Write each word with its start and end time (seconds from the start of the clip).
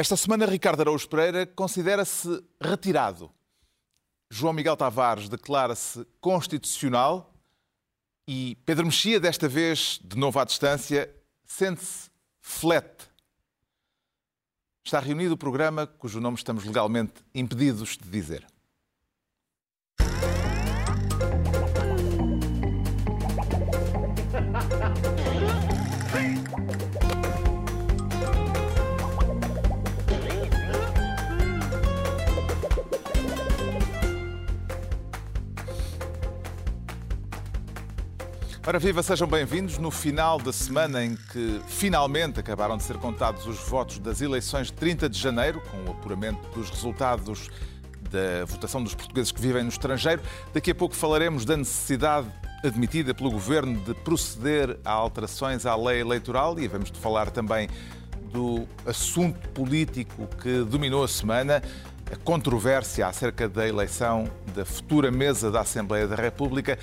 Esta 0.00 0.16
semana, 0.16 0.46
Ricardo 0.46 0.80
Araújo 0.80 1.06
Pereira 1.06 1.44
considera-se 1.44 2.42
retirado. 2.58 3.30
João 4.30 4.54
Miguel 4.54 4.74
Tavares 4.74 5.28
declara-se 5.28 6.06
constitucional 6.22 7.34
e 8.26 8.56
Pedro 8.64 8.86
Mexia, 8.86 9.20
desta 9.20 9.46
vez 9.46 10.00
de 10.02 10.16
novo 10.16 10.38
à 10.38 10.46
distância, 10.46 11.14
sente-se 11.44 12.08
flat. 12.40 13.10
Está 14.82 15.00
reunido 15.00 15.34
o 15.34 15.36
programa 15.36 15.86
cujo 15.86 16.18
nome 16.18 16.38
estamos 16.38 16.64
legalmente 16.64 17.22
impedidos 17.34 17.98
de 17.98 18.08
dizer. 18.08 18.46
Ora 38.66 38.78
viva, 38.78 39.02
sejam 39.02 39.26
bem-vindos 39.26 39.78
no 39.78 39.90
final 39.90 40.38
da 40.38 40.52
semana 40.52 41.02
em 41.02 41.16
que 41.16 41.62
finalmente 41.66 42.38
acabaram 42.38 42.76
de 42.76 42.82
ser 42.82 42.98
contados 42.98 43.46
os 43.46 43.58
votos 43.58 43.98
das 43.98 44.20
eleições 44.20 44.66
de 44.66 44.74
30 44.74 45.08
de 45.08 45.18
janeiro, 45.18 45.62
com 45.70 45.78
o 45.78 45.92
apuramento 45.92 46.46
dos 46.50 46.68
resultados 46.68 47.48
da 48.10 48.44
votação 48.44 48.84
dos 48.84 48.94
portugueses 48.94 49.32
que 49.32 49.40
vivem 49.40 49.62
no 49.62 49.70
estrangeiro. 49.70 50.20
Daqui 50.52 50.72
a 50.72 50.74
pouco 50.74 50.94
falaremos 50.94 51.46
da 51.46 51.56
necessidade 51.56 52.28
admitida 52.62 53.14
pelo 53.14 53.30
Governo 53.30 53.80
de 53.80 53.94
proceder 53.94 54.78
a 54.84 54.90
alterações 54.90 55.64
à 55.64 55.74
lei 55.74 56.02
eleitoral 56.02 56.58
e 56.60 56.68
vamos 56.68 56.90
falar 56.90 57.30
também 57.30 57.66
do 58.30 58.68
assunto 58.84 59.48
político 59.48 60.28
que 60.42 60.64
dominou 60.64 61.02
a 61.02 61.08
semana, 61.08 61.62
a 62.12 62.16
controvérsia 62.16 63.06
acerca 63.06 63.48
da 63.48 63.66
eleição 63.66 64.30
da 64.54 64.66
futura 64.66 65.10
mesa 65.10 65.50
da 65.50 65.60
Assembleia 65.60 66.06
da 66.06 66.14
República. 66.14 66.78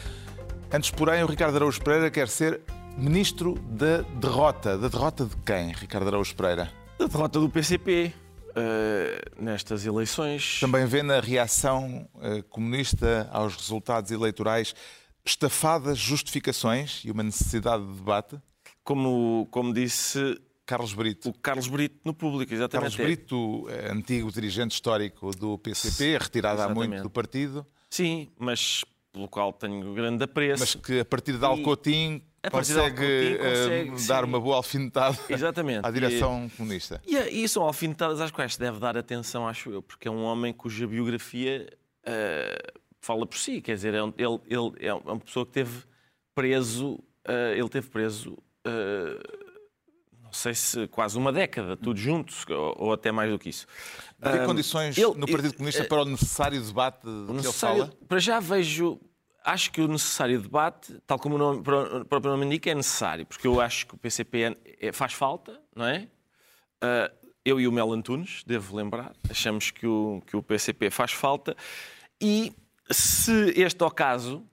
Antes, 0.70 0.92
porém, 0.92 1.24
o 1.24 1.28
Ricardo 1.28 1.56
Araújo 1.56 1.82
Pereira 1.82 2.12
quer 2.12 2.28
ser 2.28 2.60
ministro 2.98 3.54
da 3.70 4.02
derrota. 4.20 4.78
Da 4.78 4.90
derrota 4.90 5.26
de 5.26 5.36
quem, 5.38 5.72
Ricardo 5.72 6.08
Araújo 6.08 6.36
Pereira? 6.36 6.70
Da 7.00 7.08
derrota 7.08 7.40
do 7.40 7.50
PCP 7.50 8.12
uh, 8.50 9.42
nestas 9.42 9.86
eleições. 9.86 10.60
Também 10.60 10.86
vê 10.86 11.02
na 11.02 11.22
reação 11.22 12.10
uh, 12.16 12.44
comunista 12.50 13.30
aos 13.32 13.56
resultados 13.56 14.12
eleitorais 14.12 14.76
estafadas 15.26 15.98
justificações 15.98 17.02
e 17.06 17.12
uma 17.12 17.24
necessidade 17.24 17.86
de 17.86 17.94
debate? 17.94 18.38
Como, 18.84 19.48
como 19.50 19.74
disse 19.74 20.38
Carlos 20.66 20.94
Brito. 20.94 21.30
O 21.30 21.34
Carlos 21.34 21.70
Brito 21.70 22.02
no 22.04 22.14
público, 22.14 22.54
exatamente. 22.54 22.98
Carlos 22.98 23.18
Brito, 23.18 23.68
antigo 23.90 24.30
dirigente 24.34 24.74
histórico 24.74 25.32
do 25.32 25.58
PCP, 25.58 26.18
retirado 26.18 26.60
exatamente. 26.60 26.86
há 26.86 26.90
muito 26.90 27.04
do 27.04 27.10
partido. 27.10 27.66
Sim, 27.90 28.30
mas 28.38 28.84
pelo 29.18 29.28
qual 29.28 29.52
tenho 29.52 29.94
grande 29.94 30.24
apreço. 30.24 30.60
Mas 30.60 30.76
que 30.76 31.00
a 31.00 31.06
partir 31.06 31.38
de 31.38 31.44
Alcotim 31.44 32.22
consegue, 32.52 33.36
uh, 33.36 33.40
consegue 33.40 34.08
dar 34.08 34.24
sim. 34.24 34.30
uma 34.30 34.40
boa 34.40 34.58
alfinetada 34.58 35.18
Exatamente. 35.28 35.86
à 35.86 35.90
direção 35.90 36.46
e, 36.46 36.50
comunista. 36.56 37.02
E, 37.06 37.44
e 37.44 37.50
são 37.50 37.64
alfinetadas 37.64 38.22
às 38.22 38.30
quais 38.30 38.54
se 38.54 38.60
deve 38.60 38.80
dar 38.80 38.96
atenção, 38.96 39.48
acho 39.48 39.72
eu, 39.72 39.82
porque 39.82 40.08
é 40.08 40.12
um 40.12 40.24
homem 40.24 40.54
cuja 40.54 40.86
biografia 40.86 41.68
uh, 42.08 42.80
fala 43.02 43.26
por 43.26 43.38
si. 43.38 43.60
Quer 43.60 43.74
dizer, 43.74 43.96
é 43.96 44.04
um, 44.04 44.14
ele, 44.18 44.40
ele, 44.46 44.88
é 44.88 44.94
uma 44.94 45.20
pessoa 45.20 45.46
que 45.46 45.52
teve 45.52 45.84
preso, 46.36 46.94
uh, 46.94 47.54
ele 47.56 47.70
teve 47.70 47.90
preso 47.90 48.38
não 50.28 50.34
sei 50.34 50.54
se 50.54 50.88
quase 50.90 51.18
uma 51.18 51.32
década, 51.32 51.78
tudo 51.78 51.98
juntos, 51.98 52.46
ou, 52.50 52.76
ou 52.78 52.94
até 52.94 53.12
mais 53.12 53.32
do 53.32 53.40
que 53.40 53.50
isso. 53.50 53.66
Vê 54.20 54.42
um, 54.42 54.46
condições 54.46 54.98
ele, 54.98 55.14
no 55.16 55.26
Partido 55.26 55.54
Comunista 55.54 55.86
para 55.86 56.02
o 56.02 56.06
necessário 56.06 56.62
debate 56.62 57.04
de 57.04 57.32
necessário, 57.32 57.42
que 57.42 57.48
ele 57.48 57.90
fala? 57.92 58.08
Para 58.08 58.20
já 58.20 58.40
vejo 58.40 59.00
acho 59.48 59.72
que 59.72 59.80
o 59.80 59.88
necessário 59.88 60.42
debate, 60.42 61.02
tal 61.08 61.18
como 61.18 61.36
o, 61.36 61.38
nome, 61.38 61.60
o 61.60 62.06
próprio 62.06 62.32
nome 62.32 62.46
indica, 62.46 62.70
é 62.70 62.76
necessário, 62.76 63.26
porque 63.26 63.48
eu 63.48 63.62
acho 63.62 63.88
que 63.88 63.96
o 63.96 63.98
PCP 63.98 64.44
é, 64.44 64.88
é, 64.88 64.92
faz 64.92 65.14
falta, 65.14 65.58
não 65.74 65.86
é? 65.86 66.06
Uh, 66.84 67.30
eu 67.46 67.58
e 67.62 67.66
o 67.66 67.72
Mel 67.72 67.94
Antunes, 67.94 68.44
devo 68.46 68.76
lembrar, 68.76 69.14
achamos 69.30 69.72
que 69.72 69.88
o, 69.88 70.22
que 70.28 70.36
o 70.36 70.44
PCP 70.44 70.90
faz 70.90 71.14
falta 71.14 71.56
e 72.20 72.54
se 72.92 73.54
este 73.56 73.82
ocaso 73.86 74.46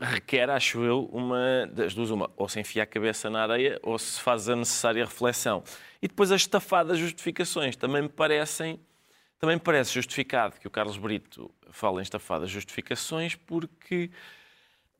requer, 0.00 0.50
acho 0.50 0.82
eu, 0.82 1.04
uma 1.12 1.70
das 1.72 1.94
duas, 1.94 2.10
uma, 2.10 2.28
ou 2.36 2.48
se 2.48 2.58
enfia 2.58 2.82
a 2.82 2.86
cabeça 2.86 3.30
na 3.30 3.42
areia 3.42 3.78
ou 3.80 3.96
se 3.96 4.20
faz 4.20 4.48
a 4.48 4.56
necessária 4.56 5.04
reflexão. 5.04 5.62
E 6.02 6.08
depois 6.08 6.32
as 6.32 6.42
estafadas 6.42 6.98
justificações 6.98 7.76
também 7.76 8.02
me 8.02 8.08
parecem 8.08 8.80
também 9.38 9.58
parece 9.58 9.92
justificado 9.92 10.58
que 10.58 10.66
o 10.66 10.70
Carlos 10.70 10.96
Brito 10.96 11.52
fale 11.70 11.98
em 11.98 12.02
estafadas 12.02 12.50
justificações, 12.50 13.34
porque, 13.34 14.10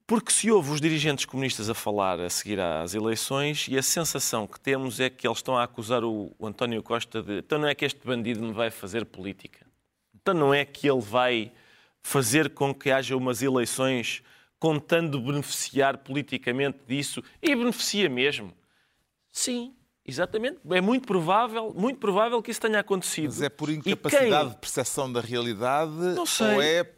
porque 0.07 0.31
se 0.31 0.51
ouve 0.51 0.73
os 0.73 0.81
dirigentes 0.81 1.25
comunistas 1.25 1.71
a 1.71 1.75
falar 1.75 2.21
a 2.21 2.29
seguir 2.29 2.61
às 2.61 2.95
eleições 2.95 3.67
e 3.69 3.79
a 3.79 3.83
sensação 3.83 4.47
que 4.47 4.61
temos 4.61 5.01
é 5.01 5.09
que 5.09 5.27
eles 5.27 5.39
estão 5.39 5.57
a 5.57 5.65
acusar 5.65 6.05
o, 6.05 6.35
o 6.39 6.47
António 6.47 6.83
Costa 6.83 7.23
de 7.23 7.39
então 7.39 7.59
não 7.59 7.69
é 7.69 7.75
que 7.75 7.85
este 7.85 8.07
bandido 8.07 8.43
me 8.43 8.53
vai 8.53 8.71
fazer 8.71 9.05
política. 9.07 9.67
Então 10.15 10.35
não 10.35 10.53
é 10.53 10.65
que 10.65 10.89
ele 10.89 11.01
vai 11.01 11.53
fazer 12.03 12.51
com 12.51 12.75
que 12.75 12.91
haja 12.91 13.17
umas 13.17 13.43
eleições 13.43 14.23
contando 14.59 15.21
beneficiar 15.21 15.99
politicamente 15.99 16.79
disso 16.87 17.23
e 17.43 17.55
beneficia 17.55 18.09
mesmo. 18.09 18.53
Sim, 19.33 19.75
Exatamente. 20.07 20.59
É 20.71 20.81
muito 20.81 21.07
provável, 21.07 21.73
muito 21.75 21.99
provável 21.99 22.41
que 22.43 22.51
isso 22.51 22.61
tenha 22.61 22.79
acontecido. 22.79 23.27
Mas 23.27 23.43
é 23.43 23.49
por 23.49 23.69
incapacidade 23.69 24.45
quem... 24.45 24.49
de 24.51 24.57
percepção 24.57 25.13
da 25.13 25.21
realidade 25.21 25.93
ou 26.19 26.63
é 26.63 26.89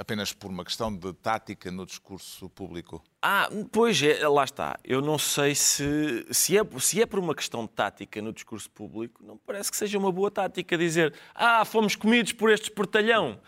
apenas 0.00 0.32
por 0.32 0.50
uma 0.50 0.64
questão 0.64 0.94
de 0.94 1.12
tática 1.12 1.70
no 1.70 1.84
discurso 1.84 2.48
público? 2.48 3.04
Ah, 3.20 3.50
pois 3.70 4.02
é, 4.02 4.26
lá 4.26 4.44
está. 4.44 4.78
Eu 4.82 5.02
não 5.02 5.18
sei 5.18 5.54
se, 5.54 6.26
se, 6.30 6.56
é, 6.56 6.62
se 6.78 7.02
é 7.02 7.06
por 7.06 7.18
uma 7.18 7.34
questão 7.34 7.66
de 7.66 7.72
tática 7.72 8.22
no 8.22 8.32
discurso 8.32 8.70
público, 8.70 9.22
não 9.22 9.36
parece 9.36 9.70
que 9.70 9.76
seja 9.76 9.98
uma 9.98 10.10
boa 10.10 10.30
tática 10.30 10.78
dizer 10.78 11.14
ah, 11.34 11.64
fomos 11.66 11.94
comidos 11.94 12.32
por 12.32 12.50
este 12.50 12.64
espertalhão. 12.64 13.38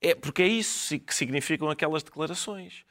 É, 0.00 0.14
porque 0.14 0.42
é 0.42 0.46
isso 0.46 0.98
que 1.00 1.12
significam 1.12 1.68
aquelas 1.68 2.04
declarações. 2.04 2.84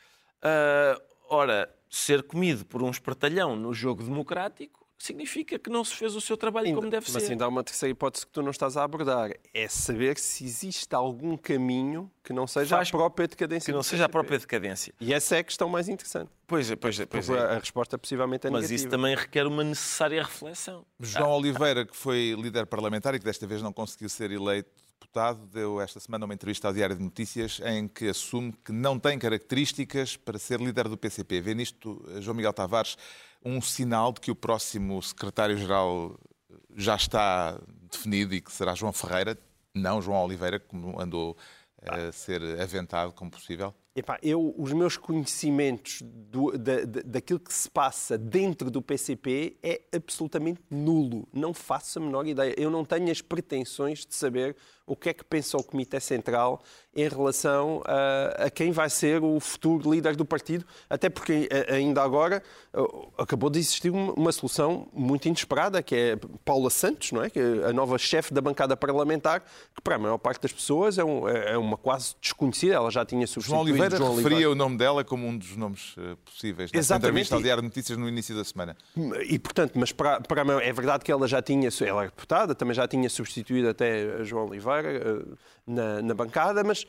Uh, 0.44 1.02
ora, 1.30 1.74
ser 1.90 2.24
comido 2.24 2.66
por 2.66 2.84
um 2.84 2.90
espertalhão 2.90 3.56
no 3.56 3.74
jogo 3.74 4.04
democrático 4.04 4.87
significa 4.98 5.60
que 5.60 5.70
não 5.70 5.84
se 5.84 5.96
fez 5.96 6.16
o 6.16 6.22
seu 6.22 6.36
trabalho 6.36 6.68
ainda, 6.68 6.80
como 6.80 6.90
deve 6.90 7.06
mas 7.06 7.12
ser. 7.12 7.20
Mas 7.20 7.32
ainda 7.32 7.46
há 7.46 7.48
uma 7.48 7.64
terceira 7.64 7.92
hipótese 7.92 8.26
que 8.26 8.32
tu 8.32 8.42
não 8.42 8.52
estás 8.52 8.76
a 8.76 8.84
abordar. 8.84 9.32
É 9.54 9.68
saber 9.68 10.18
se 10.18 10.44
existe 10.44 10.94
algum 10.96 11.38
caminho 11.38 12.12
que 12.24 12.34
não 12.34 12.48
seja 12.48 12.76
Faz, 12.76 12.90
a 12.90 12.92
própria 12.92 13.28
decadência. 13.28 13.72
Que 13.72 13.76
não 13.76 13.84
seja 13.84 14.06
a 14.06 14.10
própria 14.10 14.38
decadência. 14.40 14.94
E 15.00 15.14
essa 15.14 15.36
é 15.36 15.40
a 15.40 15.44
questão 15.44 15.70
mais 15.70 15.88
interessante. 15.88 16.30
Pois 16.46 16.72
é, 16.72 16.76
pois 16.76 17.00
é. 17.00 17.06
Pois 17.06 17.30
é. 17.30 17.40
A 17.40 17.60
resposta 17.60 17.98
possivelmente 17.98 18.48
é 18.48 18.50
Mas 18.50 18.72
isso 18.72 18.90
também 18.90 19.16
requer 19.16 19.46
uma 19.46 19.64
necessária 19.64 20.22
reflexão. 20.24 20.86
João 21.00 21.32
ah. 21.32 21.38
Oliveira, 21.38 21.86
que 21.86 21.96
foi 21.96 22.36
líder 22.38 22.66
parlamentar 22.66 23.14
e 23.16 23.20
que 23.20 23.26
desta 23.26 23.46
vez 23.46 23.62
não 23.62 23.72
conseguiu 23.72 24.10
ser 24.10 24.32
eleito 24.32 24.87
deputado, 25.00 25.46
deu 25.48 25.80
esta 25.80 26.00
semana 26.00 26.26
uma 26.26 26.34
entrevista 26.34 26.68
ao 26.68 26.74
Diário 26.74 26.96
de 26.96 27.04
Notícias 27.04 27.62
em 27.64 27.88
que 27.88 28.10
assume 28.10 28.52
que 28.66 28.72
não 28.72 28.98
tem 29.00 29.20
características 29.20 30.18
para 30.18 30.40
ser 30.40 30.60
líder 30.60 30.88
do 30.88 30.98
PCP. 30.98 31.40
Vê 31.40 31.54
nisto, 31.54 32.04
João 32.20 32.36
Miguel 32.36 32.54
Tavares, 32.54 32.98
um 33.46 33.62
sinal 33.62 34.12
de 34.12 34.22
que 34.22 34.32
o 34.32 34.36
próximo 34.36 35.02
secretário-geral 35.02 36.20
já 36.76 36.96
está 36.96 37.60
definido 37.92 38.34
e 38.34 38.42
que 38.42 38.52
será 38.52 38.74
João 38.74 38.92
Ferreira, 38.92 39.38
não 39.74 40.02
João 40.02 40.24
Oliveira, 40.24 40.60
como 40.60 41.00
andou 41.00 41.38
a 41.84 42.12
ser 42.12 42.42
aventado 42.60 43.14
como 43.14 43.30
possível? 43.30 43.74
Epá, 43.96 44.20
eu, 44.22 44.54
os 44.56 44.74
meus 44.74 44.96
conhecimentos 44.96 46.04
do, 46.04 46.56
da, 46.56 46.86
daquilo 47.04 47.40
que 47.40 47.52
se 47.52 47.70
passa 47.70 48.16
dentro 48.16 48.70
do 48.70 48.80
PCP 48.80 49.58
é 49.64 49.82
absolutamente 49.92 50.62
nulo. 50.70 51.28
Não 51.34 51.52
faço 51.52 51.98
a 51.98 52.02
menor 52.02 52.28
ideia. 52.28 52.54
Eu 52.58 52.70
não 52.70 52.86
tenho 52.86 53.12
as 53.12 53.22
pretensões 53.22 54.06
de 54.06 54.14
saber 54.14 54.56
o 54.88 54.96
que 54.96 55.10
é 55.10 55.14
que 55.14 55.24
pensa 55.24 55.58
o 55.58 55.64
Comitê 55.64 56.00
Central 56.00 56.64
em 56.96 57.08
relação 57.08 57.84
a, 57.86 58.46
a, 58.46 58.50
quem 58.50 58.72
vai 58.72 58.90
ser 58.90 59.22
o 59.24 59.40
futuro 59.40 59.92
líder 59.92 60.16
do 60.16 60.26
partido, 60.26 60.66
até 60.90 61.10
porque 61.10 61.48
ainda 61.70 62.02
agora 62.02 62.42
acabou 63.18 63.50
de 63.50 63.60
existir 63.60 63.92
uma, 63.92 64.32
solução 64.32 64.88
muito 64.94 65.28
inesperada, 65.28 65.84
que 65.84 65.96
é 65.96 66.16
Paula 66.44 66.70
Santos, 66.70 67.12
não 67.12 67.24
é? 67.24 67.30
Que 67.30 67.40
é 67.40 67.70
a 67.70 67.74
nova 67.74 67.98
chefe 67.98 68.34
da 68.34 68.42
bancada 68.42 68.76
parlamentar, 68.76 69.42
que 69.76 69.82
para 69.82 69.96
a 69.96 70.00
maior 70.00 70.18
parte 70.18 70.42
das 70.42 70.52
pessoas 70.52 70.98
é, 70.98 71.04
um, 71.04 71.28
é 71.28 71.58
uma 71.58 71.78
quase 71.78 72.16
desconhecida, 72.22 72.76
ela 72.76 72.90
já 72.90 73.06
tinha 73.06 73.28
substituído 73.28 73.48
João 73.48 73.62
Oliveira. 73.62 73.98
João 73.98 74.12
Oliveira 74.14 74.30
referia 74.30 74.52
o 74.52 74.56
nome 74.56 74.78
dela 74.78 75.04
como 75.04 75.28
um 75.28 75.38
dos 75.38 75.56
nomes 75.56 75.96
eh, 75.98 76.16
possíveis 76.26 76.72
nessa 76.72 76.80
Exatamente. 76.80 77.10
entrevista 77.10 77.36
ao 77.36 77.42
Diário 77.42 77.62
de 77.62 77.68
Notícias 77.68 77.98
no 77.98 78.08
início 78.08 78.36
da 78.36 78.44
semana. 78.44 78.76
E, 79.28 79.38
portanto, 79.40 79.74
mas 79.76 79.92
para, 79.92 80.22
para 80.22 80.64
é 80.64 80.74
verdade 80.74 81.04
que 81.04 81.12
ela 81.12 81.28
já 81.28 81.42
tinha, 81.42 81.70
ela 81.82 82.04
é 82.04 82.06
deputada, 82.06 82.56
também 82.56 82.74
já 82.74 82.88
tinha 82.88 83.10
substituído 83.10 83.70
até 83.70 84.24
João 84.24 84.48
Oliveira, 84.48 84.77
eh, 84.86 85.26
na, 85.66 86.02
na 86.02 86.14
bancada, 86.14 86.64
mas 86.64 86.86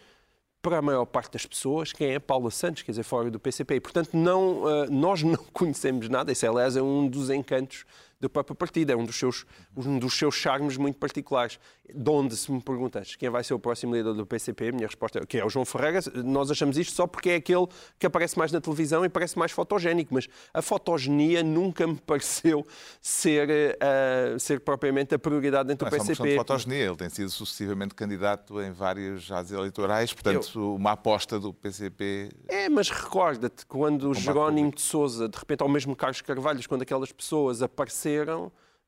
para 0.61 0.79
a 0.79 0.83
maior 0.83 1.07
parte 1.07 1.33
das 1.33 1.47
pessoas, 1.47 1.93
quem 1.93 2.15
é 2.15 2.19
Paula 2.19 2.51
Santos, 2.51 2.83
quer 2.83 2.93
dizer, 2.93 3.03
fora 3.03 3.31
do 3.31 3.39
PCP. 3.39 3.77
E, 3.77 3.81
portanto, 3.81 4.11
não, 4.13 4.69
eh, 4.69 4.87
nós 4.91 5.23
não 5.25 5.45
conhecemos 5.53 6.09
nada. 6.09 6.33
Isso, 6.33 6.47
aliás, 6.47 6.77
é 6.77 6.83
um 6.83 7.09
dos 7.09 7.31
encantos 7.31 7.85
do 8.21 8.29
próprio 8.29 8.55
partido. 8.55 8.91
É 8.91 8.97
um 8.97 9.05
dos 9.05 9.17
seus, 9.17 9.47
um 9.77 9.99
dos 9.99 10.15
seus 10.15 10.35
charmes 10.35 10.77
muito 10.77 10.99
particulares. 10.99 11.59
De 11.93 12.11
onde, 12.11 12.37
se 12.37 12.51
me 12.53 12.61
perguntas 12.61 13.17
quem 13.17 13.31
vai 13.31 13.43
ser 13.43 13.55
o 13.55 13.59
próximo 13.59 13.95
líder 13.95 14.13
do 14.13 14.27
PCP, 14.27 14.69
a 14.69 14.73
minha 14.73 14.87
resposta 14.87 15.21
é 15.21 15.27
que 15.27 15.39
é 15.39 15.45
o 15.45 15.49
João 15.49 15.65
Ferreira. 15.65 16.01
Nós 16.25 16.51
achamos 16.51 16.77
isto 16.77 16.95
só 16.95 17.07
porque 17.07 17.31
é 17.31 17.35
aquele 17.37 17.67
que 17.99 18.07
aparece 18.07 18.37
mais 18.39 18.53
na 18.53 18.61
televisão 18.61 19.05
e 19.05 19.09
parece 19.09 19.39
mais 19.39 19.53
fotogénico, 19.53 20.13
mas 20.13 20.29
a 20.53 20.61
fotogenia 20.61 21.43
nunca 21.43 21.87
me 21.87 21.97
pareceu 21.97 22.67
ser, 23.01 23.49
uh, 23.49 24.39
ser 24.39 24.61
propriamente 24.61 25.15
a 25.15 25.19
prioridade 25.19 25.69
dentro 25.69 25.85
não 25.87 25.91
do 25.91 25.97
é 25.97 25.99
PCP. 25.99 26.15
Só 26.15 26.23
uma 26.23 26.29
de 26.29 26.37
fotogenia, 26.37 26.85
ele 26.85 26.97
tem 26.97 27.09
sido 27.09 27.31
sucessivamente 27.31 27.95
candidato 27.95 28.61
em 28.61 28.71
várias 28.71 29.23
jases 29.23 29.53
eleitorais, 29.53 30.13
portanto, 30.13 30.51
Eu... 30.55 30.75
uma 30.75 30.93
aposta 30.93 31.39
do 31.41 31.55
PCP. 31.55 32.31
É, 32.49 32.69
mas 32.69 32.91
recorda-te 32.91 33.65
quando 33.65 34.11
o 34.11 34.15
Jerónimo 34.15 34.75
de 34.75 34.83
Souza, 34.83 35.29
de 35.29 35.39
repente, 35.39 35.63
ao 35.63 35.69
mesmo 35.69 35.97
Carlos 35.97 36.21
Carvalhos, 36.21 36.67
quando 36.67 36.83
aquelas 36.83 37.13
pessoas 37.13 37.63
apareceram 37.63 38.08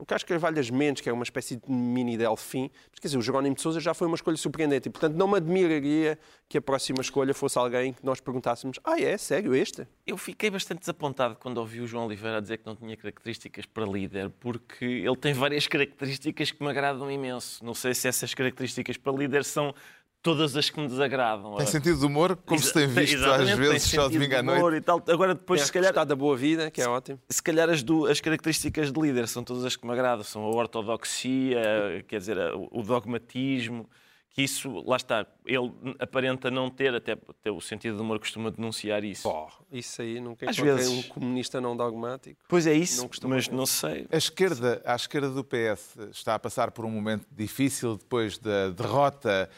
o 0.00 0.06
Carlos 0.06 0.24
Carvalhas 0.24 0.70
Mendes, 0.70 1.02
que 1.02 1.10
é 1.10 1.12
uma 1.12 1.22
espécie 1.22 1.56
de 1.56 1.70
mini 1.70 2.16
delfim, 2.16 2.70
mas 2.90 2.98
quer 2.98 3.08
dizer, 3.08 3.18
o 3.18 3.22
Jerónimo 3.22 3.54
de 3.54 3.60
Souza 3.60 3.78
já 3.80 3.92
foi 3.92 4.06
uma 4.06 4.16
escolha 4.16 4.36
surpreendente 4.38 4.88
e, 4.88 4.90
portanto, 4.90 5.14
não 5.14 5.28
me 5.28 5.36
admiraria 5.36 6.18
que 6.48 6.56
a 6.56 6.62
próxima 6.62 7.02
escolha 7.02 7.34
fosse 7.34 7.58
alguém 7.58 7.92
que 7.92 8.04
nós 8.04 8.18
perguntássemos: 8.18 8.80
ah, 8.82 8.98
é? 8.98 9.18
Sério, 9.18 9.54
este? 9.54 9.86
Eu 10.06 10.16
fiquei 10.16 10.48
bastante 10.48 10.80
desapontado 10.80 11.36
quando 11.36 11.58
ouvi 11.58 11.82
o 11.82 11.86
João 11.86 12.06
Oliveira 12.06 12.40
dizer 12.40 12.56
que 12.56 12.66
não 12.66 12.74
tinha 12.74 12.96
características 12.96 13.66
para 13.66 13.84
líder, 13.84 14.30
porque 14.40 14.86
ele 14.86 15.16
tem 15.16 15.34
várias 15.34 15.66
características 15.66 16.50
que 16.50 16.64
me 16.64 16.70
agradam 16.70 17.10
imenso. 17.10 17.62
Não 17.62 17.74
sei 17.74 17.92
se 17.92 18.08
essas 18.08 18.32
características 18.32 18.96
para 18.96 19.12
líder 19.12 19.44
são 19.44 19.74
todas 20.22 20.56
as 20.56 20.68
que 20.70 20.80
me 20.80 20.86
desagradam. 20.86 21.56
Tem 21.56 21.66
sentido 21.66 21.98
de 21.98 22.06
humor, 22.06 22.36
como 22.36 22.60
Exa 22.60 22.68
se 22.68 22.74
tem 22.74 22.86
visto 22.86 23.24
às 23.24 23.50
vezes 23.50 23.82
só 23.84 24.08
domingo 24.08 24.36
à 24.36 24.42
noite. 24.42 24.76
E 24.76 24.80
tal. 24.80 25.02
Agora 25.08 25.34
depois, 25.34 25.62
se 25.62 25.72
calhar... 25.72 25.92
da 25.92 26.16
boa 26.16 26.36
vida, 26.36 26.70
que 26.70 26.80
é 26.80 26.88
ótimo. 26.88 27.20
Se 27.28 27.42
calhar 27.42 27.68
as, 27.68 27.82
do, 27.82 28.06
as 28.06 28.20
características 28.20 28.92
de 28.92 29.00
líder 29.00 29.28
são 29.28 29.42
todas 29.42 29.64
as 29.64 29.76
que 29.76 29.86
me 29.86 29.92
agradam. 29.92 30.24
São 30.24 30.42
a 30.42 30.48
ortodoxia, 30.48 32.04
quer 32.06 32.18
dizer, 32.18 32.36
o 32.70 32.82
dogmatismo, 32.82 33.88
que 34.30 34.42
isso, 34.42 34.70
lá 34.86 34.96
está, 34.96 35.26
ele 35.44 35.72
aparenta 35.98 36.50
não 36.50 36.70
ter, 36.70 36.94
até, 36.94 37.12
até 37.12 37.50
o 37.50 37.60
sentido 37.60 37.96
de 37.96 38.02
humor 38.02 38.18
costuma 38.18 38.50
denunciar 38.50 39.02
isso. 39.02 39.28
Oh, 39.28 39.48
isso 39.72 40.00
aí 40.00 40.20
nunca 40.20 40.48
Às 40.48 40.56
vezes 40.56 40.88
um 40.88 41.02
comunista 41.02 41.60
não 41.60 41.76
dogmático. 41.76 42.40
Pois 42.48 42.66
é 42.66 42.72
isso, 42.72 43.08
não 43.22 43.30
mas 43.30 43.48
não 43.48 43.66
sei. 43.66 44.06
A 44.10 44.16
esquerda, 44.16 44.80
a 44.84 44.94
esquerda 44.94 45.30
do 45.30 45.42
PS 45.42 45.96
está 46.12 46.36
a 46.36 46.38
passar 46.38 46.70
por 46.70 46.84
um 46.84 46.90
momento 46.90 47.26
difícil 47.32 47.96
depois 47.96 48.38
da 48.38 48.70
derrota 48.70 49.50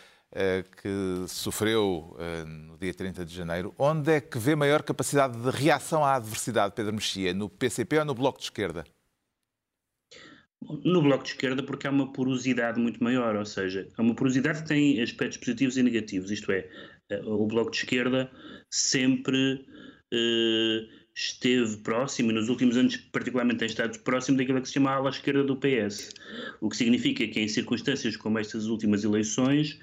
que 0.80 1.28
sofreu 1.28 2.16
eh, 2.18 2.44
no 2.44 2.78
dia 2.78 2.94
30 2.94 3.24
de 3.24 3.34
janeiro, 3.34 3.74
onde 3.78 4.12
é 4.12 4.20
que 4.20 4.38
vê 4.38 4.54
maior 4.54 4.82
capacidade 4.82 5.38
de 5.38 5.50
reação 5.50 6.04
à 6.04 6.14
adversidade, 6.14 6.74
Pedro 6.74 6.94
Mexia? 6.94 7.34
No 7.34 7.48
PCP 7.48 7.98
ou 7.98 8.04
no 8.04 8.14
Bloco 8.14 8.38
de 8.38 8.44
Esquerda? 8.44 8.84
No 10.84 11.02
Bloco 11.02 11.24
de 11.24 11.30
Esquerda, 11.30 11.62
porque 11.62 11.86
há 11.86 11.90
uma 11.90 12.12
porosidade 12.12 12.80
muito 12.80 13.02
maior, 13.02 13.36
ou 13.36 13.44
seja, 13.44 13.88
há 13.96 14.02
uma 14.02 14.14
porosidade 14.14 14.62
que 14.62 14.68
tem 14.68 15.02
aspectos 15.02 15.38
positivos 15.38 15.76
e 15.76 15.82
negativos, 15.82 16.30
isto 16.30 16.50
é, 16.52 16.68
eh, 17.10 17.22
o 17.24 17.46
Bloco 17.46 17.70
de 17.70 17.78
Esquerda 17.78 18.30
sempre. 18.70 19.66
Eh, 20.12 21.01
esteve 21.14 21.76
próximo, 21.78 22.30
e 22.30 22.34
nos 22.34 22.48
últimos 22.48 22.76
anos 22.76 22.96
particularmente 22.96 23.58
tem 23.58 23.66
estado 23.66 23.98
próximo 24.00 24.38
daquilo 24.38 24.60
que 24.62 24.68
se 24.68 24.74
chama 24.74 24.90
a 24.90 24.94
ala 24.94 25.10
esquerda 25.10 25.44
do 25.44 25.56
PS. 25.56 26.14
O 26.60 26.70
que 26.70 26.76
significa 26.76 27.26
que 27.26 27.40
em 27.40 27.48
circunstâncias 27.48 28.16
como 28.16 28.38
estas 28.38 28.66
últimas 28.66 29.04
eleições, 29.04 29.78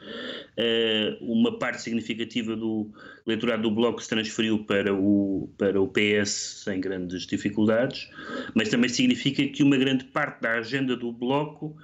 eh, 0.57 1.17
uma 1.21 1.59
parte 1.59 1.81
significativa 1.83 2.55
do 2.55 2.91
eleitorado 3.27 3.63
do 3.63 3.71
Bloco 3.71 4.01
se 4.01 4.09
transferiu 4.09 4.63
para 4.65 4.93
o, 4.93 5.49
para 5.57 5.79
o 5.79 5.87
PS 5.87 6.63
sem 6.63 6.81
grandes 6.81 7.27
dificuldades, 7.27 8.09
mas 8.55 8.69
também 8.69 8.89
significa 8.89 9.45
que 9.47 9.61
uma 9.61 9.77
grande 9.77 10.05
parte 10.05 10.41
da 10.41 10.53
agenda 10.53 10.95
do 10.95 11.11
Bloco 11.11 11.77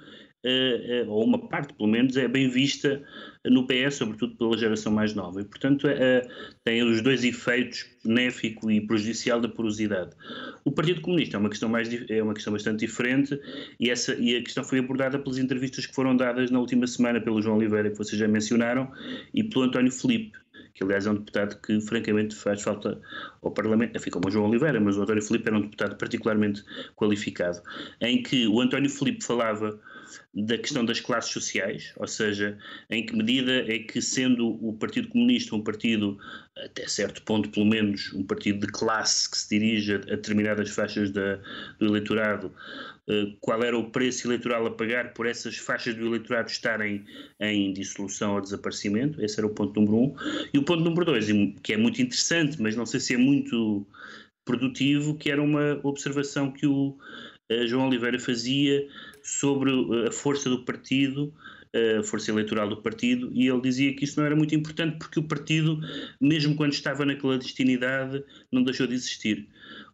eh, 0.48 1.00
eh, 1.00 1.04
ou 1.08 1.24
uma 1.24 1.48
parte 1.48 1.74
pelo 1.74 1.88
menos, 1.88 2.16
é 2.16 2.28
bem 2.28 2.48
vista 2.48 3.02
no 3.50 3.66
PS, 3.66 3.96
sobretudo 3.96 4.36
pela 4.36 4.56
geração 4.56 4.92
mais 4.92 5.14
nova. 5.14 5.40
E, 5.40 5.44
portanto, 5.44 5.86
é, 5.88 6.26
tem 6.64 6.82
os 6.82 7.00
dois 7.00 7.24
efeitos, 7.24 7.86
benéfico 8.04 8.70
e 8.70 8.80
prejudicial 8.80 9.40
da 9.40 9.48
porosidade. 9.48 10.10
O 10.64 10.70
Partido 10.70 11.00
Comunista 11.00 11.36
é 11.36 11.40
uma 11.40 11.48
questão, 11.48 11.68
mais, 11.68 11.88
é 12.08 12.22
uma 12.22 12.34
questão 12.34 12.52
bastante 12.52 12.86
diferente 12.86 13.38
e, 13.78 13.90
essa, 13.90 14.14
e 14.14 14.36
a 14.36 14.42
questão 14.42 14.64
foi 14.64 14.78
abordada 14.78 15.18
pelas 15.18 15.38
entrevistas 15.38 15.86
que 15.86 15.94
foram 15.94 16.16
dadas 16.16 16.50
na 16.50 16.58
última 16.58 16.86
semana 16.86 17.20
pelo 17.20 17.40
João 17.40 17.56
Oliveira, 17.56 17.90
que 17.90 17.98
vocês 17.98 18.18
já 18.18 18.28
mencionaram, 18.28 18.90
e 19.34 19.42
pelo 19.44 19.64
António 19.64 19.92
Filipe 19.92 20.38
que 20.76 20.84
aliás 20.84 21.06
é 21.06 21.10
um 21.10 21.14
deputado 21.14 21.58
que 21.62 21.80
francamente 21.80 22.36
faz 22.36 22.62
falta 22.62 23.00
ao 23.42 23.50
Parlamento, 23.50 23.96
enfim, 23.96 24.10
como 24.10 24.28
o 24.28 24.30
João 24.30 24.46
Oliveira, 24.46 24.78
mas 24.78 24.98
o 24.98 25.02
António 25.02 25.22
Filipe 25.22 25.48
era 25.48 25.56
um 25.56 25.62
deputado 25.62 25.96
particularmente 25.96 26.62
qualificado, 26.94 27.62
em 27.98 28.22
que 28.22 28.46
o 28.46 28.60
António 28.60 28.90
Filipe 28.90 29.24
falava 29.24 29.80
da 30.34 30.58
questão 30.58 30.84
das 30.84 31.00
classes 31.00 31.32
sociais, 31.32 31.92
ou 31.96 32.06
seja, 32.06 32.58
em 32.90 33.04
que 33.04 33.16
medida 33.16 33.52
é 33.72 33.78
que, 33.78 34.02
sendo 34.02 34.58
o 34.66 34.72
Partido 34.74 35.08
Comunista 35.08 35.56
um 35.56 35.62
partido, 35.62 36.18
até 36.56 36.86
certo 36.86 37.22
ponto 37.22 37.48
pelo 37.48 37.66
menos, 37.66 38.12
um 38.12 38.22
partido 38.22 38.66
de 38.66 38.72
classe 38.72 39.30
que 39.30 39.38
se 39.38 39.48
dirige 39.48 39.94
a 39.94 39.98
determinadas 39.98 40.70
faixas 40.70 41.10
da, 41.10 41.36
do 41.78 41.86
eleitorado, 41.86 42.52
eh, 43.08 43.32
qual 43.40 43.62
era 43.62 43.78
o 43.78 43.90
preço 43.90 44.26
eleitoral 44.26 44.66
a 44.66 44.70
pagar 44.70 45.14
por 45.14 45.26
essas 45.26 45.56
faixas 45.56 45.94
do 45.94 46.06
eleitorado 46.06 46.50
estarem 46.50 47.04
em 47.40 47.72
dissolução 47.72 48.34
ou 48.34 48.40
desaparecimento? 48.40 49.22
Esse 49.24 49.38
era 49.38 49.46
o 49.46 49.54
ponto 49.54 49.80
número 49.80 49.96
um. 49.96 50.16
E 50.52 50.58
o 50.58 50.64
ponto 50.64 50.82
número 50.82 51.04
dois, 51.04 51.26
que 51.62 51.72
é 51.72 51.76
muito 51.76 52.02
interessante, 52.02 52.60
mas 52.60 52.74
não 52.76 52.84
sei 52.84 53.00
se 53.00 53.14
é 53.14 53.16
muito 53.16 53.86
produtivo, 54.44 55.16
que 55.16 55.30
era 55.30 55.42
uma 55.42 55.80
observação 55.82 56.52
que 56.52 56.66
o 56.66 56.96
João 57.66 57.88
Oliveira 57.88 58.18
fazia 58.18 58.86
sobre 59.22 59.70
eh, 59.70 60.08
a 60.08 60.12
força 60.12 60.48
do 60.48 60.64
partido, 60.64 61.32
a 61.98 62.02
força 62.02 62.30
eleitoral 62.30 62.70
do 62.70 62.80
partido, 62.80 63.30
e 63.34 63.48
ele 63.48 63.60
dizia 63.60 63.94
que 63.94 64.04
isso 64.04 64.18
não 64.18 64.24
era 64.24 64.34
muito 64.34 64.54
importante 64.54 64.96
porque 64.98 65.20
o 65.20 65.22
partido, 65.22 65.78
mesmo 66.18 66.56
quando 66.56 66.72
estava 66.72 67.04
na 67.04 67.14
clandestinidade, 67.14 68.24
não 68.50 68.62
deixou 68.62 68.86
de 68.86 68.94
existir. 68.94 69.46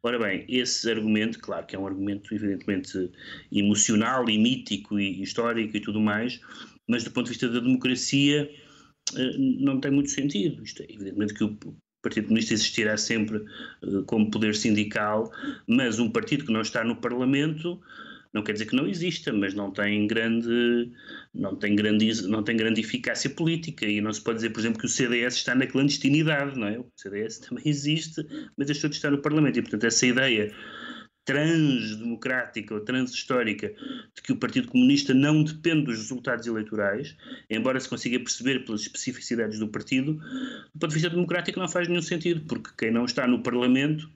Ora 0.05 0.19
bem, 0.19 0.45
esse 0.49 0.89
argumento, 0.91 1.39
claro 1.41 1.67
que 1.67 1.75
é 1.75 1.79
um 1.79 1.87
argumento 1.87 2.35
evidentemente 2.35 3.11
emocional 3.51 4.29
e 4.29 4.39
mítico 4.39 4.99
e 4.99 5.23
histórico 5.23 5.77
e 5.77 5.81
tudo 5.81 6.01
mais, 6.01 6.41
mas 6.89 7.05
do 7.05 7.11
ponto 7.11 7.27
de 7.27 7.33
vista 7.33 7.49
da 7.49 7.61
democracia 7.61 8.51
eh, 9.17 9.37
não 9.39 9.81
tem 9.81 9.91
muito 9.91 10.11
sentido. 10.11 10.63
Isto 10.63 10.83
é, 10.83 10.87
evidentemente 10.89 11.35
que 11.35 11.45
o 11.45 11.57
Partido 12.03 12.25
Comunista 12.25 12.53
existirá 12.53 12.97
sempre 12.97 13.39
uh, 13.83 14.03
como 14.07 14.31
poder 14.31 14.55
sindical, 14.55 15.33
mas 15.67 15.99
um 15.99 16.11
partido 16.11 16.45
que 16.45 16.53
não 16.53 16.61
está 16.61 16.85
no 16.85 16.97
Parlamento 16.97 17.81
não 18.33 18.43
quer 18.43 18.55
dizer 18.55 18.67
que 18.67 18.75
não 18.75 18.89
exista, 18.89 19.33
mas 19.33 19.53
não 19.53 19.71
tem 19.71 20.07
grande, 20.07 20.91
não 21.35 21.55
tem 21.55 21.77
grande, 21.77 22.27
não 22.29 22.43
tem 22.43 22.57
grande 22.57 22.81
eficácia 22.81 23.29
política 23.29 23.85
e 23.85 24.01
não 24.01 24.13
se 24.13 24.23
pode 24.23 24.37
dizer, 24.37 24.51
por 24.51 24.61
exemplo, 24.61 24.79
que 24.79 24.87
o 24.87 24.89
CDS 24.89 25.35
está 25.35 25.55
na 25.55 25.67
clandestinidade, 25.67 26.59
não 26.59 26.67
é? 26.67 26.79
O 26.79 26.87
CDS 26.97 27.41
também 27.41 27.65
existe, 27.69 28.27
mas 28.57 28.69
deixou 28.69 28.89
de 28.89 28.97
estar 28.97 29.11
no 29.11 29.19
Parlamento 29.19 29.59
e, 29.59 29.63
portanto, 29.63 29.85
essa 29.85 30.07
ideia 30.07 30.51
transdemocrática 31.25 32.75
ou 32.75 32.81
transhistórica 32.81 33.69
de 34.15 34.23
que 34.23 34.33
o 34.33 34.37
Partido 34.37 34.69
Comunista 34.69 35.15
não 35.15 35.45
depende 35.45 35.85
dos 35.85 35.99
resultados 35.99 36.47
eleitorais, 36.47 37.17
embora 37.49 37.79
se 37.79 37.89
consiga 37.89 38.19
perceber 38.19 38.65
pelas 38.65 38.83
especificidades 38.83 39.59
do 39.59 39.69
partido, 39.69 40.15
do 40.15 40.81
ponto 40.81 40.89
de 40.89 40.95
vista 40.95 41.11
democrático 41.11 41.61
não 41.61 41.69
faz 41.69 41.89
nenhum 41.89 42.03
sentido, 42.03 42.43
porque 42.47 42.71
quem 42.77 42.91
não 42.91 43.05
está 43.05 43.27
no 43.27 43.43
Parlamento 43.43 44.11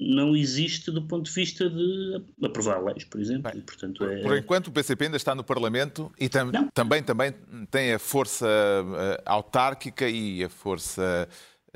não 0.00 0.36
existe 0.36 0.90
do 0.90 1.06
ponto 1.06 1.26
de 1.26 1.32
vista 1.32 1.70
de 1.70 2.22
aprovar 2.42 2.82
leis, 2.82 3.04
por 3.04 3.20
exemplo. 3.20 3.50
Bem, 3.50 3.60
e, 3.60 3.62
portanto, 3.62 4.04
é... 4.04 4.22
Por 4.22 4.36
enquanto, 4.36 4.68
o 4.68 4.72
PCP 4.72 5.04
ainda 5.04 5.16
está 5.16 5.34
no 5.34 5.44
Parlamento 5.44 6.12
e 6.18 6.28
tam 6.28 6.50
também, 6.72 7.02
também 7.02 7.32
tem 7.70 7.92
a 7.92 7.98
força 7.98 8.46
uh, 8.46 9.22
autárquica 9.24 10.08
e 10.08 10.42
a 10.42 10.48
força 10.48 11.28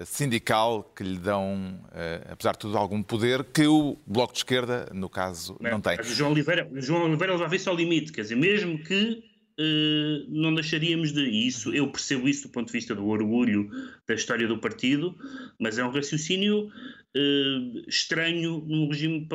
sindical 0.04 0.92
que 0.94 1.02
lhe 1.02 1.18
dão, 1.18 1.80
uh, 1.86 2.32
apesar 2.32 2.52
de 2.52 2.58
tudo, 2.60 2.78
algum 2.78 3.02
poder 3.02 3.44
que 3.44 3.66
o 3.66 3.96
Bloco 4.06 4.32
de 4.32 4.40
Esquerda, 4.40 4.88
no 4.92 5.08
caso, 5.08 5.56
Bem, 5.60 5.72
não 5.72 5.80
tem. 5.80 5.98
O 5.98 6.04
João 6.04 6.32
Oliveira, 6.32 6.68
o 6.70 6.80
João 6.80 7.04
Oliveira 7.04 7.36
leva 7.36 7.54
isso 7.54 7.68
ao 7.68 7.76
limite, 7.76 8.12
quer 8.12 8.22
dizer, 8.22 8.36
mesmo 8.36 8.78
que 8.78 9.22
uh, 9.58 10.26
não 10.28 10.54
deixaríamos 10.54 11.12
de. 11.12 11.28
Isso, 11.28 11.72
eu 11.74 11.90
percebo 11.90 12.28
isso 12.28 12.48
do 12.48 12.52
ponto 12.52 12.66
de 12.66 12.72
vista 12.72 12.94
do 12.94 13.06
orgulho 13.06 13.68
da 14.06 14.14
história 14.14 14.46
do 14.46 14.58
partido, 14.58 15.16
mas 15.58 15.78
é 15.78 15.84
um 15.84 15.90
raciocínio 15.90 16.66
uh, 16.66 17.88
estranho 17.88 18.64
num 18.66 18.88
regime 18.88 19.28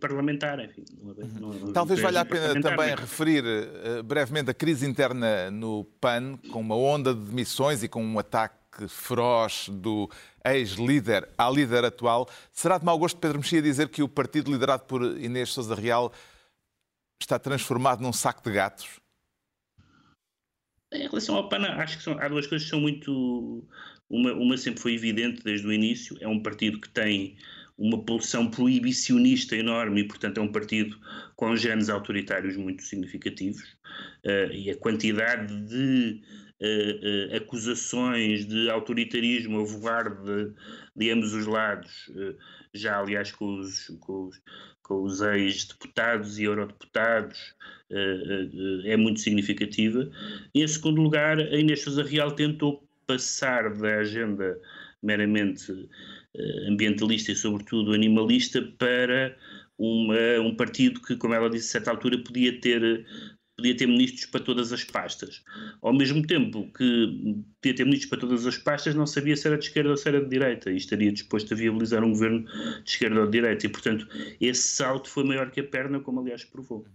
parlamentar. 0.00 0.58
Enfim, 0.64 0.84
não, 1.02 1.14
não, 1.14 1.58
não, 1.58 1.72
Talvez 1.72 2.00
valha 2.00 2.22
a 2.22 2.24
pena 2.24 2.60
também 2.60 2.94
referir 2.94 3.44
brevemente 4.04 4.50
a 4.50 4.54
crise 4.54 4.86
interna 4.86 5.50
no 5.50 5.84
PAN, 6.00 6.38
com 6.50 6.60
uma 6.60 6.76
onda 6.76 7.14
de 7.14 7.20
demissões 7.20 7.82
e 7.82 7.88
com 7.88 8.02
um 8.02 8.18
ataque 8.18 8.57
feroz 8.86 9.68
do 9.68 10.10
ex-líder 10.44 11.28
à 11.36 11.50
líder 11.50 11.84
atual. 11.84 12.28
Será 12.52 12.78
de 12.78 12.84
mau 12.84 12.98
gosto 12.98 13.18
Pedro 13.18 13.38
Mexia 13.38 13.62
dizer 13.62 13.88
que 13.88 14.02
o 14.02 14.08
partido 14.08 14.52
liderado 14.52 14.84
por 14.84 15.02
Inês 15.02 15.50
Sousa 15.50 15.74
Real 15.74 16.12
está 17.20 17.38
transformado 17.38 18.00
num 18.00 18.12
saco 18.12 18.42
de 18.42 18.52
gatos? 18.52 19.00
Em 20.92 21.06
relação 21.06 21.36
ao 21.36 21.48
PAN, 21.48 21.64
acho 21.64 21.98
que 21.98 22.04
são, 22.04 22.18
há 22.18 22.28
duas 22.28 22.46
coisas 22.46 22.66
que 22.66 22.70
são 22.70 22.80
muito. 22.80 23.66
Uma, 24.08 24.32
uma 24.32 24.56
sempre 24.56 24.80
foi 24.80 24.94
evidente 24.94 25.42
desde 25.42 25.66
o 25.66 25.72
início: 25.72 26.16
é 26.20 26.28
um 26.28 26.42
partido 26.42 26.80
que 26.80 26.88
tem 26.88 27.36
uma 27.76 28.02
pulsão 28.02 28.50
proibicionista 28.50 29.54
enorme 29.54 30.00
e, 30.00 30.04
portanto, 30.04 30.38
é 30.38 30.40
um 30.40 30.50
partido 30.50 30.98
com 31.36 31.54
genes 31.54 31.88
autoritários 31.88 32.56
muito 32.56 32.82
significativos. 32.82 33.62
Uh, 34.24 34.52
e 34.52 34.70
a 34.70 34.76
quantidade 34.76 35.54
de 35.66 36.20
uh, 36.60 37.32
uh, 37.32 37.36
acusações 37.36 38.46
de 38.46 38.70
autoritarismo 38.70 39.60
a 39.60 39.64
voar 39.64 40.22
de, 40.22 40.52
de 40.96 41.10
ambos 41.10 41.32
os 41.34 41.46
lados, 41.46 42.10
já 42.74 42.98
aliás 42.98 43.32
com 43.32 43.58
os, 43.58 43.88
com 44.00 44.28
os, 44.28 44.40
com 44.82 45.02
os 45.02 45.20
ex-deputados 45.20 46.38
e 46.38 46.44
eurodeputados, 46.44 47.54
é 48.84 48.96
muito 48.96 49.20
significativa. 49.20 50.10
Em 50.54 50.66
segundo 50.66 51.00
lugar, 51.00 51.38
a 51.38 51.56
Inês 51.56 51.82
Sousa 51.82 52.02
Real 52.02 52.32
tentou 52.32 52.86
passar 53.06 53.72
da 53.74 54.00
agenda 54.00 54.60
meramente 55.02 55.88
ambientalista 56.68 57.32
e, 57.32 57.36
sobretudo, 57.36 57.94
animalista 57.94 58.60
para 58.78 59.34
uma, 59.78 60.40
um 60.40 60.54
partido 60.54 61.00
que, 61.00 61.16
como 61.16 61.34
ela 61.34 61.48
disse, 61.48 61.68
a 61.68 61.72
certa 61.72 61.90
altura 61.92 62.18
podia 62.18 62.60
ter 62.60 63.06
podia 63.58 63.76
ter 63.76 63.88
ministros 63.88 64.24
para 64.26 64.40
todas 64.40 64.72
as 64.72 64.84
pastas. 64.84 65.42
Ao 65.82 65.92
mesmo 65.92 66.24
tempo 66.24 66.70
que 66.72 67.42
podia 67.60 67.74
ter 67.74 67.84
ministros 67.84 68.08
para 68.08 68.20
todas 68.20 68.46
as 68.46 68.56
pastas, 68.56 68.94
não 68.94 69.04
sabia 69.04 69.36
se 69.36 69.48
era 69.48 69.58
de 69.58 69.64
esquerda 69.64 69.90
ou 69.90 69.96
se 69.96 70.08
era 70.08 70.20
de 70.22 70.28
direita 70.28 70.70
e 70.70 70.76
estaria 70.76 71.12
disposto 71.12 71.52
a 71.52 71.56
viabilizar 71.56 72.04
um 72.04 72.10
governo 72.10 72.44
de 72.84 72.90
esquerda 72.90 73.20
ou 73.20 73.26
de 73.26 73.32
direita. 73.32 73.66
E, 73.66 73.68
portanto, 73.68 74.06
esse 74.40 74.62
salto 74.62 75.10
foi 75.10 75.24
maior 75.24 75.50
que 75.50 75.58
a 75.58 75.64
perna, 75.64 75.98
como 75.98 76.20
aliás 76.20 76.44
provou. 76.44 76.86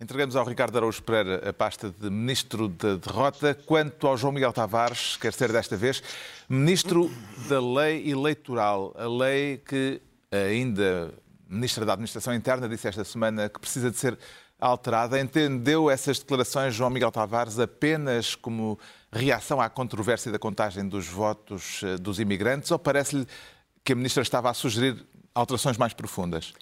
Entregamos 0.00 0.34
ao 0.36 0.44
Ricardo 0.46 0.78
Araújo 0.78 1.02
Pereira 1.02 1.48
a 1.48 1.52
pasta 1.52 1.90
de 1.90 2.08
Ministro 2.08 2.68
da 2.68 2.96
Derrota. 2.96 3.54
Quanto 3.66 4.06
ao 4.06 4.16
João 4.16 4.32
Miguel 4.32 4.54
Tavares, 4.54 5.18
quer 5.18 5.34
ser 5.34 5.52
desta 5.52 5.76
vez 5.76 6.02
Ministro 6.48 7.10
da 7.46 7.60
Lei 7.60 8.10
Eleitoral, 8.10 8.94
a 8.96 9.06
lei 9.06 9.58
que 9.58 10.00
ainda 10.32 11.12
Ministra 11.46 11.84
da 11.84 11.92
Administração 11.92 12.34
Interna 12.34 12.68
disse 12.68 12.88
esta 12.88 13.04
semana 13.04 13.50
que 13.50 13.60
precisa 13.60 13.90
de 13.90 13.98
ser 13.98 14.18
alterada. 14.60 15.18
Entendeu 15.18 15.90
essas 15.90 16.18
declarações, 16.18 16.74
João 16.74 16.90
Miguel 16.90 17.10
Tavares, 17.10 17.58
apenas 17.58 18.34
como 18.34 18.78
reação 19.12 19.60
à 19.60 19.68
controvérsia 19.68 20.30
da 20.30 20.38
contagem 20.38 20.86
dos 20.88 21.06
votos 21.06 21.82
eh, 21.82 21.96
dos 21.96 22.20
imigrantes 22.20 22.70
ou 22.70 22.78
parece-lhe 22.78 23.26
que 23.82 23.92
a 23.92 23.96
Ministra 23.96 24.22
estava 24.22 24.50
a 24.50 24.54
sugerir 24.54 25.04
alterações 25.34 25.76
mais 25.76 25.92
profundas? 25.92 26.52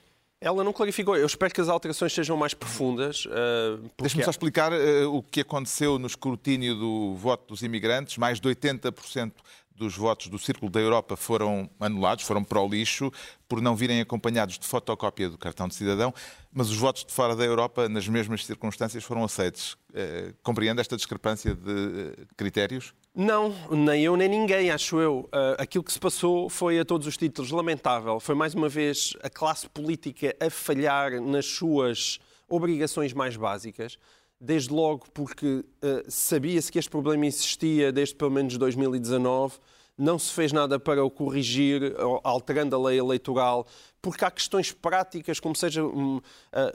Ela 0.41 0.63
não 0.63 0.73
clarificou. 0.73 1.17
Eu 1.17 1.27
espero 1.27 1.53
que 1.53 1.61
as 1.61 1.69
alterações 1.69 2.13
sejam 2.13 2.37
mais 2.37 2.55
profundas. 2.55 3.27
Uh, 3.27 3.79
porque... 3.79 4.03
Deixe-me 4.03 4.23
só 4.23 4.31
explicar 4.31 4.73
uh, 4.73 5.13
o 5.13 5.21
que 5.21 5.41
aconteceu 5.41 5.99
no 5.99 6.07
escrutínio 6.07 6.77
do 6.77 7.15
voto 7.17 7.49
dos 7.49 7.63
imigrantes. 7.63 8.17
Mais 8.19 8.41
de 8.41 8.49
80% 8.49 9.33
dos 9.79 9.97
votos 9.97 10.27
do 10.27 10.39
Círculo 10.39 10.71
da 10.71 10.81
Europa 10.81 11.17
foram 11.17 11.71
anulados, 11.79 12.25
foram 12.25 12.43
para 12.43 12.61
o 12.61 12.69
lixo, 12.69 13.13
por 13.49 13.63
não 13.63 13.77
virem 13.77 14.01
acompanhados 14.01 14.59
de 14.59 14.67
fotocópia 14.67 15.31
do 15.31 15.39
cartão 15.39 15.69
de 15.69 15.75
cidadão, 15.75 16.13
mas 16.53 16.69
os 16.69 16.77
votos 16.77 17.05
de 17.05 17.13
fora 17.13 17.37
da 17.37 17.45
Europa, 17.45 17.89
nas 17.89 18.09
mesmas 18.09 18.45
circunstâncias, 18.45 19.05
foram 19.05 19.23
aceitos. 19.25 19.75
Uh, 19.91 20.35
compreende 20.43 20.81
esta 20.81 20.97
discrepância 20.97 21.55
de 21.55 22.27
critérios? 22.37 22.93
Não, 23.15 23.55
nem 23.71 24.03
eu 24.03 24.17
nem 24.17 24.29
ninguém, 24.29 24.71
acho 24.71 25.01
eu. 25.01 25.21
Uh, 25.33 25.57
aquilo 25.59 25.85
que 25.85 25.93
se 25.93 26.01
passou 26.01 26.51
foi 26.51 26.79
a 26.79 26.85
todos 26.85 27.07
os 27.07 27.17
títulos 27.17 27.51
lamentável. 27.51 28.19
Foi 28.21 28.35
mais 28.35 28.55
uma 28.55 28.69
vez 28.69 29.15
a 29.23 29.31
classe 29.31 29.69
política 29.69 30.37
a 30.41 30.51
falhar 30.51 31.21
nas 31.21 31.47
suas 31.47 32.19
obrigações 32.49 33.13
mais 33.13 33.37
básicas. 33.37 33.99
Desde 34.41 34.73
logo 34.73 35.07
porque 35.13 35.47
uh, 35.47 35.65
sabia-se 36.09 36.71
que 36.71 36.79
este 36.79 36.91
problema 36.91 37.27
existia 37.27 37.91
desde 37.91 38.15
pelo 38.15 38.31
menos 38.31 38.57
2019 38.57 39.59
não 39.99 40.17
se 40.17 40.33
fez 40.33 40.53
nada 40.53 40.79
para 40.79 41.05
o 41.05 41.11
corrigir, 41.11 41.93
alterando 42.23 42.77
a 42.77 42.89
lei 42.89 43.01
eleitoral, 43.01 43.67
porque 44.01 44.25
há 44.25 44.31
questões 44.31 44.71
práticas, 44.71 45.41
como 45.41 45.57
seja 45.57 45.85
um, 45.85 46.19
uh, 46.19 46.23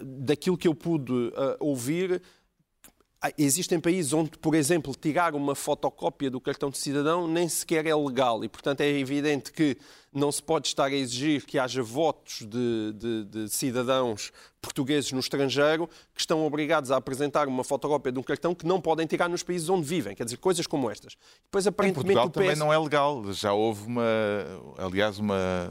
daquilo 0.03 0.58
que 0.58 0.67
eu 0.67 0.75
pude 0.75 1.13
uh, 1.13 1.55
ouvir, 1.62 2.22
existem 3.38 3.79
países 3.79 4.12
onde, 4.12 4.32
por 4.32 4.53
exemplo, 4.53 4.93
tirar 4.93 5.34
uma 5.34 5.55
fotocópia 5.55 6.29
do 6.29 6.41
cartão 6.41 6.70
de 6.70 6.77
cidadão 6.77 7.27
nem 7.27 7.48
sequer 7.48 7.86
é 7.86 7.96
legal 7.96 8.43
e, 8.43 8.50
portanto, 8.50 8.82
é 8.82 8.89
evidente 8.89 9.53
que 9.53 9.77
não 10.13 10.32
se 10.32 10.41
pode 10.41 10.67
estar 10.67 10.86
a 10.86 10.96
exigir 10.96 11.46
que 11.46 11.58
haja 11.58 11.82
votos 11.82 12.39
de, 12.48 12.93
de, 12.93 13.24
de, 13.25 13.50
cidadãos 13.50 14.32
portugueses 14.62 15.12
no 15.12 15.20
estrangeiro 15.20 15.88
que 16.13 16.22
estão 16.22 16.46
obrigados 16.46 16.91
a 16.91 16.98
apresentar 16.98 17.48
uma 17.48 17.63
fotocópia 17.63 18.12
de 18.12 18.20
um 18.20 18.24
cartão 18.24 18.53
que 18.55 18.65
não 18.65 18.79
podem 18.79 19.05
tirar 19.05 19.27
nos 19.27 19.43
países 19.43 19.67
onde 19.70 19.86
vivem. 19.86 20.15
Quer 20.15 20.24
dizer, 20.24 20.38
coisas 20.38 20.67
como 20.67 20.89
estas. 20.89 21.17
Depois, 21.43 21.67
aparentemente, 21.67 22.12
em 22.12 22.13
Portugal 22.13 22.29
PS... 22.29 22.34
também 22.34 22.55
não 22.55 22.72
é 22.72 22.77
legal. 22.77 23.34
Já 23.34 23.53
houve 23.53 23.86
uma, 23.86 24.03
aliás, 24.77 25.20
uma, 25.20 25.70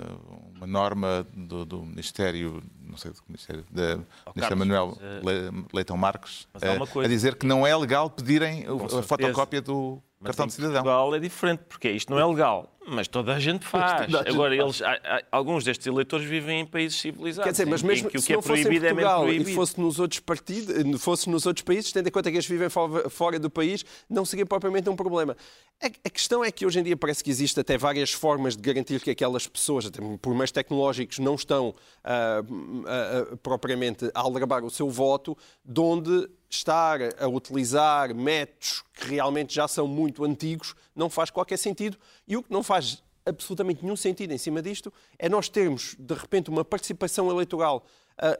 uma 0.56 0.66
norma 0.66 1.26
do, 1.34 1.64
do 1.64 1.82
Ministério 1.84 2.62
não 2.92 2.98
sei 2.98 3.10
do 3.10 3.16
Ministério, 3.26 3.64
da 3.70 3.98
oh, 4.26 4.32
Ministra 4.36 4.54
Manuel 4.54 4.88
uh, 4.88 5.66
Leitão 5.72 5.96
Marques, 5.96 6.46
uh, 6.54 7.00
a 7.00 7.08
dizer 7.08 7.36
que 7.36 7.46
não 7.46 7.66
é 7.66 7.74
legal 7.74 8.10
pedirem 8.10 8.66
a 8.66 9.02
fotocópia 9.02 9.62
do 9.62 9.98
mas 10.22 10.28
cartão 10.28 10.46
de 10.46 10.52
cidadão. 10.52 10.82
Portugal 10.82 11.14
é 11.14 11.18
diferente, 11.18 11.62
porque 11.68 11.90
isto 11.90 12.10
não 12.10 12.18
é 12.18 12.24
legal. 12.24 12.72
Mas 12.86 13.06
toda 13.06 13.34
a 13.34 13.38
gente 13.38 13.64
faz. 13.64 13.92
A 13.92 14.06
gente 14.06 14.28
Agora, 14.28 14.54
eles, 14.54 14.80
alguns 15.30 15.62
destes 15.64 15.86
eleitores 15.86 16.26
vivem 16.26 16.60
em 16.60 16.66
países 16.66 16.98
civilizados. 17.00 17.44
Quer 17.44 17.52
dizer, 17.52 17.66
mas 17.66 17.82
mesmo 17.82 18.10
que 18.10 18.18
o 18.18 18.22
que 18.22 18.32
é 18.32 18.40
proibido 18.40 18.86
é 18.86 18.92
mesmo 18.92 19.20
proibido. 19.20 19.50
e 19.50 19.54
fosse 19.54 19.80
nos 19.80 20.00
outros 20.00 20.20
partidos, 20.20 21.00
fosse 21.00 21.30
nos 21.30 21.46
outros 21.46 21.62
países, 21.62 21.92
tendo 21.92 22.08
em 22.08 22.10
conta 22.10 22.30
que 22.30 22.36
eles 22.36 22.46
vivem 22.46 22.68
fora 22.68 23.38
do 23.38 23.48
país, 23.48 23.84
não 24.10 24.24
seria 24.24 24.44
propriamente 24.44 24.88
um 24.88 24.96
problema. 24.96 25.36
A, 25.82 26.10
questão 26.10 26.44
é 26.44 26.52
que 26.52 26.64
hoje 26.64 26.78
em 26.78 26.84
dia 26.84 26.96
parece 26.96 27.24
que 27.24 27.30
existe 27.30 27.58
até 27.58 27.76
várias 27.76 28.12
formas 28.12 28.54
de 28.54 28.62
garantir 28.62 29.00
que 29.00 29.10
aquelas 29.10 29.48
pessoas, 29.48 29.90
por 30.20 30.32
meios 30.32 30.52
tecnológicos, 30.52 31.18
não 31.18 31.34
estão 31.34 31.70
uh, 31.70 33.32
uh, 33.32 33.36
propriamente 33.38 34.08
a 34.14 34.20
aldrabar 34.20 34.64
o 34.64 34.70
seu 34.70 34.88
voto, 34.88 35.36
de 35.64 35.80
onde 35.80 36.30
estar 36.48 37.00
a 37.20 37.26
utilizar 37.26 38.14
métodos 38.14 38.84
que 38.94 39.08
realmente 39.08 39.52
já 39.52 39.66
são 39.66 39.88
muito 39.88 40.24
antigos 40.24 40.76
não 40.94 41.10
faz 41.10 41.30
qualquer 41.30 41.56
sentido. 41.56 41.98
E 42.28 42.36
o 42.36 42.44
que 42.44 42.52
não 42.52 42.62
faz 42.62 43.02
absolutamente 43.26 43.82
nenhum 43.82 43.96
sentido 43.96 44.32
em 44.32 44.38
cima 44.38 44.62
disto 44.62 44.92
é 45.18 45.28
nós 45.28 45.48
termos, 45.48 45.96
de 45.98 46.14
repente, 46.14 46.48
uma 46.48 46.64
participação 46.64 47.28
eleitoral 47.28 47.84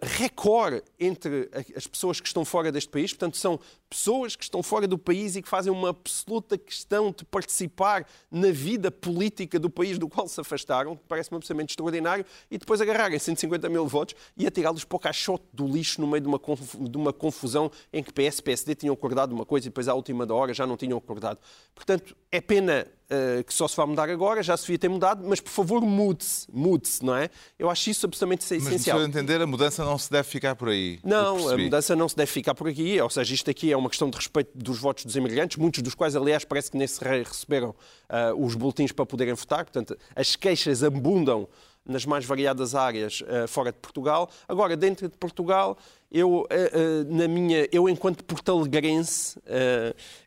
recorde 0.03 0.83
entre 0.99 1.51
as 1.77 1.87
pessoas 1.87 2.21
que 2.21 2.27
estão 2.27 2.45
fora 2.45 2.71
deste 2.71 2.91
país. 2.91 3.13
Portanto, 3.13 3.37
são 3.37 3.59
pessoas 3.89 4.35
que 4.35 4.43
estão 4.43 4.63
fora 4.63 4.87
do 4.89 4.97
país 4.97 5.37
e 5.37 5.43
que 5.43 5.49
fazem 5.49 5.71
uma 5.71 5.91
absoluta 5.91 6.57
questão 6.57 7.11
de 7.11 7.25
participar 7.25 8.07
na 8.31 8.51
vida 8.51 8.91
política 8.91 9.59
do 9.59 9.69
país 9.69 9.99
do 9.99 10.09
qual 10.09 10.27
se 10.27 10.41
afastaram, 10.41 10.99
parece-me 11.09 11.37
absolutamente 11.37 11.73
extraordinário, 11.73 12.25
e 12.51 12.57
depois 12.57 12.81
agarrarem 12.81 13.19
150 13.19 13.69
mil 13.69 13.87
votos 13.87 14.15
e 14.37 14.47
atirá-los 14.47 14.85
para 14.85 14.97
o 14.97 14.99
caixote 14.99 15.45
do 15.53 15.67
lixo 15.67 16.01
no 16.01 16.07
meio 16.07 16.23
de 16.23 16.29
uma, 16.29 16.41
de 16.89 16.97
uma 16.97 17.13
confusão 17.13 17.71
em 17.93 18.03
que 18.03 18.13
PS 18.13 18.39
e 18.39 18.43
PSD 18.43 18.75
tinham 18.75 18.95
acordado 18.95 19.33
uma 19.33 19.45
coisa 19.45 19.67
e 19.67 19.71
depois 19.71 19.89
à 19.89 19.95
última 19.95 20.25
da 20.25 20.35
hora 20.35 20.55
já 20.55 20.67
não 20.67 20.77
tinham 20.77 20.97
acordado. 20.97 21.39
Portanto, 21.75 22.17
é 22.31 22.41
pena 22.41 22.87
uh, 23.13 23.45
que 23.45 23.53
só 23.53 23.69
se 23.69 23.77
vá 23.77 23.87
mudar 23.87 24.09
agora, 24.09 24.43
já 24.43 24.57
se 24.57 24.65
devia 24.65 24.79
ter 24.79 24.89
mudado, 24.89 25.23
mas 25.27 25.41
por 25.41 25.51
favor 25.51 25.81
mude-se, 25.83 26.47
mude-se, 26.53 27.05
não 27.05 27.15
é? 27.15 27.29
Eu 27.59 27.69
acho 27.69 27.91
isso 27.91 28.07
absolutamente 28.07 28.45
essencial. 28.45 28.73
Mas, 28.73 28.83
se 28.83 28.91
eu 28.91 29.03
entender, 29.03 29.41
a 29.41 29.47
mudança 29.47 29.85
não 29.85 29.99
se 29.99 30.11
deve 30.11 30.29
ficar 30.29 30.57
por 30.57 30.69
aí. 30.69 30.99
Não, 31.05 31.49
a 31.49 31.57
mudança 31.57 31.95
não 31.95 32.09
se 32.09 32.17
deve 32.17 32.31
ficar 32.31 32.55
por 32.55 32.69
aqui, 32.69 33.01
ou 33.01 33.11
seja, 33.11 33.35
isto 33.35 33.51
aqui 33.51 33.71
é 33.73 33.77
uma 33.77 33.89
questão 33.89 34.09
de 34.09 34.17
respeito 34.17 34.51
dos 34.55 34.79
votos 34.79 35.05
dos 35.05 35.17
imigrantes, 35.17 35.57
muitos 35.57 35.83
dos 35.83 35.95
quais, 35.95 36.17
aliás, 36.17 36.45
parece 36.45 36.71
que 36.71 36.77
nem 36.77 36.87
se 36.87 37.03
receberam 37.03 37.71
uh, 37.71 38.45
os 38.45 38.55
boletins 38.55 38.93
para 38.93 39.05
poderem 39.05 39.35
votar, 39.35 39.65
portanto, 39.65 39.97
as 40.17 40.35
queixas 40.35 40.83
abundam 40.83 41.49
nas 41.85 42.07
mais 42.07 42.25
variadas 42.25 42.75
áreas 42.75 43.23
uh, 43.23 43.49
fora 43.49 43.73
de 43.73 43.79
Portugal. 43.79 44.31
Agora, 44.49 44.77
dentro 44.77 45.09
de 45.09 45.17
Portugal, 45.17 45.77
eu, 46.13 46.41
uh, 46.41 46.45
uh, 46.45 47.15
na 47.17 47.27
minha, 47.27 47.67
eu 47.73 47.89
enquanto 47.89 48.23
portalegrense, 48.23 49.41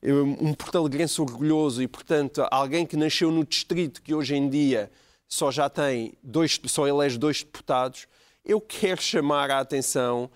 um 0.03 0.53
portalegrense 0.53 1.21
orgulhoso 1.21 1.81
e, 1.81 1.87
portanto, 1.87 2.45
alguém 2.49 2.85
que 2.85 2.97
nasceu 2.97 3.29
no 3.31 3.45
distrito 3.45 4.01
que 4.01 4.13
hoje 4.13 4.35
em 4.35 4.49
dia 4.49 4.91
só 5.27 5.51
já 5.51 5.69
tem 5.69 6.13
dois, 6.23 6.59
só 6.65 6.87
elege 6.87 7.17
dois 7.17 7.43
deputados, 7.43 8.07
eu 8.43 8.59
quero 8.61 9.01
chamar 9.01 9.51
a 9.51 9.59
atenção 9.59 10.29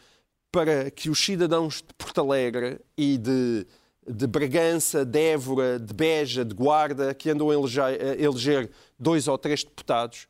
para 0.51 0.89
que 0.89 1.10
os 1.10 1.20
cidadãos 1.20 1.75
de 1.75 1.94
Porto 1.94 2.22
Alegre 2.22 2.79
e 2.98 3.18
de, 3.18 3.68
de 4.08 4.27
Bragança, 4.27 5.06
de 5.06 5.20
Évora, 5.20 5.79
de 5.79 5.94
Beja, 5.94 6.44
de 6.44 6.56
Guarda, 6.56 7.13
que 7.13 7.29
andam 7.29 7.50
a 7.50 7.53
eleger, 7.53 7.84
a 7.84 8.15
eleger 8.15 8.70
dois 8.98 9.27
ou 9.27 9.38
três 9.38 9.63
deputados, 9.63 10.27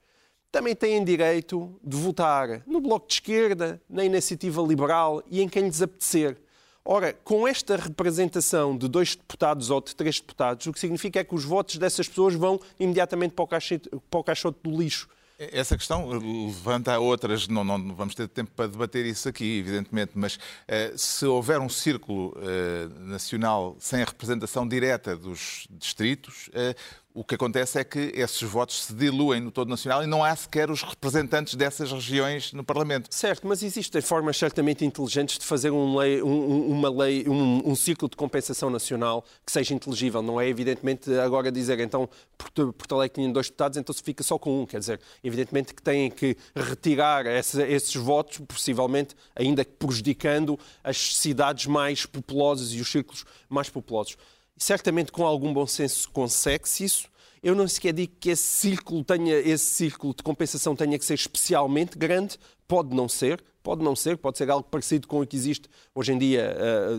também 0.52 0.76
têm 0.76 1.04
direito 1.04 1.80
de 1.84 1.96
votar 1.98 2.64
no 2.66 2.82
Bloco 2.82 3.08
de 3.08 3.16
Esquerda, 3.16 3.82
na 3.90 4.04
Iniciativa 4.04 4.62
Liberal 4.62 5.24
e 5.30 5.42
em 5.42 5.50
quem 5.50 5.64
lhes 5.64 5.82
apetecer. 5.82 6.38
Ora, 6.84 7.14
com 7.14 7.48
esta 7.48 7.76
representação 7.76 8.76
de 8.76 8.88
dois 8.88 9.16
deputados 9.16 9.70
ou 9.70 9.80
de 9.80 9.96
três 9.96 10.20
deputados, 10.20 10.66
o 10.66 10.74
que 10.74 10.80
significa 10.80 11.20
é 11.20 11.24
que 11.24 11.36
os 11.36 11.44
votos 11.44 11.78
dessas 11.78 12.08
pessoas 12.08 12.34
vão 12.34 12.60
imediatamente 12.80 13.34
para 13.34 13.44
o 13.44 13.48
caixote, 13.48 13.90
para 14.10 14.20
o 14.20 14.24
caixote 14.24 14.60
do 14.64 14.76
lixo. 14.76 15.08
Essa 15.40 15.78
questão 15.78 16.06
levanta 16.10 17.00
outras, 17.00 17.48
não, 17.48 17.64
não 17.64 17.96
vamos 17.96 18.14
ter 18.14 18.28
tempo 18.28 18.52
para 18.54 18.68
debater 18.68 19.06
isso 19.06 19.30
aqui, 19.30 19.60
evidentemente, 19.60 20.12
mas 20.14 20.36
uh, 20.36 20.98
se 20.98 21.26
houver 21.26 21.62
um 21.62 21.70
círculo 21.70 22.36
uh, 22.36 23.00
nacional 23.06 23.78
sem 23.80 24.02
a 24.02 24.06
representação 24.06 24.68
direta 24.68 25.16
dos 25.16 25.66
distritos, 25.70 26.50
uh, 26.50 26.76
O 27.12 27.24
que 27.24 27.34
acontece 27.34 27.80
é 27.80 27.84
que 27.84 28.12
esses 28.14 28.40
votos 28.44 28.84
se 28.84 28.94
diluem 28.94 29.42
no 29.42 29.50
todo 29.50 29.68
nacional 29.68 30.04
e 30.04 30.06
não 30.06 30.24
há 30.24 30.36
sequer 30.36 30.70
os 30.70 30.84
representantes 30.84 31.56
dessas 31.56 31.92
regiões 31.92 32.54
no 32.54 32.64
Parlamento. 32.64 33.08
Certo, 33.10 33.48
mas 33.48 33.64
existem 33.64 34.00
formas 34.00 34.38
certamente 34.38 34.86
inteligentes 34.86 35.40
de 35.40 35.46
fazer 35.46 35.72
um, 35.72 35.98
lei, 35.98 36.22
um, 36.22 36.70
uma 36.70 36.88
lei, 36.88 37.28
um, 37.28 37.68
um 37.68 37.76
ciclo 37.76 38.08
de 38.08 38.16
compensação 38.16 38.70
nacional 38.70 39.26
que 39.44 39.52
seja 39.52 39.74
inteligível. 39.74 40.22
Não 40.22 40.40
é 40.40 40.48
evidentemente 40.48 41.12
agora 41.16 41.52
dizer 41.52 41.80
então 41.80 42.08
Porto, 42.38 42.72
Porto 42.74 42.96
Alegre 42.96 43.16
tinha 43.16 43.34
dois 43.34 43.48
deputados, 43.48 43.78
então 43.80 43.94
se 43.94 44.04
fica 44.04 44.22
só 44.22 44.38
com 44.38 44.62
um. 44.62 44.66
Quer 44.68 44.80
dizer, 44.80 45.02
evidentemente 45.24 45.74
que 45.74 45.82
têm 45.82 46.12
que 46.12 46.38
retirar 46.56 47.26
esse, 47.26 47.60
esses 47.64 47.96
votos, 47.96 48.38
possivelmente 48.48 49.16
ainda 49.36 49.66
prejudicando 49.66 50.60
as 50.84 51.16
cidades 51.16 51.66
mais 51.66 52.06
populosas 52.06 52.72
e 52.72 52.80
os 52.80 52.88
círculos 52.88 53.26
mais 53.50 53.68
populosos 53.68 54.16
certamente 54.60 55.12
com 55.12 55.26
algum 55.26 55.54
bom 55.54 55.66
senso 55.66 56.10
consegue-se 56.12 56.84
isso. 56.84 57.08
Eu 57.42 57.56
não 57.56 57.68
sequer 57.68 57.94
digo 57.94 58.14
que 58.20 58.30
esse 58.30 58.44
círculo, 58.44 59.04
tenha, 59.04 59.36
esse 59.38 59.66
círculo 59.66 60.14
de 60.14 60.22
compensação 60.22 60.76
tenha 60.76 61.00
que 61.00 61.06
ser 61.06 61.14
especialmente 61.14 61.98
grande, 61.98 62.38
pode 62.70 62.96
não 62.96 63.10
ser, 63.10 63.44
Pode 63.62 63.84
não 63.84 63.96
ser, 63.96 64.18
pode 64.18 64.38
ser 64.38 64.50
algo 64.50 64.68
parecido 64.68 65.06
com 65.06 65.22
o 65.22 65.28
que 65.28 65.36
existe 65.36 65.70
hoje 65.94 66.14
em 66.14 66.18
dia 66.18 66.56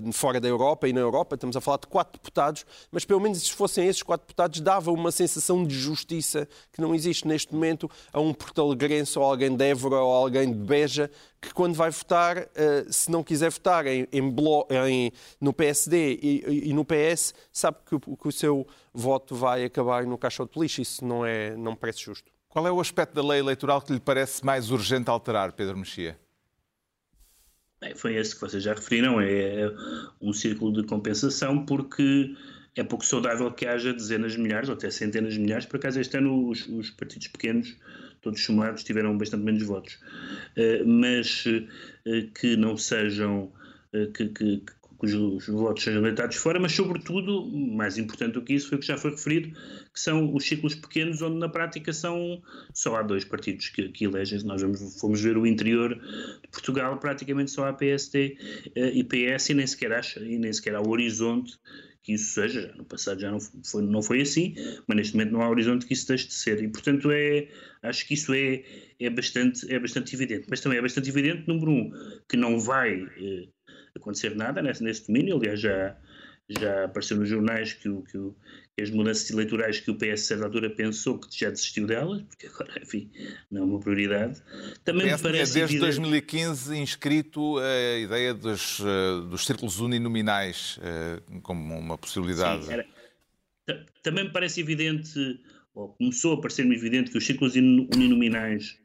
uh, 0.07 0.13
fora 0.13 0.39
da 0.39 0.47
Europa 0.47 0.87
e 0.87 0.93
na 0.93 1.01
Europa. 1.01 1.35
Estamos 1.35 1.57
a 1.57 1.61
falar 1.61 1.79
de 1.79 1.87
quatro 1.87 2.13
deputados, 2.13 2.67
mas 2.93 3.05
pelo 3.05 3.19
menos 3.19 3.43
se 3.43 3.53
fossem 3.53 3.87
esses 3.89 4.03
quatro 4.03 4.27
deputados, 4.27 4.61
dava 4.61 4.93
uma 4.93 5.11
sensação 5.11 5.65
de 5.65 5.75
justiça 5.75 6.47
que 6.71 6.81
não 6.81 6.95
existe 6.95 7.27
neste 7.27 7.55
momento 7.55 7.91
a 8.13 8.21
um 8.21 8.35
portalegrense 8.35 9.19
ou 9.19 9.25
alguém 9.25 9.57
de 9.57 9.65
Évora 9.65 9.97
ou 9.97 10.13
alguém 10.13 10.53
de 10.53 10.59
Beja 10.59 11.11
que 11.41 11.53
quando 11.55 11.75
vai 11.75 11.91
votar, 11.91 12.37
uh, 12.39 12.93
se 12.93 13.11
não 13.11 13.25
quiser 13.25 13.51
votar 13.51 13.87
em, 13.87 14.07
em, 14.13 14.35
em 14.87 15.13
no 15.41 15.55
PSD 15.55 16.19
e, 16.23 16.69
e, 16.69 16.73
no 16.75 16.85
PS, 16.85 17.33
sabe 17.51 17.79
que, 17.87 17.99
que 17.99 18.29
o 18.29 18.33
seu 18.33 18.67
voto 18.93 19.35
vai 19.35 19.65
acabar 19.65 20.05
no 20.05 20.19
caixote 20.19 20.53
de 20.53 20.61
lixo. 20.61 20.83
Isso 20.83 21.03
não, 21.03 21.25
é, 21.25 21.57
não 21.57 21.75
parece 21.75 22.05
justo. 22.05 22.31
Qual 22.51 22.67
é 22.67 22.73
o 22.73 22.81
aspecto 22.81 23.15
da 23.15 23.27
lei 23.27 23.39
eleitoral 23.39 23.81
que 23.81 23.93
lhe 23.93 24.01
parece 24.01 24.45
mais 24.45 24.73
urgente 24.73 25.09
alterar, 25.09 25.53
Pedro 25.53 25.79
Mexia? 25.79 26.19
Bem, 27.81 27.95
foi 27.95 28.17
esse 28.17 28.35
que 28.35 28.41
vocês 28.41 28.63
já 28.63 28.75
referiram, 28.75 29.21
é 29.21 29.73
um 30.21 30.33
círculo 30.33 30.73
de 30.73 30.83
compensação, 30.83 31.65
porque 31.65 32.35
é 32.75 32.83
pouco 32.83 33.07
saudável 33.07 33.53
que 33.53 33.67
haja 33.67 33.93
dezenas 33.93 34.33
de 34.33 34.41
milhares 34.41 34.69
ou 34.69 34.75
até 34.75 34.91
centenas 34.91 35.35
de 35.35 35.39
milhares. 35.39 35.65
Por 35.65 35.77
acaso, 35.77 36.01
este 36.01 36.17
ano, 36.17 36.49
os, 36.49 36.67
os 36.67 36.91
partidos 36.91 37.29
pequenos, 37.29 37.77
todos 38.21 38.45
somados, 38.45 38.83
tiveram 38.83 39.17
bastante 39.17 39.45
menos 39.45 39.63
votos. 39.63 39.95
Uh, 40.57 40.85
mas 40.85 41.47
uh, 41.47 42.31
que 42.35 42.57
não 42.57 42.77
sejam. 42.77 43.53
Uh, 43.95 44.11
que, 44.13 44.29
que, 44.29 44.63
cujos 45.01 45.47
votos 45.47 45.83
sejam 45.83 46.03
deitados 46.03 46.37
fora, 46.37 46.61
mas 46.61 46.73
sobretudo, 46.73 47.51
mais 47.51 47.97
importante 47.97 48.35
do 48.35 48.43
que 48.43 48.53
isso, 48.53 48.69
foi 48.69 48.77
o 48.77 48.81
que 48.81 48.87
já 48.87 48.99
foi 48.99 49.13
referido, 49.13 49.51
que 49.93 49.99
são 49.99 50.35
os 50.35 50.45
ciclos 50.45 50.75
pequenos, 50.75 51.23
onde 51.23 51.39
na 51.39 51.49
prática 51.49 51.91
são 51.91 52.43
só 52.75 52.97
há 52.97 53.03
dois 53.03 53.25
partidos 53.25 53.71
que, 53.71 53.89
que 53.89 54.05
elegem. 54.05 54.45
Nós 54.45 54.61
vamos, 54.61 55.01
fomos 55.01 55.23
ver 55.23 55.39
o 55.39 55.47
interior 55.47 55.95
de 55.95 56.49
Portugal, 56.53 56.99
praticamente 56.99 57.51
só 57.51 57.67
há 57.67 57.73
PSD 57.73 58.37
eh, 58.77 58.93
e 58.95 59.03
PS, 59.03 59.49
e 59.49 59.55
nem 59.55 59.67
sequer, 59.67 59.93
acha, 59.93 60.21
e 60.21 60.39
nem 60.39 60.53
sequer 60.53 60.75
há 60.75 60.83
o 60.83 60.91
horizonte 60.91 61.59
que 62.03 62.15
isso 62.15 62.33
seja. 62.33 62.75
No 62.77 62.85
passado 62.85 63.21
já 63.21 63.31
não 63.31 63.39
foi, 63.41 63.83
não 63.83 64.03
foi 64.03 64.21
assim, 64.21 64.55
mas 64.87 64.97
neste 64.97 65.15
momento 65.15 65.33
não 65.33 65.43
há 65.43 65.49
horizonte 65.49 65.87
que 65.87 65.95
isso 65.95 66.09
deixe 66.09 66.27
de 66.27 66.35
ser. 66.35 66.63
E, 66.63 66.69
portanto, 66.69 67.11
é, 67.11 67.49
acho 67.83 68.07
que 68.07 68.15
isso 68.15 68.33
é, 68.35 68.63
é, 68.99 69.11
bastante, 69.11 69.73
é 69.73 69.79
bastante 69.79 70.15
evidente. 70.15 70.47
Mas 70.49 70.61
também 70.61 70.79
é 70.79 70.83
bastante 70.83 71.09
evidente, 71.09 71.47
número 71.47 71.71
um, 71.71 71.91
que 72.29 72.37
não 72.37 72.59
vai. 72.59 73.03
Eh, 73.19 73.49
acontecer 73.95 74.35
nada 74.35 74.63
nesse, 74.63 74.83
nesse 74.83 75.07
domínio. 75.07 75.37
Aliás, 75.37 75.61
já, 75.61 75.97
já 76.49 76.85
apareceu 76.85 77.17
nos 77.17 77.29
jornais 77.29 77.73
que, 77.73 77.89
o, 77.89 78.03
que, 78.03 78.19
o, 78.19 78.35
que, 78.77 78.83
as 78.83 78.91
mudanças 78.91 79.31
eleitorais 79.31 79.81
que 79.81 79.91
o 79.91 79.95
PS, 79.95 80.05
a 80.05 80.17
certa 80.17 80.45
altura, 80.45 80.71
pensou 80.71 81.19
que 81.19 81.39
já 81.39 81.51
desistiu 81.51 81.87
delas, 81.87 82.23
porque 82.23 82.47
agora, 82.47 82.81
enfim, 82.83 83.11
não 83.51 83.63
é 83.63 83.65
uma 83.65 83.81
prioridade. 83.81 84.43
Também 84.85 85.07
me 85.07 85.19
parece. 85.19 85.55
Desde 85.55 85.77
evidente... 85.77 85.81
2015 85.81 86.77
inscrito 86.77 87.59
a 87.59 87.99
ideia 87.99 88.35
dos, 88.35 88.81
eh, 88.81 89.29
dos 89.29 89.47
círculos 89.47 89.81
uninominais 89.81 90.79
eh, 90.83 91.23
como 91.43 91.79
uma 91.79 91.97
possibilidade. 91.97 92.67
Sim, 92.67 92.73
era... 92.73 92.87
Também 94.03 94.25
me 94.25 94.33
parece 94.33 94.61
evidente, 94.61 95.41
ou 95.75 95.91
começou 95.91 96.35
a 96.35 96.41
parecer-me 96.41 96.75
evidente, 96.75 97.11
que 97.11 97.19
os 97.19 97.25
círculos 97.25 97.55
uninominais, 97.55 98.79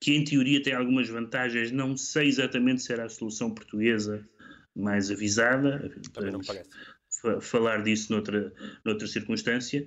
que 0.00 0.14
em 0.14 0.24
teoria 0.24 0.62
têm 0.62 0.72
algumas 0.72 1.08
vantagens, 1.08 1.70
não 1.70 1.94
sei 1.96 2.28
exatamente 2.28 2.82
se 2.82 2.92
era 2.92 3.04
a 3.04 3.08
solução 3.08 3.50
portuguesa 3.50 4.26
mais 4.80 5.10
avisada, 5.10 5.90
podemos 6.12 6.46
falar 7.40 7.82
disso 7.82 8.12
noutra, 8.12 8.52
noutra 8.84 9.06
circunstância, 9.06 9.86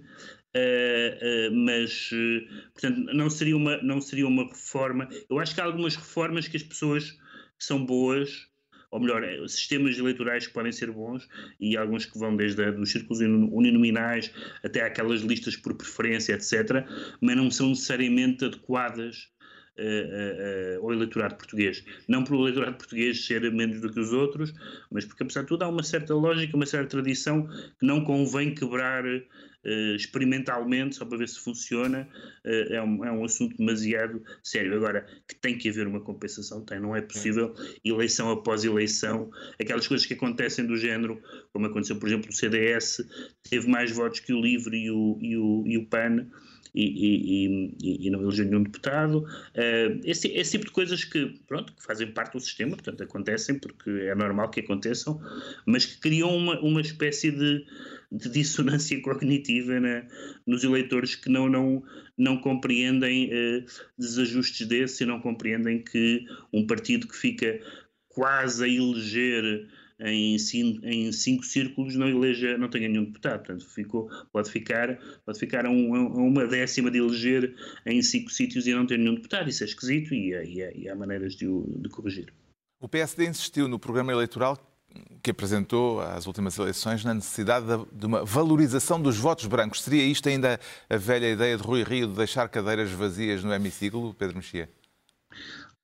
uh, 0.56 1.50
uh, 1.50 1.56
mas, 1.56 2.12
uh, 2.12 2.72
portanto, 2.74 3.14
não 3.14 3.30
seria, 3.30 3.58
uma, 3.58 3.82
não 3.82 4.00
seria 4.02 4.28
uma 4.28 4.48
reforma. 4.48 5.10
Eu 5.30 5.40
acho 5.40 5.56
que 5.56 5.62
há 5.62 5.66
algumas 5.66 5.96
reformas 5.96 6.48
que 6.48 6.58
as 6.58 6.64
pessoas 6.64 7.12
que 7.12 7.66
são 7.66 7.86
boas, 7.86 8.48
ou 8.92 9.00
melhor, 9.00 9.24
sistemas 9.50 9.98
eleitorais 9.98 10.46
que 10.46 10.54
podem 10.54 10.72
ser 10.72 10.92
bons, 10.92 11.28
e 11.60 11.76
alguns 11.76 12.06
que 12.06 12.18
vão 12.18 12.36
desde 12.36 12.62
os 12.70 12.92
círculos 12.92 13.20
uninominais 13.22 14.32
até 14.64 14.82
aquelas 14.82 15.22
listas 15.22 15.56
por 15.56 15.74
preferência, 15.76 16.34
etc., 16.34 16.86
mas 17.20 17.36
não 17.36 17.50
são 17.50 17.70
necessariamente 17.70 18.46
adequadas 18.46 19.33
uh, 19.80 20.86
uh, 20.86 20.94
eleitorado 20.94 21.36
português. 21.36 21.84
Não 22.08 22.24
por 22.24 22.36
o 22.36 22.42
eleitorado 22.44 22.78
português 22.78 23.26
ser 23.26 23.52
menos 23.52 23.82
do 23.82 23.92
que 23.92 24.00
os 24.00 24.12
outros, 24.14 24.54
mas 24.92 25.06
porque, 25.06 25.24
apesar 25.24 25.42
de 25.42 25.48
tudo, 25.48 25.64
há 25.64 25.70
uma 25.70 25.84
certa 25.84 26.14
lógica, 26.14 26.56
uma 26.56 26.66
certa 26.66 26.90
tradição 26.90 27.48
que 27.48 27.86
não 27.86 28.04
convém 28.04 28.54
quebrar 28.54 29.04
experimentalmente, 29.96 30.98
só 30.98 31.06
para 31.06 31.18
ver 31.18 31.30
se 31.30 31.40
funciona, 31.40 32.06
é, 32.44 32.82
um, 32.82 33.06
é 33.06 33.12
um 33.14 33.24
assunto 33.24 33.56
demasiado 33.56 34.22
sério. 34.44 34.76
Agora, 34.76 35.08
que 35.26 35.36
tem 35.36 35.58
que 35.58 35.70
haver 35.70 35.88
uma 35.88 36.02
compensação, 36.02 36.66
tem, 36.66 36.82
não 36.82 36.94
é 36.94 37.02
possível, 37.02 37.56
eleição 37.84 38.30
após 38.30 38.66
eleição, 38.66 39.32
aquelas 39.58 39.88
coisas 39.88 40.06
que 40.06 40.16
acontecem 40.16 40.66
do 40.66 40.76
género, 40.76 41.22
como 41.54 41.66
aconteceu, 41.66 41.96
por 41.96 42.10
exemplo, 42.10 42.30
o 42.30 42.34
CDS, 42.34 43.08
teve 43.50 43.70
mais 43.70 43.90
votos 43.90 44.20
que 44.20 44.34
o 44.34 44.42
LIVRE 44.42 44.78
e 44.78 44.92
o, 44.92 45.18
e 45.22 45.38
o, 45.38 45.64
e 45.66 45.78
o 45.78 45.86
PAN, 45.86 46.28
e, 46.74 47.76
e, 47.82 48.08
e 48.08 48.10
não 48.10 48.22
elegeu 48.22 48.46
nenhum 48.46 48.64
deputado. 48.64 49.20
Uh, 49.20 50.00
esse, 50.04 50.28
esse, 50.30 50.52
tipo 50.52 50.66
de 50.66 50.72
coisas 50.72 51.04
que, 51.04 51.40
pronto, 51.48 51.74
que 51.74 51.84
fazem 51.84 52.12
parte 52.12 52.34
do 52.34 52.40
sistema, 52.40 52.72
portanto, 52.72 53.04
acontecem 53.04 53.60
porque 53.60 53.90
é 53.90 54.16
normal 54.16 54.50
que 54.50 54.62
aconteçam, 54.62 55.22
mas 55.66 55.86
que 55.86 56.00
criam 56.00 56.36
uma, 56.36 56.60
uma 56.62 56.82
espécie 56.82 57.32
de, 57.32 57.66
de 58.12 58.30
dissonância 58.30 59.00
cognitiva 59.04 59.80
na, 59.80 60.04
nos 60.48 60.64
eleitores 60.64 61.16
que 61.16 61.30
não, 61.30 61.48
não, 61.48 61.84
não 62.18 62.38
compreendem 62.38 63.28
uh, 63.28 63.66
desajustes 63.98 64.68
desses 64.68 65.02
e 65.02 65.06
não 65.06 65.20
compreendem 65.20 65.84
que 65.84 66.26
um 66.52 66.66
partido 66.66 67.08
que 67.08 67.16
fica 67.16 67.60
quase 68.10 68.64
a 68.64 68.68
eleger 68.68 69.68
em 70.04 70.38
cinco, 70.38 70.86
em 70.86 71.12
cinco 71.12 71.44
círculos 71.44 71.96
não 71.96 72.08
eleja, 72.08 72.58
não 72.58 72.70
tenha 72.70 72.90
nenhum 72.90 73.06
deputado. 73.06 73.40
Portanto, 73.40 73.66
ficou, 73.66 74.10
pode 74.32 74.52
ficar, 74.52 75.00
pode 75.26 75.40
ficar 75.40 75.66
a, 75.66 75.70
um, 75.70 75.96
a 75.96 76.22
uma 76.22 76.46
décima 76.46 76.92
de 76.92 76.98
eleger 76.98 77.56
em 77.86 78.02
cinco 78.02 78.30
sítios 78.30 78.68
e 78.68 78.74
não 78.74 78.86
ter 78.86 79.00
nenhum 79.00 79.16
deputado. 79.16 79.50
Isso 79.50 79.64
é 79.64 79.68
esquisito 79.68 80.14
e, 80.14 80.34
e, 80.34 80.84
e 80.84 80.90
há 80.90 80.96
maneiras 80.96 81.36
de, 81.36 81.48
de 81.48 81.90
corrigir. 81.90 82.34
O 82.82 82.90
PSD 82.90 83.26
insistiu 83.26 83.68
no 83.68 83.80
programa 83.80 84.12
eleitoral 84.12 84.58
que 85.22 85.32
apresentou 85.32 86.02
às 86.02 86.28
últimas 86.28 86.58
eleições 86.58 87.04
na 87.04 87.14
necessidade 87.14 87.66
de 87.92 88.06
uma 88.06 88.26
valorização 88.26 89.02
dos 89.02 89.18
votos 89.18 89.46
brancos. 89.46 89.82
Seria 89.82 90.04
isto 90.04 90.28
ainda 90.28 90.60
a 90.90 90.98
velha 90.98 91.32
ideia 91.32 91.58
de 91.58 91.64
Rui 91.64 91.84
Rio 91.84 92.08
de 92.08 92.14
deixar 92.14 92.48
cadeiras 92.50 92.92
vazias 92.92 93.44
no 93.44 93.54
hemiciclo, 93.54 94.14
Pedro 94.14 94.36
Mexia? 94.36 94.70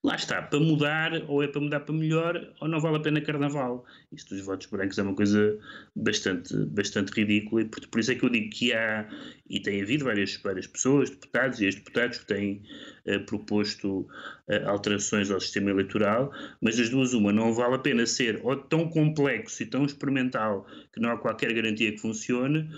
Lá 0.02 0.14
está, 0.14 0.40
para 0.40 0.58
mudar, 0.58 1.12
ou 1.28 1.42
é 1.42 1.48
para 1.48 1.60
mudar 1.60 1.80
para 1.80 1.94
melhor, 1.94 2.54
ou 2.60 2.68
não 2.68 2.80
vale 2.80 2.96
a 2.96 3.00
pena 3.00 3.20
carnaval. 3.20 3.84
Isto 4.10 4.34
dos 4.34 4.46
votos 4.46 4.66
brancos 4.66 4.98
é 4.98 5.02
uma 5.02 5.14
coisa 5.14 5.58
bastante, 5.94 6.56
bastante 6.66 7.12
ridícula, 7.12 7.60
e 7.60 7.64
por, 7.66 7.86
por 7.86 8.00
isso 8.00 8.12
é 8.12 8.14
que 8.14 8.24
eu 8.24 8.30
digo 8.30 8.48
que 8.48 8.72
há, 8.72 9.06
e 9.48 9.60
tem 9.60 9.82
havido 9.82 10.06
várias, 10.06 10.36
várias 10.36 10.66
pessoas, 10.66 11.10
deputados 11.10 11.60
e 11.60 11.66
ex-deputados, 11.66 12.18
que 12.18 12.26
têm 12.26 12.62
proposto 13.26 14.06
uh, 14.48 14.68
alterações 14.68 15.30
ao 15.30 15.40
sistema 15.40 15.70
eleitoral, 15.70 16.32
mas 16.60 16.76
das 16.76 16.88
duas, 16.88 17.12
uma, 17.12 17.32
não 17.32 17.52
vale 17.52 17.74
a 17.74 17.78
pena 17.78 18.06
ser 18.06 18.40
ou 18.42 18.56
tão 18.56 18.88
complexo 18.88 19.62
e 19.62 19.66
tão 19.66 19.84
experimental 19.84 20.66
que 20.92 21.00
não 21.00 21.10
há 21.10 21.16
qualquer 21.16 21.52
garantia 21.52 21.92
que 21.92 21.98
funcione, 21.98 22.68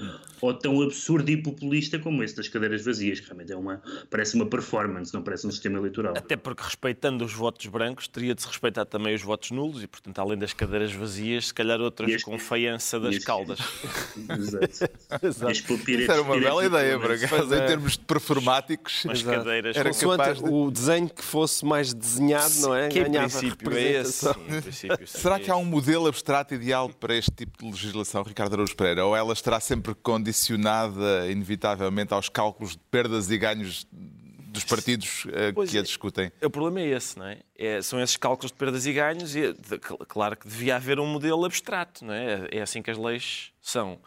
ou 0.41 0.53
tão 0.53 0.83
absurdo 0.83 1.31
e 1.31 1.37
populista 1.37 1.99
como 1.99 2.23
esse 2.23 2.37
das 2.37 2.49
cadeiras 2.49 2.85
vazias, 2.85 3.21
que 3.21 3.27
realmente 3.27 3.53
é 3.53 3.57
uma, 3.57 3.83
parece 4.11 4.35
uma 4.35 4.47
performance, 4.47 5.13
não 5.15 5.23
parece 5.23 5.47
um 5.47 5.51
sistema 5.51 5.79
eleitoral. 5.79 6.15
Até 6.17 6.37
porque 6.37 6.63
respeitando 6.63 7.25
os 7.25 7.33
votos 7.33 7.67
brancos, 7.67 8.07
teria 8.09 8.35
de 8.35 8.43
se 8.43 8.49
respeitar 8.49 8.85
também 8.85 9.15
os 9.15 9.23
votos 9.23 9.51
nulos 9.51 9.83
e, 9.83 9.87
portanto, 9.87 10.19
além 10.19 10.39
das 10.39 10.53
cadeiras 10.53 10.93
vazias, 10.93 11.49
se 11.49 11.55
calhar 11.55 11.81
outras 11.81 12.11
este, 12.11 12.25
com 12.25 12.39
feiança 12.39 13.01
das 13.01 13.17
este, 13.17 13.27
caldas. 13.27 13.59
Exato. 15.23 15.53
Isso 15.53 16.13
era 16.13 16.23
uma 16.23 16.39
bela 16.39 16.65
ideia, 16.65 16.99
para 16.99 17.15
acaso, 17.15 17.55
em 17.55 17.67
termos 17.67 17.93
de 17.93 18.01
performáticos. 18.01 19.07
As 19.09 19.23
cadeiras 19.23 19.77
era 19.77 19.93
de... 20.17 20.43
o 20.45 20.71
desenho 20.71 21.09
que 21.09 21.23
fosse 21.23 21.65
mais 21.65 21.93
desenhado, 21.95 22.55
não 22.61 22.75
é? 22.75 22.89
Que 22.89 23.01
em 23.01 23.05
Ganhava 23.05 23.39
princípio 23.39 23.73
é 23.77 23.83
esse. 24.01 24.13
sim, 24.13 24.41
em 24.49 24.61
princípio 24.63 25.07
Será 25.09 25.39
que 25.41 25.51
há 25.51 25.57
um 25.57 25.65
modelo 25.65 26.07
abstrato 26.07 26.55
ideal 26.55 26.89
para 26.89 27.15
este 27.17 27.31
tipo 27.31 27.59
de 27.59 27.71
legislação, 27.71 28.23
Ricardo 28.23 28.55
Araújo 28.55 28.75
Pereira? 28.77 29.05
Ou 29.07 29.17
ela 29.17 29.33
estará 29.33 29.61
sempre 29.61 29.95
condicionada, 29.95 31.31
inevitavelmente, 31.31 32.13
aos 32.15 32.29
cálculos 32.29 32.73
de 32.73 32.79
perdas 32.91 33.31
e 33.31 33.39
ganhos 33.39 33.87
dos 33.93 34.65
partidos 34.65 35.27
eh, 35.33 35.51
Pois 35.53 35.71
que 35.71 35.79
a 35.79 35.81
é. 35.81 35.83
discutem? 35.83 36.31
O 36.43 36.51
problema 36.51 36.81
é 36.81 36.89
esse, 36.91 37.19
não 37.19 37.27
é? 37.27 37.39
É- 37.57 37.81
são 37.81 37.99
esses 38.01 38.17
cálculos 38.19 38.53
de 38.53 38.59
perdas 38.59 38.85
e 38.85 38.93
ganhos 38.93 39.35
e, 39.35 39.53
de- 39.55 39.79
cl- 39.79 39.97
claro 40.07 40.37
que 40.37 40.47
devia 40.47 40.77
haver 40.77 41.01
um 41.01 41.07
modelo 41.07 41.45
abstrato, 41.47 42.05
não 42.05 42.13
é? 42.13 42.49
É 42.51 42.61
assim 42.61 42.83
que 42.83 42.91
as 42.91 42.99
leis 42.99 43.51
são. 43.63 43.99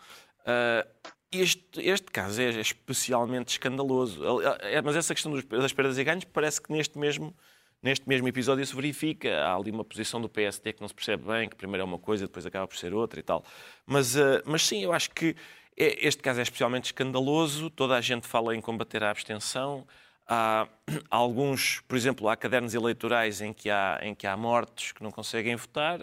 Ah, 0.46 0.86
este, 1.32 1.82
este 1.82 2.12
caso 2.12 2.42
é 2.42 2.50
especialmente 2.62 3.50
escandaloso. 3.50 4.22
É, 4.62 4.82
mas 4.82 4.96
essa 4.96 5.14
questão 5.14 5.34
das 5.34 5.74
perdas 5.74 5.98
e 5.98 6.04
ganhos 6.04 6.24
parece 6.26 6.62
que 6.62 6.72
neste 6.72 6.98
mesmo, 6.98 7.36
neste 7.82 8.08
mesmo 8.08 8.28
episódio 8.28 8.66
se 8.66 8.76
verifica. 8.76 9.30
Há 9.44 9.56
ali 9.56 9.72
uma 9.72 9.84
posição 9.84 10.22
do 10.22 10.30
PSD 10.30 10.74
que 10.74 10.82
não 10.82 10.88
se 10.88 10.94
percebe 10.94 11.24
bem, 11.26 11.50
que 11.50 11.56
primeiro 11.56 11.82
é 11.82 11.86
uma 11.86 12.00
coisa, 12.00 12.26
depois 12.26 12.46
acaba 12.46 12.68
por 12.68 12.78
ser 12.78 12.94
outra 12.94 13.20
e 13.20 13.24
tal. 13.24 13.44
Mas, 13.86 14.16
ah, 14.18 14.42
mas 14.46 14.64
sim, 14.66 14.84
eu 14.84 14.94
acho 14.94 15.12
que 15.12 15.36
é- 15.78 16.08
este 16.08 16.22
caso 16.24 16.40
é 16.40 16.44
especialmente 16.44 16.86
escandaloso. 16.86 17.70
Toda 17.70 17.96
a 17.98 18.02
gente 18.02 18.28
fala 18.28 18.56
em 18.56 18.62
combater 18.62 19.04
a 19.04 19.10
abstenção. 19.12 19.86
Há 20.28 20.68
alguns, 21.10 21.82
por 21.82 21.96
exemplo, 21.98 22.30
há 22.30 22.36
cadernos 22.36 22.74
eleitorais 22.74 23.42
em 23.42 23.54
que 23.54 23.70
há, 23.70 24.00
em 24.02 24.16
que 24.16 24.26
há 24.26 24.36
mortos 24.38 24.92
que 24.92 25.04
não 25.04 25.12
conseguem 25.12 25.56
votar. 25.56 26.00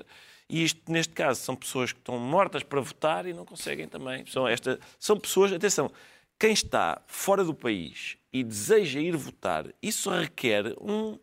E 0.53 0.65
isto, 0.65 0.93
neste 0.93 1.15
caso, 1.15 1.41
são 1.41 1.57
pessoas 1.57 1.93
que 1.93 1.99
estão 1.99 2.19
mortas 2.19 2.63
para 2.63 2.79
votar 2.79 3.25
e 3.25 3.33
não 3.33 3.43
conseguem 3.43 3.89
também. 3.89 4.27
São, 4.27 4.47
esta, 4.47 4.79
são 4.99 5.19
pessoas, 5.19 5.51
atenção, 5.51 5.91
quem 6.39 6.53
está 6.53 7.01
fora 7.07 7.43
do 7.43 7.55
país 7.55 8.19
e 8.31 8.45
deseja 8.45 9.01
ir 9.01 9.17
votar, 9.17 9.65
isso 9.83 10.11
requer 10.11 10.75
um. 10.79 11.19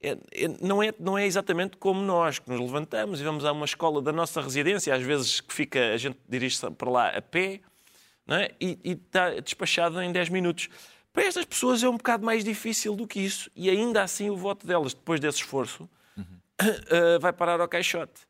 é- 0.00 0.16
é- 0.32 0.48
não, 0.62 0.82
é, 0.82 0.90
não 0.98 1.18
é 1.18 1.26
exatamente 1.26 1.76
como 1.76 2.00
nós, 2.00 2.38
que 2.38 2.48
nos 2.48 2.58
levantamos 2.58 3.20
e 3.20 3.24
vamos 3.24 3.44
a 3.44 3.52
uma 3.52 3.66
escola 3.66 4.00
da 4.00 4.10
nossa 4.10 4.40
residência, 4.40 4.94
às 4.94 5.02
vezes 5.02 5.42
que 5.42 5.52
fica, 5.52 5.92
a 5.92 5.96
gente 5.98 6.18
dirige-se 6.26 6.70
para 6.70 6.90
lá 6.90 7.08
a 7.10 7.20
pé, 7.20 7.60
é? 8.26 8.54
e, 8.58 8.78
e 8.82 8.92
está 8.92 9.38
despachado 9.38 10.00
em 10.00 10.10
10 10.10 10.30
minutos. 10.30 10.70
Para 11.12 11.24
estas 11.24 11.44
pessoas 11.44 11.82
é 11.82 11.88
um 11.90 11.98
bocado 11.98 12.24
mais 12.24 12.42
difícil 12.42 12.96
do 12.96 13.06
que 13.06 13.20
isso, 13.20 13.50
e 13.54 13.68
ainda 13.68 14.02
assim 14.02 14.30
o 14.30 14.36
voto 14.36 14.66
delas, 14.66 14.94
depois 14.94 15.20
desse 15.20 15.38
esforço, 15.38 15.86
eh, 16.58 17.18
vai 17.18 17.34
parar 17.34 17.60
ao 17.60 17.68
caixote. 17.68 18.22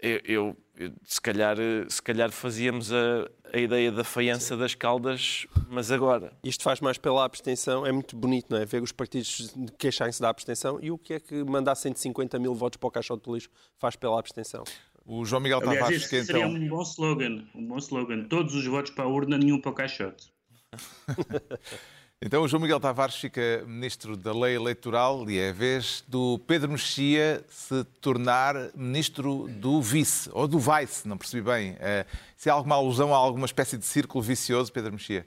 Eu, 0.00 0.20
eu- 0.24 0.56
eu, 0.76 0.92
se, 1.04 1.20
calhar, 1.20 1.58
eh, 1.58 1.86
se 1.88 2.02
calhar 2.02 2.30
fazíamos 2.30 2.92
a, 2.92 3.28
a 3.50 3.58
ideia 3.58 3.90
da 3.90 4.04
faiança 4.04 4.54
das 4.56 4.74
caldas, 4.74 5.46
mas 5.70 5.90
agora. 5.90 6.32
Isto 6.44 6.62
faz 6.64 6.80
mais 6.80 6.98
pela 6.98 7.24
abstenção. 7.24 7.86
É 7.86 7.90
muito 7.92 8.14
bonito, 8.14 8.46
não 8.50 8.58
é? 8.58 8.66
Ver 8.66 8.82
os 8.82 8.92
partidos 8.92 9.54
queixarem-se 9.78 10.20
da 10.20 10.28
abstenção. 10.28 10.78
E 10.82 10.90
o 10.90 10.98
que 10.98 11.14
é 11.14 11.20
que 11.20 11.42
mandar 11.44 11.74
150 11.74 12.38
mil 12.38 12.54
votos 12.54 12.76
para 12.76 12.88
o 12.88 12.90
caixote 12.90 13.24
do 13.24 13.34
lixo 13.34 13.48
faz 13.78 13.96
pela 13.96 14.18
abstenção? 14.18 14.64
O 15.06 15.24
João 15.24 15.40
Miguel 15.40 15.58
Aliás, 15.60 15.78
Tavares, 15.78 16.02
esse 16.02 16.10
que 16.10 16.24
seria 16.24 16.44
então. 16.46 16.60
um 16.60 16.68
bom 16.68 16.82
slogan. 16.82 17.44
Um 17.54 17.66
bom 17.66 17.78
slogan. 17.78 18.24
Todos 18.24 18.54
os 18.54 18.66
votos 18.66 18.90
para 18.90 19.04
a 19.04 19.08
urna, 19.08 19.38
nenhum 19.38 19.58
para 19.60 19.70
o 19.70 19.74
caixote. 19.74 20.30
Então 22.22 22.42
o 22.42 22.48
João 22.48 22.62
Miguel 22.62 22.80
Tavares 22.80 23.16
fica 23.16 23.62
ministro 23.66 24.16
da 24.16 24.32
Lei 24.32 24.54
Eleitoral 24.56 25.28
e 25.30 25.38
é 25.38 25.50
a 25.50 25.52
vez 25.52 26.02
do 26.08 26.38
Pedro 26.38 26.70
Mexia 26.70 27.44
se 27.48 27.84
tornar 28.00 28.54
ministro 28.74 29.46
do 29.48 29.82
vice, 29.82 30.30
ou 30.32 30.48
do 30.48 30.58
vice, 30.58 31.06
não 31.06 31.18
percebi 31.18 31.42
bem. 31.42 31.76
Eh, 31.78 32.06
Se 32.36 32.48
há 32.48 32.54
alguma 32.54 32.74
alusão 32.76 33.14
a 33.14 33.18
alguma 33.18 33.44
espécie 33.44 33.76
de 33.76 33.84
círculo 33.84 34.24
vicioso, 34.24 34.72
Pedro 34.72 34.92
Mexia? 34.92 35.26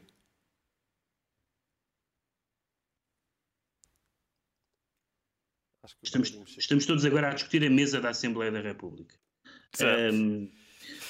Estamos, 6.02 6.34
estamos 6.58 6.86
todos 6.86 7.06
agora 7.06 7.30
a 7.30 7.34
discutir 7.34 7.63
a 7.65 7.69
mesa 7.69 8.02
da 8.02 8.10
Assembleia 8.10 8.52
da 8.52 8.62
República. 8.62 9.15
Um, 10.12 10.52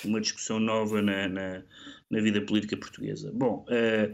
uma 0.03 0.19
discussão 0.21 0.59
nova 0.59 1.01
na, 1.01 1.27
na, 1.27 1.63
na 2.09 2.21
vida 2.21 2.41
política 2.41 2.77
portuguesa. 2.77 3.31
Bom, 3.33 3.65
eh, 3.69 4.13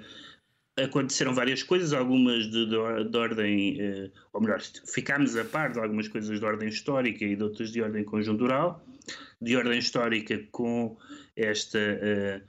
aconteceram 0.78 1.34
várias 1.34 1.64
coisas, 1.64 1.94
algumas 1.94 2.46
de, 2.50 2.66
de, 2.66 3.10
de 3.10 3.18
ordem, 3.18 3.80
eh, 3.80 4.12
ou 4.34 4.42
melhor, 4.42 4.62
ficámos 4.62 5.36
a 5.38 5.46
par 5.46 5.72
de 5.72 5.80
algumas 5.80 6.08
coisas 6.08 6.40
de 6.40 6.46
ordem 6.46 6.70
histórica 6.70 7.24
e 7.24 7.36
de 7.36 7.44
outras 7.44 7.72
de 7.72 7.82
ordem 7.82 8.04
conjuntural. 8.04 8.86
De 9.42 9.56
ordem 9.56 9.80
histórica, 9.80 10.38
com 10.52 10.98
esta 11.36 11.78
eh, 11.78 12.42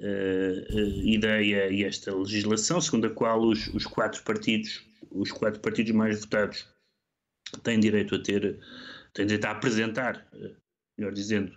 eh, 0.00 0.66
eh, 0.70 1.02
ideia 1.04 1.70
e 1.70 1.84
esta 1.84 2.12
legislação, 2.12 2.80
segundo 2.80 3.06
a 3.06 3.10
qual 3.10 3.40
os, 3.40 3.68
os 3.68 3.86
quatro 3.86 4.22
partidos, 4.24 4.84
os 5.10 5.30
quatro 5.30 5.60
partidos 5.60 5.92
mais 5.92 6.20
votados, 6.20 6.66
têm 7.62 7.78
direito 7.78 8.16
a 8.16 8.22
ter, 8.22 8.58
têm 9.12 9.26
direito 9.26 9.44
a 9.44 9.52
apresentar, 9.52 10.26
eh, 10.34 10.50
melhor 10.98 11.12
dizendo, 11.12 11.56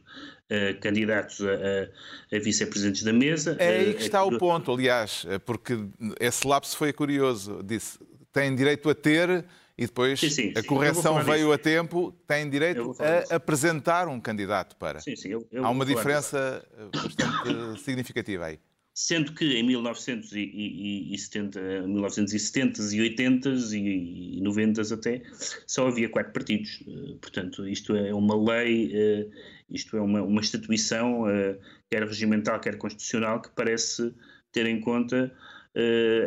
eh, 0.50 0.74
candidatos 0.76 1.42
a, 1.42 1.52
a- 1.54 2.36
a 2.36 2.40
vice-presidentes 2.40 3.04
da 3.04 3.14
mesa. 3.14 3.56
É 3.60 3.70
aí 3.70 3.90
Eh, 3.92 3.94
que 3.94 4.04
está 4.04 4.24
o 4.24 4.38
ponto, 4.38 4.72
aliás, 4.72 5.26
eh, 5.30 5.40
porque 5.40 5.78
esse 6.20 6.48
lapso 6.48 6.78
foi 6.78 6.94
curioso. 6.94 7.62
Disse, 7.64 8.00
tem 8.32 8.56
direito 8.56 8.90
a 8.90 8.96
ter 8.96 9.46
e 9.78 9.86
depois 9.86 10.20
Sim, 10.20 10.30
sim, 10.30 10.54
a 10.56 10.64
correção 10.64 11.24
veio 11.24 11.38
disso. 11.48 11.52
a 11.54 11.58
tempo, 11.58 12.12
tem 12.28 12.50
direito 12.50 12.94
falar 12.94 13.20
disso. 13.22 13.34
a 13.34 13.36
apresentar 13.36 14.08
um 14.08 14.20
candidato 14.20 14.76
para. 14.78 15.00
Sim, 15.00 15.16
sim, 15.16 15.30
eu- 15.30 15.48
eu 15.52 15.66
Há 15.66 15.70
uma 15.70 15.86
diferença 15.86 16.66
eh, 16.78 16.86
bastante 16.94 17.80
significativa 17.84 18.46
aí. 18.46 18.60
Sendo 19.00 19.32
que 19.34 19.46
em 19.46 19.62
1970, 19.62 21.60
1970s 21.86 22.94
e 22.94 22.98
80s 22.98 23.72
e 23.72 24.42
90s 24.42 24.92
até, 24.92 25.22
só 25.68 25.88
havia 25.88 26.10
quatro 26.10 26.34
partidos. 26.34 26.84
Eh, 26.88 27.16
Portanto, 27.22 27.68
isto 27.68 27.96
é 27.96 28.12
uma 28.12 28.36
lei, 28.36 28.90
eh, 28.92 29.28
isto 29.70 29.96
é 29.98 30.02
uma, 30.02 30.24
uma 30.24 30.42
instituição, 30.42 31.30
eh, 31.30 31.60
quer 31.92 32.08
regimental, 32.08 32.60
quer 32.60 32.80
constitucional, 32.80 33.40
que 33.40 33.52
parece 33.52 34.12
ter 34.52 34.66
em 34.66 34.82
conta 34.82 35.32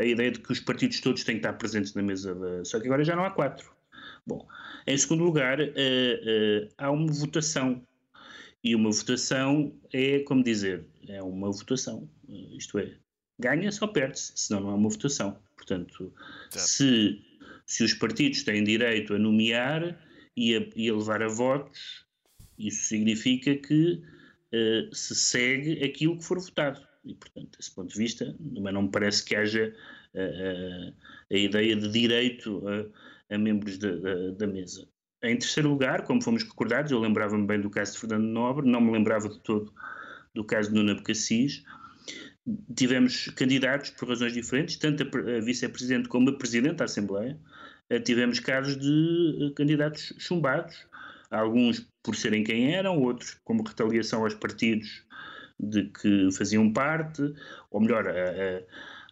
a 0.00 0.04
ideia 0.04 0.30
de 0.30 0.38
que 0.38 0.52
os 0.52 0.60
partidos 0.60 1.00
todos 1.00 1.24
têm 1.24 1.34
que 1.34 1.40
estar 1.40 1.54
presentes 1.54 1.92
na 1.94 2.02
mesa. 2.02 2.38
Só 2.62 2.78
que 2.78 2.86
agora 2.86 3.02
já 3.02 3.16
não 3.16 3.24
há 3.24 3.32
quatro. 3.32 3.68
Bom, 4.24 4.46
em 4.86 4.96
segundo 4.96 5.24
lugar, 5.24 5.58
há 6.78 6.90
uma 6.92 7.10
votação. 7.12 7.84
E 8.62 8.74
uma 8.74 8.90
votação 8.90 9.74
é, 9.92 10.20
como 10.20 10.42
dizer, 10.44 10.84
é 11.08 11.22
uma 11.22 11.50
votação. 11.50 12.08
Eh, 12.28 12.56
Isto 12.56 12.78
é, 12.78 12.94
ganha-se 13.38 13.82
ou 13.82 13.88
perde-se, 13.92 14.32
senão 14.36 14.60
não 14.60 14.70
é 14.70 14.74
uma 14.74 14.88
votação. 14.90 15.38
Portanto, 15.56 16.12
se, 16.60 17.22
se 17.66 17.84
os 17.84 17.94
partidos 17.94 18.42
têm 18.42 18.62
direito 18.64 19.14
a 19.14 19.18
nomear 19.18 19.98
e 20.36 20.56
a, 20.56 20.66
e 20.76 20.88
a 20.90 20.94
levar 20.94 21.22
a 21.22 21.28
votos, 21.28 22.04
isso 22.58 22.84
significa 22.84 23.54
que 23.56 24.02
eh, 24.52 24.88
se 24.92 25.14
segue 25.14 25.82
aquilo 25.84 26.18
que 26.18 26.24
for 26.24 26.38
votado. 26.38 26.86
E, 27.04 27.14
portanto, 27.14 27.56
desse 27.58 27.74
ponto 27.74 27.90
de 27.90 27.98
vista, 27.98 28.36
também 28.54 28.72
não 28.74 28.82
me 28.82 28.90
parece 28.90 29.24
que 29.24 29.34
haja 29.34 29.74
eh, 30.12 30.92
eh, 31.30 31.34
a 31.34 31.38
ideia 31.38 31.76
de 31.76 31.88
direito 31.90 32.62
a, 32.68 33.34
a 33.34 33.38
membros 33.38 33.78
da, 33.78 33.96
da- 33.96 34.30
da 34.32 34.46
mesa. 34.46 34.86
Em 35.22 35.36
terceiro 35.36 35.68
lugar, 35.68 36.02
como 36.04 36.22
fomos 36.22 36.42
recordados, 36.42 36.90
eu 36.92 36.98
lembrava-me 36.98 37.46
bem 37.46 37.60
do 37.60 37.68
caso 37.70 37.92
de 37.92 37.98
Fernando 37.98 38.24
Nobre, 38.24 38.66
não 38.70 38.80
me 38.80 38.90
lembrava 38.92 39.28
de 39.28 39.38
todo 39.40 39.72
do 40.34 40.44
caso 40.44 40.70
de 40.70 40.76
Nuno 40.76 40.92
Abcacis. 40.92 41.62
Tivemos 42.74 43.28
candidatos 43.36 43.90
por 43.90 44.08
razões 44.08 44.32
diferentes, 44.32 44.76
tanto 44.76 45.02
a 45.02 45.40
vice-presidente 45.40 46.08
como 46.08 46.30
a 46.30 46.38
presidente 46.38 46.76
da 46.76 46.84
Assembleia. 46.86 47.38
Eh, 47.90 48.00
Tivemos 48.00 48.40
casos 48.40 48.78
de 48.78 49.48
eh, 49.50 49.54
candidatos 49.54 50.14
chumbados, 50.18 50.86
alguns 51.30 51.86
por 52.02 52.16
serem 52.16 52.42
quem 52.42 52.74
eram, 52.74 52.98
outros 52.98 53.36
como 53.44 53.62
retaliação 53.62 54.22
aos 54.24 54.34
partidos 54.34 55.04
de 55.58 55.84
que 55.90 56.30
faziam 56.32 56.72
parte, 56.72 57.22
ou 57.70 57.80
melhor, 57.82 58.08
a- 58.08 58.10
a- 58.12 58.62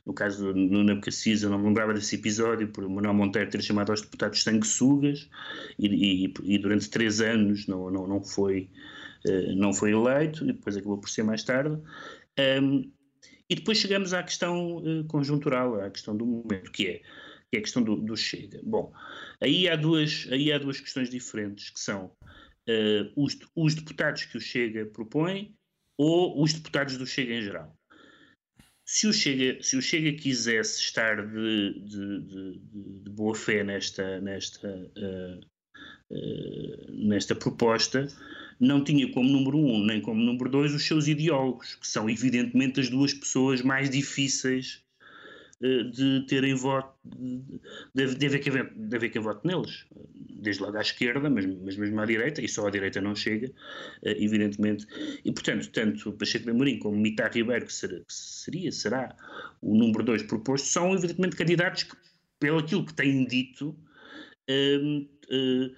no 0.08 0.14
caso 0.14 0.54
do 0.54 0.58
Nuno 0.58 0.92
Abcacis, 0.92 1.42
eu 1.42 1.50
não 1.50 1.58
me 1.58 1.66
lembrava 1.66 1.92
desse 1.92 2.16
episódio, 2.16 2.66
por 2.68 2.88
Manuel 2.88 3.12
Monteiro 3.12 3.50
ter 3.50 3.62
chamado 3.62 3.90
aos 3.90 4.00
deputados 4.00 4.42
sanguessugas, 4.42 5.28
e, 5.78 6.24
e, 6.24 6.34
e 6.44 6.58
durante 6.58 6.88
três 6.88 7.20
anos 7.20 7.66
não, 7.66 7.90
não, 7.90 8.06
não, 8.08 8.24
foi, 8.24 8.70
eh, 9.26 9.54
não 9.54 9.70
foi 9.70 9.92
eleito, 9.92 10.44
e 10.44 10.46
depois 10.54 10.78
acabou 10.78 10.96
por 10.96 11.10
ser 11.10 11.24
mais 11.24 11.44
tarde. 11.44 11.78
Ahm, 12.38 12.90
e 13.50 13.54
depois 13.54 13.76
chegamos 13.76 14.14
à 14.14 14.22
questão 14.22 14.82
eh, 14.82 15.04
conjuntural, 15.08 15.78
à 15.78 15.90
questão 15.90 16.16
do 16.16 16.24
momento, 16.24 16.72
que 16.72 16.86
é, 16.86 17.02
que 17.50 17.56
é 17.56 17.58
a 17.58 17.62
questão 17.62 17.82
do, 17.82 17.96
do 17.96 18.16
Chega. 18.16 18.62
Bom, 18.64 18.90
aí 19.42 19.68
há, 19.68 19.76
duas, 19.76 20.26
aí 20.30 20.50
há 20.50 20.56
duas 20.56 20.80
questões 20.80 21.10
diferentes, 21.10 21.68
que 21.68 21.80
são 21.80 22.10
eh, 22.66 23.12
os, 23.14 23.38
os 23.54 23.74
deputados 23.74 24.24
que 24.24 24.38
o 24.38 24.40
Chega 24.40 24.86
propõe 24.86 25.54
ou 25.98 26.42
os 26.42 26.54
deputados 26.54 26.96
do 26.96 27.06
Chega 27.06 27.34
em 27.34 27.42
geral. 27.42 27.77
Se 28.90 29.06
o 29.06 29.12
Chega, 29.12 29.62
se 29.62 29.76
o 29.76 29.82
Chega 29.82 30.12
quisesse 30.18 30.80
estar 30.80 31.16
de, 31.26 31.74
de, 31.80 32.20
de- 32.22 32.58
de- 33.04 33.10
boa 33.10 33.34
fé 33.34 33.62
nesta, 33.62 34.18
nesta, 34.20 34.66
eh, 34.96 35.40
eh, 36.10 36.86
nesta 36.90 37.34
proposta, 37.34 38.06
não 38.58 38.82
tinha 38.82 39.10
como 39.12 39.28
número 39.28 39.58
um 39.58 39.84
nem 39.84 40.00
como 40.00 40.22
número 40.22 40.50
dois 40.50 40.74
os 40.74 40.84
seus 40.86 41.06
ideólogos, 41.06 41.74
que 41.74 41.86
são 41.86 42.08
evidentemente 42.08 42.80
as 42.80 42.88
duas 42.88 43.12
pessoas 43.12 43.60
mais 43.62 43.90
difíceis 43.90 44.82
de 45.60 46.24
terem 46.28 46.54
voto, 46.54 46.94
deve, 47.94 48.14
deve, 48.14 48.48
haver, 48.48 48.72
deve 48.76 49.06
haver 49.08 49.20
voto 49.20 49.46
neles, 49.46 49.86
desde 50.40 50.62
logo 50.62 50.76
à 50.76 50.80
esquerda, 50.80 51.28
mas, 51.28 51.46
mas 51.46 51.76
mesmo 51.76 52.00
à 52.00 52.06
direita, 52.06 52.40
e 52.40 52.48
só 52.48 52.68
à 52.68 52.70
direita 52.70 53.00
não 53.00 53.14
chega, 53.14 53.50
evidentemente. 54.02 54.86
E, 55.24 55.32
portanto, 55.32 55.68
tanto 55.70 56.12
Pacheco 56.12 56.44
de 56.44 56.52
Amorim 56.52 56.78
como 56.78 56.96
Mitar 56.96 57.32
Ribeiro, 57.32 57.66
que, 57.66 57.72
será, 57.72 57.98
que 57.98 58.04
seria, 58.14 58.70
será 58.70 59.16
o 59.60 59.74
número 59.74 60.04
dois 60.04 60.22
proposto, 60.22 60.66
são 60.66 60.94
evidentemente 60.94 61.36
candidatos 61.36 61.82
que, 61.82 61.96
pelo 62.38 62.58
aquilo 62.58 62.86
que 62.86 62.94
têm 62.94 63.24
dito, 63.24 63.76
uh, 64.48 65.00
uh, 65.00 65.74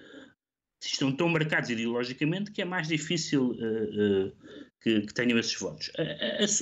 estão 0.79 1.11
tão 1.11 1.29
marcados 1.29 1.69
ideologicamente 1.69 2.51
que 2.51 2.61
é 2.61 2.65
mais 2.65 2.87
difícil 2.87 3.51
uh, 3.51 4.31
que, 4.81 5.01
que, 5.01 5.13
tenham 5.13 5.37
esses 5.37 5.55
votos. 5.55 5.91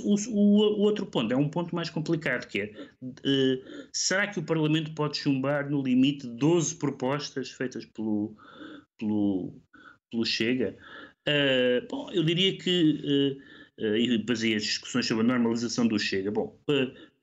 O, 0.04 0.16
o, 0.30 0.36
o, 0.36 0.80
outro 0.82 1.06
ponto 1.06 1.34
é 1.34 1.38
um 1.38 1.50
ponto 1.50 1.74
mais 1.74 1.90
complicado, 1.90 2.48
que 2.48 2.62
é 2.62 2.72
será 3.94 4.28
que 4.28 4.40
o 4.40 4.44
Parlamento 4.44 4.94
pode 4.94 5.18
chumbar 5.18 5.70
no 5.70 5.82
limite 5.82 6.28
12 6.28 6.76
propostas 6.76 7.50
feitas 7.50 7.86
pelo, 7.86 8.36
pelo, 8.98 9.54
pelo 10.12 10.26
Chega? 10.26 10.78
bom, 11.90 12.10
eu 12.12 12.24
diria 12.24 12.58
que 12.58 13.38
e 13.78 14.18
depois 14.18 14.44
aí 14.44 14.56
as 14.56 14.64
discussões 14.64 15.06
sobre 15.06 15.24
a 15.24 15.28
normalização 15.28 15.88
do 15.88 15.98
Chega. 15.98 16.30
Bom, 16.32 16.60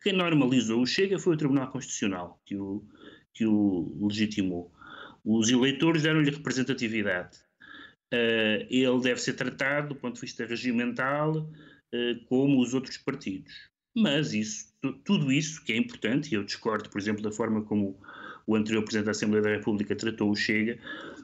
quem 0.03 0.13
normalizou 0.13 0.81
o 0.81 0.87
Chega 0.87 1.19
foi 1.19 1.35
o 1.35 1.37
Tribunal 1.37 1.71
Constitucional, 1.71 2.41
que 2.47 2.57
o, 2.57 2.83
que 3.35 3.45
o 3.45 3.99
legitimou. 4.01 4.73
Os 5.25 5.51
eleitores 5.51 6.05
deram-lhe 6.05 6.31
representatividade. 6.31 7.46
Uh, 8.13 8.67
ele 8.71 9.01
deve 9.03 9.21
ser 9.21 9.33
tratado, 9.35 9.89
do 9.89 9.95
ponto 9.97 10.15
de 10.15 10.21
vista 10.21 10.47
regimental, 10.47 11.39
uh, 11.39 12.25
como 12.27 12.61
os 12.61 12.73
outros 12.75 12.97
partidos. 12.99 13.53
Mas 13.95 14.33
isso, 14.33 14.73
tudo 15.05 15.33
isso, 15.33 15.65
que 15.65 15.73
é 15.73 15.77
importante, 15.77 16.31
e 16.31 16.35
eu 16.35 16.45
discordo, 16.45 16.89
por 16.91 17.01
exemplo, 17.01 17.23
da 17.23 17.33
forma 17.33 17.63
como 17.63 17.99
o 18.47 18.55
anterior 18.55 18.83
Presidente 18.83 19.07
da 19.07 19.11
Assembleia 19.11 19.43
da 19.43 19.51
República 19.57 19.97
tratou 19.97 20.31
o 20.31 20.37
Chega, 20.37 20.79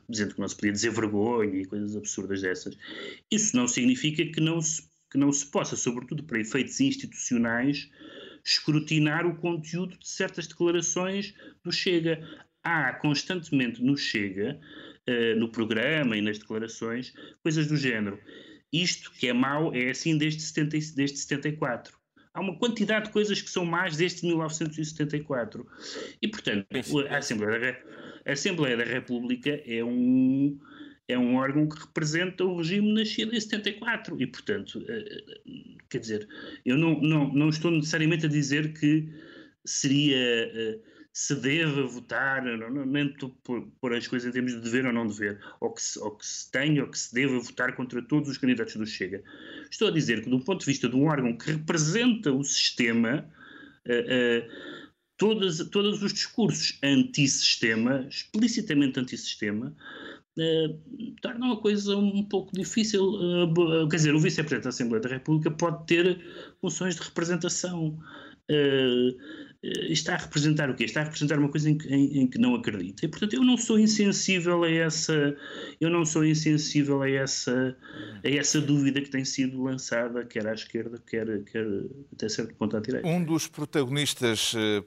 dizendo 0.08 0.34
que 0.34 0.40
não 0.40 0.48
se 0.48 0.56
podia 0.56 0.72
dizer 0.72 0.90
vergonha 0.90 1.60
e 1.60 1.64
coisas 1.64 1.94
absurdas 1.94 2.42
dessas. 2.42 2.76
Isso 3.30 3.56
não 3.56 3.68
significa 3.68 4.24
que 4.24 4.40
não 4.40 4.60
se, 4.60 4.82
que 5.10 5.18
não 5.18 5.30
se 5.32 5.46
possa, 5.46 5.76
sobretudo 5.76 6.24
para 6.24 6.40
efeitos 6.40 6.80
institucionais, 6.80 7.88
escrutinar 8.44 9.24
o 9.26 9.36
conteúdo 9.36 9.96
de 9.96 10.08
certas 10.08 10.46
declarações 10.46 11.34
do 11.62 11.70
Chega 11.70 12.26
há 12.64 12.92
constantemente 12.94 13.82
no 13.82 13.96
Chega, 13.96 14.58
uh, 15.08 15.38
no 15.38 15.48
programa 15.48 16.16
e 16.16 16.22
nas 16.22 16.38
declarações, 16.38 17.12
coisas 17.42 17.66
do 17.66 17.76
género. 17.76 18.18
Isto 18.72 19.12
que 19.12 19.28
é 19.28 19.32
mau 19.32 19.74
é 19.74 19.90
assim 19.90 20.16
desde, 20.16 20.42
70, 20.42 20.70
desde 20.94 21.18
74. 21.18 21.96
Há 22.34 22.40
uma 22.40 22.56
quantidade 22.58 23.06
de 23.06 23.12
coisas 23.12 23.42
que 23.42 23.50
são 23.50 23.66
más 23.66 23.96
desde 23.96 24.26
1974. 24.26 25.66
E, 26.20 26.28
portanto, 26.28 26.66
a 27.10 27.18
Assembleia 27.18 27.60
da, 27.60 27.78
a 28.24 28.32
Assembleia 28.32 28.76
da 28.76 28.84
República 28.84 29.62
é 29.66 29.84
um, 29.84 30.58
é 31.06 31.18
um 31.18 31.36
órgão 31.36 31.68
que 31.68 31.78
representa 31.78 32.44
o 32.44 32.56
regime 32.56 32.94
nascido 32.94 33.34
em 33.34 33.40
74. 33.40 34.20
E, 34.20 34.26
portanto, 34.26 34.82
eh, 34.88 35.22
quer 35.90 35.98
dizer, 35.98 36.26
eu 36.64 36.78
não, 36.78 36.98
não, 37.02 37.30
não 37.34 37.48
estou 37.50 37.70
necessariamente 37.70 38.24
a 38.24 38.30
dizer 38.30 38.72
que 38.72 39.06
seria 39.66 40.16
eh, 40.16 40.78
se 41.12 41.34
deve 41.34 41.82
votar, 41.82 42.42
não, 42.42 42.70
não, 42.70 42.86
nem 42.86 43.14
por, 43.44 43.68
por 43.80 43.94
as 43.94 44.06
coisas 44.06 44.28
em 44.28 44.32
termos 44.32 44.52
de 44.52 44.60
dever 44.60 44.86
ou 44.86 44.92
não 44.92 45.06
dever, 45.06 45.38
ou 45.60 45.70
que, 45.70 45.82
se, 45.82 45.98
ou 45.98 46.12
que 46.12 46.26
se 46.26 46.50
tenha 46.50 46.82
ou 46.82 46.88
que 46.88 46.98
se 46.98 47.14
deva 47.14 47.38
votar 47.38 47.76
contra 47.76 48.00
todos 48.00 48.30
os 48.30 48.38
candidatos 48.38 48.76
do 48.76 48.86
Chega. 48.86 49.22
Estou 49.70 49.88
a 49.88 49.90
dizer 49.90 50.22
que, 50.22 50.30
do 50.30 50.40
ponto 50.40 50.60
de 50.60 50.66
vista 50.66 50.88
de 50.88 50.96
um 50.96 51.04
órgão 51.04 51.36
que 51.36 51.52
representa 51.52 52.32
o 52.32 52.42
sistema, 52.42 53.28
uh, 53.86 53.92
uh, 53.92 54.82
todos, 55.18 55.68
todos 55.68 56.02
os 56.02 56.14
discursos 56.14 56.78
anti-sistema, 56.82 58.06
explicitamente 58.08 58.98
anti-sistema, 58.98 59.76
Uh, 60.34 61.12
torna 61.20 61.52
a 61.52 61.56
coisa 61.58 61.94
um 61.94 62.24
pouco 62.24 62.52
difícil. 62.54 63.04
Uh, 63.04 63.86
quer 63.86 63.96
dizer, 63.96 64.14
o 64.14 64.18
Vice-Presidente 64.18 64.64
da 64.64 64.70
Assembleia 64.70 65.02
da 65.02 65.10
República 65.10 65.50
pode 65.50 65.86
ter 65.86 66.24
funções 66.58 66.96
de 66.96 67.02
representação. 67.02 67.98
Uh, 68.50 69.10
eh, 69.10 69.51
está 69.62 70.14
a 70.14 70.16
representar 70.16 70.68
o 70.68 70.74
quê? 70.74 70.84
Está 70.84 71.02
a 71.02 71.04
representar 71.04 71.38
uma 71.38 71.48
coisa 71.48 71.70
em 71.70 71.78
que, 71.78 71.88
em, 71.88 72.22
em 72.22 72.26
que, 72.26 72.36
não 72.36 72.54
acredita. 72.54 73.04
E, 73.04 73.08
portanto, 73.08 73.34
eu 73.34 73.44
não 73.44 73.56
sou 73.56 73.78
insensível 73.78 74.64
a 74.64 74.70
essa, 74.70 75.36
eu 75.80 75.88
não 75.88 76.04
sou 76.04 76.24
insensível 76.24 77.00
a 77.00 77.08
essa, 77.08 77.76
a 78.24 78.28
essa 78.28 78.60
dúvida 78.60 79.00
que 79.00 79.08
tem 79.08 79.24
sido 79.24 79.62
lançada, 79.62 80.24
quer 80.24 80.48
à 80.48 80.52
esquerda, 80.52 81.00
quer, 81.06 81.44
quer 81.44 81.64
até 82.12 82.28
certo 82.28 82.54
ponto 82.54 82.76
à 82.76 82.80
direita. 82.80 83.06
Um 83.06 83.22
dos 83.22 83.46
protagonistas 83.46 84.52
eh, 84.56 84.82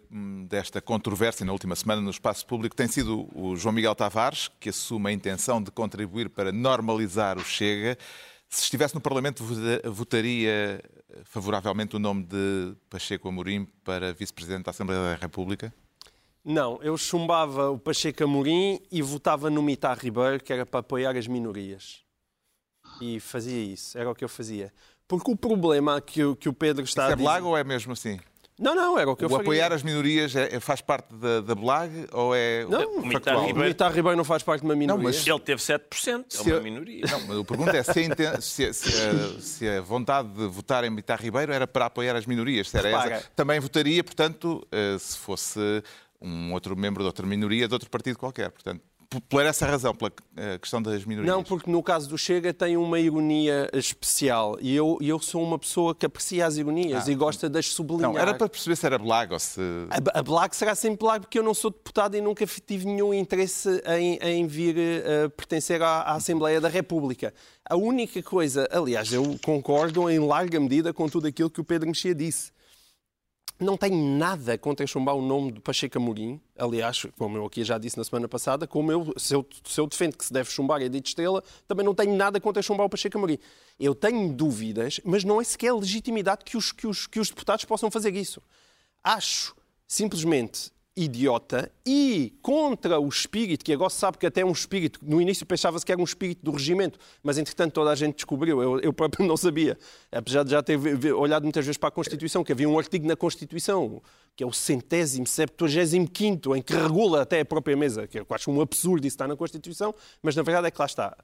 desta 0.49 0.81
controvérsia 0.81 1.45
na 1.45 1.53
última 1.53 1.75
semana 1.75 2.01
no 2.01 2.09
espaço 2.09 2.45
público 2.45 2.75
tem 2.75 2.87
sido 2.87 3.29
o 3.33 3.55
João 3.55 3.73
Miguel 3.73 3.95
Tavares, 3.95 4.49
que 4.59 4.69
assume 4.69 5.09
a 5.09 5.13
intenção 5.13 5.63
de 5.63 5.71
contribuir 5.71 6.29
para 6.29 6.51
normalizar 6.51 7.37
o 7.37 7.45
Chega. 7.45 7.97
Se 8.49 8.63
estivesse 8.63 8.95
no 8.95 9.01
Parlamento, 9.01 9.43
votaria 9.85 10.81
favoravelmente 11.23 11.95
o 11.95 11.99
nome 11.99 12.23
de 12.23 12.75
Pacheco 12.89 13.27
Amorim 13.27 13.65
para 13.83 14.13
vice-presidente 14.13 14.65
da 14.65 14.71
Assembleia 14.71 15.01
da 15.01 15.15
República? 15.15 15.73
Não, 16.43 16.79
eu 16.83 16.95
chumbava 16.95 17.71
o 17.71 17.79
Pacheco 17.79 18.23
Amorim 18.23 18.79
e 18.91 19.01
votava 19.01 19.49
no 19.49 19.63
Mitar 19.63 19.97
Ribeiro, 19.97 20.43
que 20.43 20.53
era 20.53 20.65
para 20.65 20.81
apoiar 20.81 21.17
as 21.17 21.27
minorias. 21.27 22.03
E 23.01 23.19
fazia 23.19 23.63
isso, 23.63 23.97
era 23.97 24.09
o 24.09 24.15
que 24.15 24.23
eu 24.23 24.29
fazia. 24.29 24.71
Porque 25.07 25.31
o 25.31 25.35
problema 25.35 25.99
que, 25.99 26.21
que 26.35 26.47
o 26.47 26.53
Pedro 26.53 26.83
está 26.83 27.03
isso 27.03 27.09
a 27.09 27.13
é 27.13 27.15
dizer... 27.15 27.23
blago 27.23 27.47
ou 27.47 27.57
é 27.57 27.63
mesmo 27.63 27.93
assim? 27.93 28.19
Não, 28.57 28.73
não, 28.73 28.97
era 28.97 29.09
o 29.09 29.15
que 29.17 29.25
eu 29.25 29.29
o 29.29 29.35
apoiar 29.35 29.73
as 29.73 29.83
minorias 29.83 30.33
é, 30.33 30.55
é, 30.55 30.59
faz 30.61 30.79
parte 30.79 31.13
da, 31.13 31.41
da 31.41 31.53
BLAG 31.53 32.07
ou 32.13 32.33
é 32.33 32.65
não, 32.65 32.99
o 32.99 33.05
Mitar 33.05 33.35
Ribeiro... 33.37 33.59
O 33.59 33.63
Mitar 33.65 33.93
Ribeiro 33.93 34.17
não 34.17 34.23
faz 34.23 34.43
parte 34.43 34.61
de 34.61 34.67
uma 34.67 34.75
minoria. 34.75 34.97
Não, 34.97 35.03
mas 35.03 35.27
ele 35.27 35.39
teve 35.39 35.61
7%, 35.61 36.47
é 36.47 36.53
uma 36.53 36.61
minoria. 36.61 37.03
Não, 37.11 37.27
mas 37.27 37.39
a 37.39 37.43
pergunta 37.43 37.75
é 37.75 37.83
se 37.83 37.99
a, 37.99 38.41
se, 38.41 38.73
se, 38.73 39.01
a, 39.01 39.41
se 39.41 39.67
a, 39.67 39.81
vontade 39.81 40.29
de 40.29 40.47
votar 40.47 40.85
em 40.85 40.89
Mitar 40.89 41.21
Ribeiro 41.21 41.51
era 41.51 41.67
para 41.67 41.87
apoiar 41.87 42.15
as 42.15 42.25
minorias. 42.25 42.69
Se 42.69 42.77
era 42.77 42.89
essa, 42.89 43.29
também 43.35 43.59
votaria, 43.59 44.01
portanto, 44.01 44.65
eh, 44.71 44.95
se 44.99 45.17
fosse 45.17 45.59
um 46.21 46.53
outro 46.53 46.75
membro 46.77 47.03
de 47.03 47.07
outra 47.07 47.25
minoria, 47.25 47.67
de 47.67 47.73
outro 47.73 47.89
partido 47.89 48.17
qualquer. 48.17 48.49
Portanto, 48.51 48.81
por 49.21 49.45
essa 49.45 49.65
razão, 49.65 49.93
pela 49.93 50.11
eh, 50.37 50.57
questão 50.57 50.81
das 50.81 51.05
minorias? 51.05 51.33
Não, 51.33 51.43
porque 51.43 51.69
no 51.69 51.81
caso 51.83 52.09
do 52.09 52.17
Chega 52.17 52.53
tem 52.53 52.77
uma 52.77 52.99
ironia 52.99 53.69
especial 53.73 54.57
e 54.61 54.75
eu, 54.75 54.97
eu 55.01 55.19
sou 55.19 55.43
uma 55.43 55.57
pessoa 55.59 55.93
que 55.93 56.05
aprecia 56.05 56.45
as 56.45 56.57
ironias 56.57 57.07
ah, 57.07 57.11
e 57.11 57.15
gosta 57.15 57.49
das 57.49 57.67
sublinhar. 57.67 58.11
Não, 58.11 58.19
era 58.19 58.33
para 58.33 58.49
perceber 58.49 58.75
se 58.75 58.85
era 58.85 58.97
blague 58.97 59.33
ou 59.33 59.39
se... 59.39 59.59
A, 59.89 60.19
a 60.19 60.23
blague 60.23 60.55
será 60.55 60.75
sempre 60.75 60.99
blague 60.99 61.25
porque 61.25 61.39
eu 61.39 61.43
não 61.43 61.53
sou 61.53 61.71
deputado 61.71 62.15
e 62.15 62.21
nunca 62.21 62.45
tive 62.45 62.85
nenhum 62.85 63.13
interesse 63.13 63.81
em, 63.97 64.17
em 64.21 64.47
vir 64.47 64.75
uh, 64.75 65.29
pertencer 65.31 65.81
à, 65.81 66.01
à 66.01 66.15
Assembleia 66.15 66.59
da 66.59 66.69
República. 66.69 67.33
A 67.67 67.75
única 67.75 68.21
coisa, 68.21 68.67
aliás, 68.71 69.11
eu 69.11 69.37
concordo 69.43 70.09
em 70.09 70.19
larga 70.19 70.59
medida 70.59 70.93
com 70.93 71.09
tudo 71.09 71.27
aquilo 71.27 71.49
que 71.49 71.61
o 71.61 71.63
Pedro 71.63 71.87
Mexia 71.87 72.13
disse 72.13 72.54
não 73.59 73.77
tenho 73.77 73.95
nada 74.17 74.57
contra 74.57 74.85
chumbar 74.85 75.15
o 75.15 75.21
nome 75.21 75.53
de 75.53 75.59
Pacheco 75.61 75.97
Amorim. 75.97 76.41
Aliás, 76.57 77.05
como 77.17 77.37
eu 77.37 77.45
aqui 77.45 77.63
já 77.63 77.77
disse 77.77 77.97
na 77.97 78.03
semana 78.03 78.27
passada, 78.27 78.67
como 78.67 78.91
eu, 78.91 79.13
se, 79.17 79.33
eu, 79.33 79.47
se 79.63 79.79
eu 79.79 79.87
defendo 79.87 80.17
que 80.17 80.25
se 80.25 80.33
deve 80.33 80.49
chumbar 80.49 80.81
a 80.81 80.85
Edith 80.85 81.07
Estrela, 81.07 81.43
também 81.67 81.85
não 81.85 81.95
tenho 81.95 82.15
nada 82.15 82.39
contra 82.39 82.61
chumbar 82.61 82.85
o 82.85 82.89
Pacheco 82.89 83.17
Amorim. 83.17 83.39
Eu 83.79 83.95
tenho 83.95 84.33
dúvidas, 84.33 84.99
mas 85.05 85.23
não 85.23 85.39
é 85.39 85.43
sequer 85.43 85.73
legitimidade 85.73 86.43
que 86.43 86.57
os, 86.57 86.71
que 86.71 86.85
os, 86.85 87.07
que 87.07 87.19
os 87.19 87.29
deputados 87.29 87.63
possam 87.65 87.89
fazer 87.89 88.13
isso. 88.15 88.41
Acho 89.03 89.55
simplesmente 89.87 90.71
idiota 90.95 91.69
e 91.85 92.33
contra 92.41 92.99
o 92.99 93.09
espírito, 93.09 93.65
que 93.65 93.73
agora 93.73 93.89
se 93.89 93.97
sabe 93.97 94.17
que 94.17 94.25
até 94.25 94.41
é 94.41 94.45
um 94.45 94.51
espírito, 94.51 94.99
no 95.03 95.21
início 95.21 95.45
pensava-se 95.45 95.85
que 95.85 95.91
era 95.91 95.99
um 95.99 96.05
espírito 96.05 96.43
do 96.43 96.51
regimento, 96.51 96.97
mas 97.21 97.37
entretanto 97.37 97.73
toda 97.73 97.91
a 97.91 97.95
gente 97.95 98.15
descobriu, 98.15 98.61
eu, 98.61 98.79
eu 98.79 98.93
próprio 98.93 99.25
não 99.27 99.35
sabia, 99.35 99.77
apesar 100.09 100.43
de 100.43 100.51
já 100.51 100.63
ter 100.63 100.79
olhado 101.13 101.43
muitas 101.43 101.65
vezes 101.65 101.77
para 101.77 101.89
a 101.89 101.91
Constituição, 101.91 102.43
que 102.43 102.51
havia 102.53 102.69
um 102.69 102.79
artigo 102.79 103.05
na 103.05 103.15
Constituição, 103.15 104.01
que 104.35 104.43
é 104.43 104.47
o 104.47 104.53
centésimo, 104.53 105.27
septuagésimo 105.27 106.09
quinto, 106.09 106.55
em 106.55 106.61
que 106.61 106.73
regula 106.73 107.23
até 107.23 107.41
a 107.41 107.45
própria 107.45 107.75
mesa, 107.75 108.07
que 108.07 108.19
eu 108.19 108.25
acho 108.29 108.49
um 108.49 108.61
absurdo 108.61 109.05
isso 109.05 109.15
estar 109.15 109.27
na 109.27 109.35
Constituição, 109.35 109.93
mas 110.23 110.35
na 110.35 110.43
verdade 110.43 110.67
é 110.67 110.71
que 110.71 110.79
lá 110.79 110.85
está. 110.85 111.17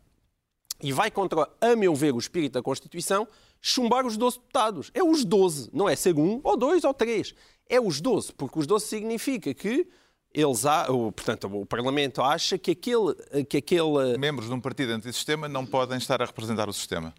E 0.83 0.91
vai 0.91 1.11
contra, 1.11 1.47
a 1.61 1.75
meu 1.75 1.93
ver, 1.93 2.13
o 2.13 2.17
espírito 2.17 2.53
da 2.53 2.61
Constituição, 2.61 3.27
chumbar 3.61 4.05
os 4.05 4.17
12 4.17 4.39
deputados. 4.39 4.91
É 4.95 5.03
os 5.03 5.23
12, 5.23 5.69
não 5.71 5.87
é 5.87 5.95
ser 5.95 6.17
um, 6.17 6.41
ou 6.43 6.57
dois, 6.57 6.83
ou 6.83 6.93
três 6.93 7.35
é 7.69 7.79
os 7.79 8.01
12, 8.01 8.33
porque 8.33 8.59
os 8.59 8.67
12 8.67 8.85
significa 8.85 9.53
que 9.53 9.87
eles 10.33 10.65
há, 10.65 10.85
portanto, 10.85 11.47
o 11.47 11.65
Parlamento 11.65 12.21
acha 12.21 12.57
que 12.57 12.71
aquele, 12.71 13.13
que 13.49 13.57
aquele... 13.57 14.17
Membros 14.17 14.47
de 14.47 14.53
um 14.53 14.61
partido 14.61 14.93
antissistema 14.93 15.49
não 15.49 15.65
podem 15.65 15.97
estar 15.97 16.21
a 16.21 16.25
representar 16.25 16.69
o 16.69 16.73
sistema. 16.73 17.13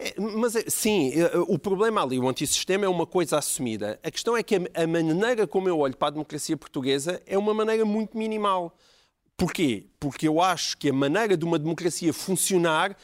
É, 0.00 0.14
mas 0.20 0.54
é, 0.54 0.64
sim, 0.68 1.12
é, 1.12 1.36
o 1.38 1.58
problema 1.58 2.02
ali, 2.02 2.18
o 2.18 2.28
antissistema 2.28 2.84
é 2.84 2.88
uma 2.88 3.06
coisa 3.06 3.38
assumida. 3.38 3.98
A 4.02 4.10
questão 4.10 4.36
é 4.36 4.42
que 4.42 4.54
a, 4.54 4.60
a 4.82 4.86
maneira 4.86 5.46
como 5.46 5.68
eu 5.68 5.78
olho 5.78 5.96
para 5.96 6.08
a 6.08 6.12
democracia 6.12 6.56
portuguesa 6.56 7.20
é 7.26 7.36
uma 7.36 7.52
maneira 7.52 7.84
muito 7.84 8.16
minimal. 8.16 8.76
Porquê? 9.36 9.86
Porque 9.98 10.26
eu 10.26 10.40
acho 10.40 10.76
que 10.78 10.90
a 10.90 10.92
maneira 10.92 11.36
de 11.36 11.44
uma 11.44 11.58
democracia 11.58 12.12
funcionar 12.12 12.96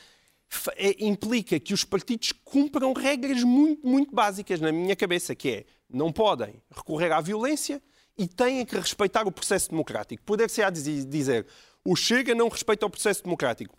é, 0.77 1.05
implica 1.05 1.59
que 1.59 1.75
os 1.75 1.85
partidos 1.85 2.33
cumpram 2.45 2.93
regras 2.93 3.43
muito, 3.43 3.87
muito 3.87 4.15
básicas 4.15 4.61
na 4.61 4.71
minha 4.71 4.95
cabeça, 4.95 5.35
que 5.35 5.49
é 5.49 5.65
não 5.95 6.13
podem 6.13 6.63
recorrer 6.71 7.13
à 7.13 7.21
violência 7.21 7.83
e 8.17 8.27
têm 8.27 8.65
que 8.65 8.77
respeitar 8.77 9.27
o 9.27 9.33
processo 9.33 9.71
democrático. 9.71 10.23
Poder-se-á 10.25 10.71
dizer 10.71 11.47
o 11.85 11.95
Chega 11.95 12.35
não 12.35 12.49
respeita 12.49 12.87
o 12.87 12.91
processo 12.91 13.23
democrático. 13.23 13.77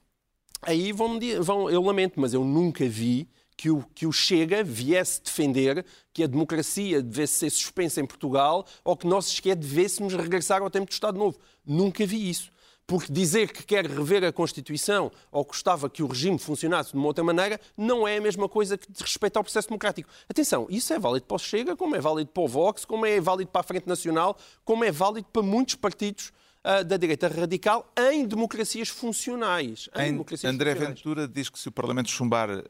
Aí 0.62 0.92
vão, 0.92 1.20
vão, 1.42 1.70
eu 1.70 1.82
lamento, 1.82 2.20
mas 2.20 2.34
eu 2.34 2.44
nunca 2.44 2.88
vi 2.88 3.30
que 3.58 3.70
o, 3.70 3.84
que 3.94 4.06
o 4.06 4.12
Chega 4.12 4.64
viesse 4.64 5.22
defender 5.24 5.86
que 6.14 6.24
a 6.24 6.28
democracia 6.28 7.02
devesse 7.02 7.34
ser 7.34 7.50
suspensa 7.50 8.02
em 8.02 8.06
Portugal 8.06 8.66
ou 8.84 8.98
que 8.98 9.08
nós 9.08 9.26
sequer 9.26 9.56
devêssemos 9.56 10.14
regressar 10.14 10.62
ao 10.62 10.70
tempo 10.70 10.88
do 10.88 10.92
Estado 10.92 11.18
Novo. 11.18 11.40
Nunca 11.66 12.06
vi 12.06 12.30
isso. 12.30 12.52
Porque 12.88 13.12
dizer 13.12 13.52
que 13.52 13.64
quer 13.64 13.86
rever 13.88 14.24
a 14.24 14.32
Constituição 14.32 15.12
ou 15.32 15.44
gostava 15.44 15.90
que 15.90 16.04
o 16.04 16.08
regime 16.08 16.38
funcionasse 16.38 16.92
de 16.92 16.98
uma 16.98 17.08
outra 17.08 17.24
maneira 17.24 17.60
não 17.76 18.08
é 18.08 18.18
a 18.18 18.22
mesma 18.22 18.48
coisa 18.48 18.78
que 18.78 18.88
respeitar 19.00 19.40
o 19.40 19.44
processo 19.44 19.68
democrático. 19.68 20.10
Atenção, 20.30 20.68
isso 20.70 20.94
é 20.94 21.00
válido 21.00 21.26
para 21.26 21.36
o 21.36 21.40
Chega, 21.40 21.76
como 21.76 21.96
é 21.96 22.00
válido 22.00 22.30
para 22.30 22.44
o 22.44 22.48
Vox, 22.48 22.86
como 22.86 23.06
é 23.06 23.20
válido 23.20 23.50
para 23.50 23.62
a 23.62 23.64
Frente 23.64 23.88
Nacional, 23.88 24.38
como 24.64 24.84
é 24.84 24.92
válido 24.92 25.28
para 25.32 25.42
muitos 25.42 25.76
partidos 25.76 26.32
uh, 26.66 26.84
da 26.84 26.98
direita 26.98 27.28
radical 27.28 27.92
em 27.98 28.26
democracias 28.26 28.90
funcionais. 28.90 29.90
Em 29.96 30.12
democracias 30.12 30.52
André 30.52 30.72
funcionais. 30.72 30.98
Ventura 30.98 31.28
diz 31.28 31.50
que 31.50 31.60
se 31.60 31.68
o 31.68 31.72
Parlamento 31.72 32.10
chumbar 32.10 32.50
uh, 32.50 32.64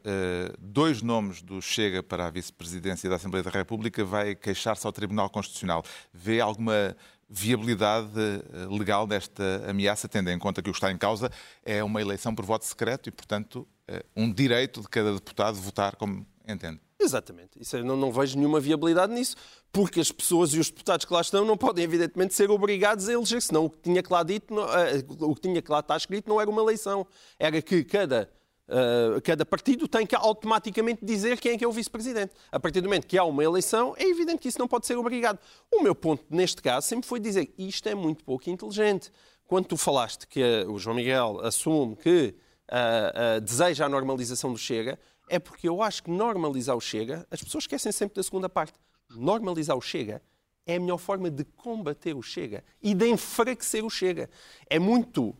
dois 0.58 1.02
nomes 1.02 1.42
do 1.42 1.62
Chega 1.62 2.02
para 2.02 2.26
a 2.26 2.30
vice-presidência 2.30 3.08
da 3.08 3.16
Assembleia 3.16 3.42
da 3.42 3.50
República, 3.50 4.04
vai 4.04 4.34
queixar-se 4.34 4.86
ao 4.86 4.92
Tribunal 4.92 5.30
Constitucional. 5.30 5.82
Vê 6.12 6.40
alguma 6.40 6.96
viabilidade 7.28 8.18
eh, 8.18 8.66
legal 8.70 9.06
desta 9.06 9.42
ameaça, 9.68 10.08
tendo 10.08 10.30
em 10.30 10.38
conta 10.38 10.62
que 10.62 10.70
o 10.70 10.72
que 10.72 10.78
está 10.78 10.92
em 10.92 10.98
causa 10.98 11.30
é 11.64 11.82
uma 11.82 12.00
eleição 12.00 12.34
por 12.34 12.44
voto 12.44 12.64
secreto 12.64 13.08
e, 13.08 13.12
portanto, 13.12 13.66
eh, 13.88 14.04
um 14.14 14.32
direito 14.32 14.80
de 14.80 14.88
cada 14.88 15.12
deputado 15.12 15.56
votar 15.56 15.96
como 15.96 16.26
entende. 16.46 16.80
Exatamente. 16.98 17.50
Isso, 17.60 17.82
não, 17.84 17.96
não 17.96 18.10
vejo 18.10 18.36
nenhuma 18.36 18.58
viabilidade 18.58 19.12
nisso, 19.12 19.36
porque 19.70 20.00
as 20.00 20.10
pessoas 20.10 20.54
e 20.54 20.58
os 20.58 20.70
deputados 20.70 21.04
que 21.04 21.12
lá 21.12 21.20
estão 21.20 21.44
não 21.44 21.56
podem, 21.56 21.84
evidentemente, 21.84 22.34
ser 22.34 22.50
obrigados 22.50 23.08
a 23.08 23.12
eleger, 23.12 23.42
senão 23.42 23.66
o 23.66 23.70
que 23.70 23.78
tinha 23.78 24.02
que 24.02 24.12
lá, 24.12 24.22
dito, 24.22 24.54
não, 24.54 24.64
uh, 24.64 25.30
o 25.30 25.34
que 25.34 25.42
tinha 25.42 25.60
que 25.60 25.70
lá 25.70 25.80
estar 25.80 25.96
escrito 25.96 26.28
não 26.28 26.40
era 26.40 26.48
uma 26.48 26.62
eleição. 26.62 27.06
Era 27.38 27.60
que 27.60 27.84
cada 27.84 28.30
Uh, 28.68 29.20
cada 29.22 29.46
partido 29.46 29.86
tem 29.86 30.04
que 30.04 30.16
automaticamente 30.16 31.04
dizer 31.04 31.38
quem 31.38 31.52
é 31.52 31.58
que 31.58 31.64
é 31.64 31.68
o 31.68 31.72
vice-presidente. 31.72 32.34
A 32.50 32.58
partir 32.58 32.80
do 32.80 32.88
momento 32.88 33.06
que 33.06 33.16
há 33.16 33.24
uma 33.24 33.44
eleição, 33.44 33.94
é 33.96 34.04
evidente 34.04 34.38
que 34.38 34.48
isso 34.48 34.58
não 34.58 34.66
pode 34.66 34.86
ser 34.86 34.96
obrigado. 34.96 35.38
O 35.72 35.82
meu 35.82 35.94
ponto 35.94 36.24
neste 36.28 36.60
caso 36.60 36.86
sempre 36.86 37.06
foi 37.06 37.20
dizer 37.20 37.54
isto 37.56 37.88
é 37.88 37.94
muito 37.94 38.24
pouco 38.24 38.50
inteligente. 38.50 39.12
Quando 39.46 39.66
tu 39.66 39.76
falaste 39.76 40.26
que 40.26 40.42
o 40.68 40.78
João 40.78 40.96
Miguel 40.96 41.40
assume 41.44 41.94
que 41.94 42.34
uh, 42.68 43.40
deseja 43.40 43.86
a 43.86 43.88
normalização 43.88 44.52
do 44.52 44.58
Chega, 44.58 44.98
é 45.28 45.38
porque 45.38 45.68
eu 45.68 45.80
acho 45.82 46.02
que 46.02 46.10
normalizar 46.10 46.76
o 46.76 46.80
Chega, 46.80 47.26
as 47.30 47.42
pessoas 47.42 47.64
esquecem 47.64 47.92
sempre 47.92 48.16
da 48.16 48.22
segunda 48.22 48.48
parte. 48.48 48.74
Normalizar 49.10 49.76
o 49.76 49.80
Chega 49.80 50.20
é 50.66 50.74
a 50.74 50.80
melhor 50.80 50.98
forma 50.98 51.30
de 51.30 51.44
combater 51.44 52.14
o 52.14 52.22
Chega 52.22 52.64
e 52.82 52.94
de 52.94 53.06
enfraquecer 53.08 53.84
o 53.84 53.90
Chega. 53.90 54.28
É 54.68 54.80
muito 54.80 55.36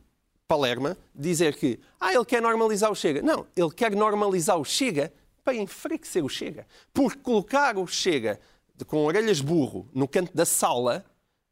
Palerma 0.48 0.96
dizer 1.14 1.56
que 1.56 1.78
ah, 2.00 2.14
ele 2.14 2.24
quer 2.24 2.40
normalizar 2.40 2.90
o 2.90 2.94
Chega. 2.94 3.22
Não, 3.22 3.46
ele 3.56 3.70
quer 3.70 3.94
normalizar 3.94 4.58
o 4.58 4.64
Chega 4.64 5.12
para 5.44 5.54
enfraquecer 5.54 6.24
o 6.24 6.28
Chega. 6.28 6.66
Porque 6.92 7.18
colocar 7.18 7.76
o 7.76 7.86
Chega 7.86 8.38
com 8.86 9.04
orelhas 9.04 9.40
burro 9.40 9.88
no 9.94 10.06
canto 10.06 10.34
da 10.34 10.44
sala 10.44 11.04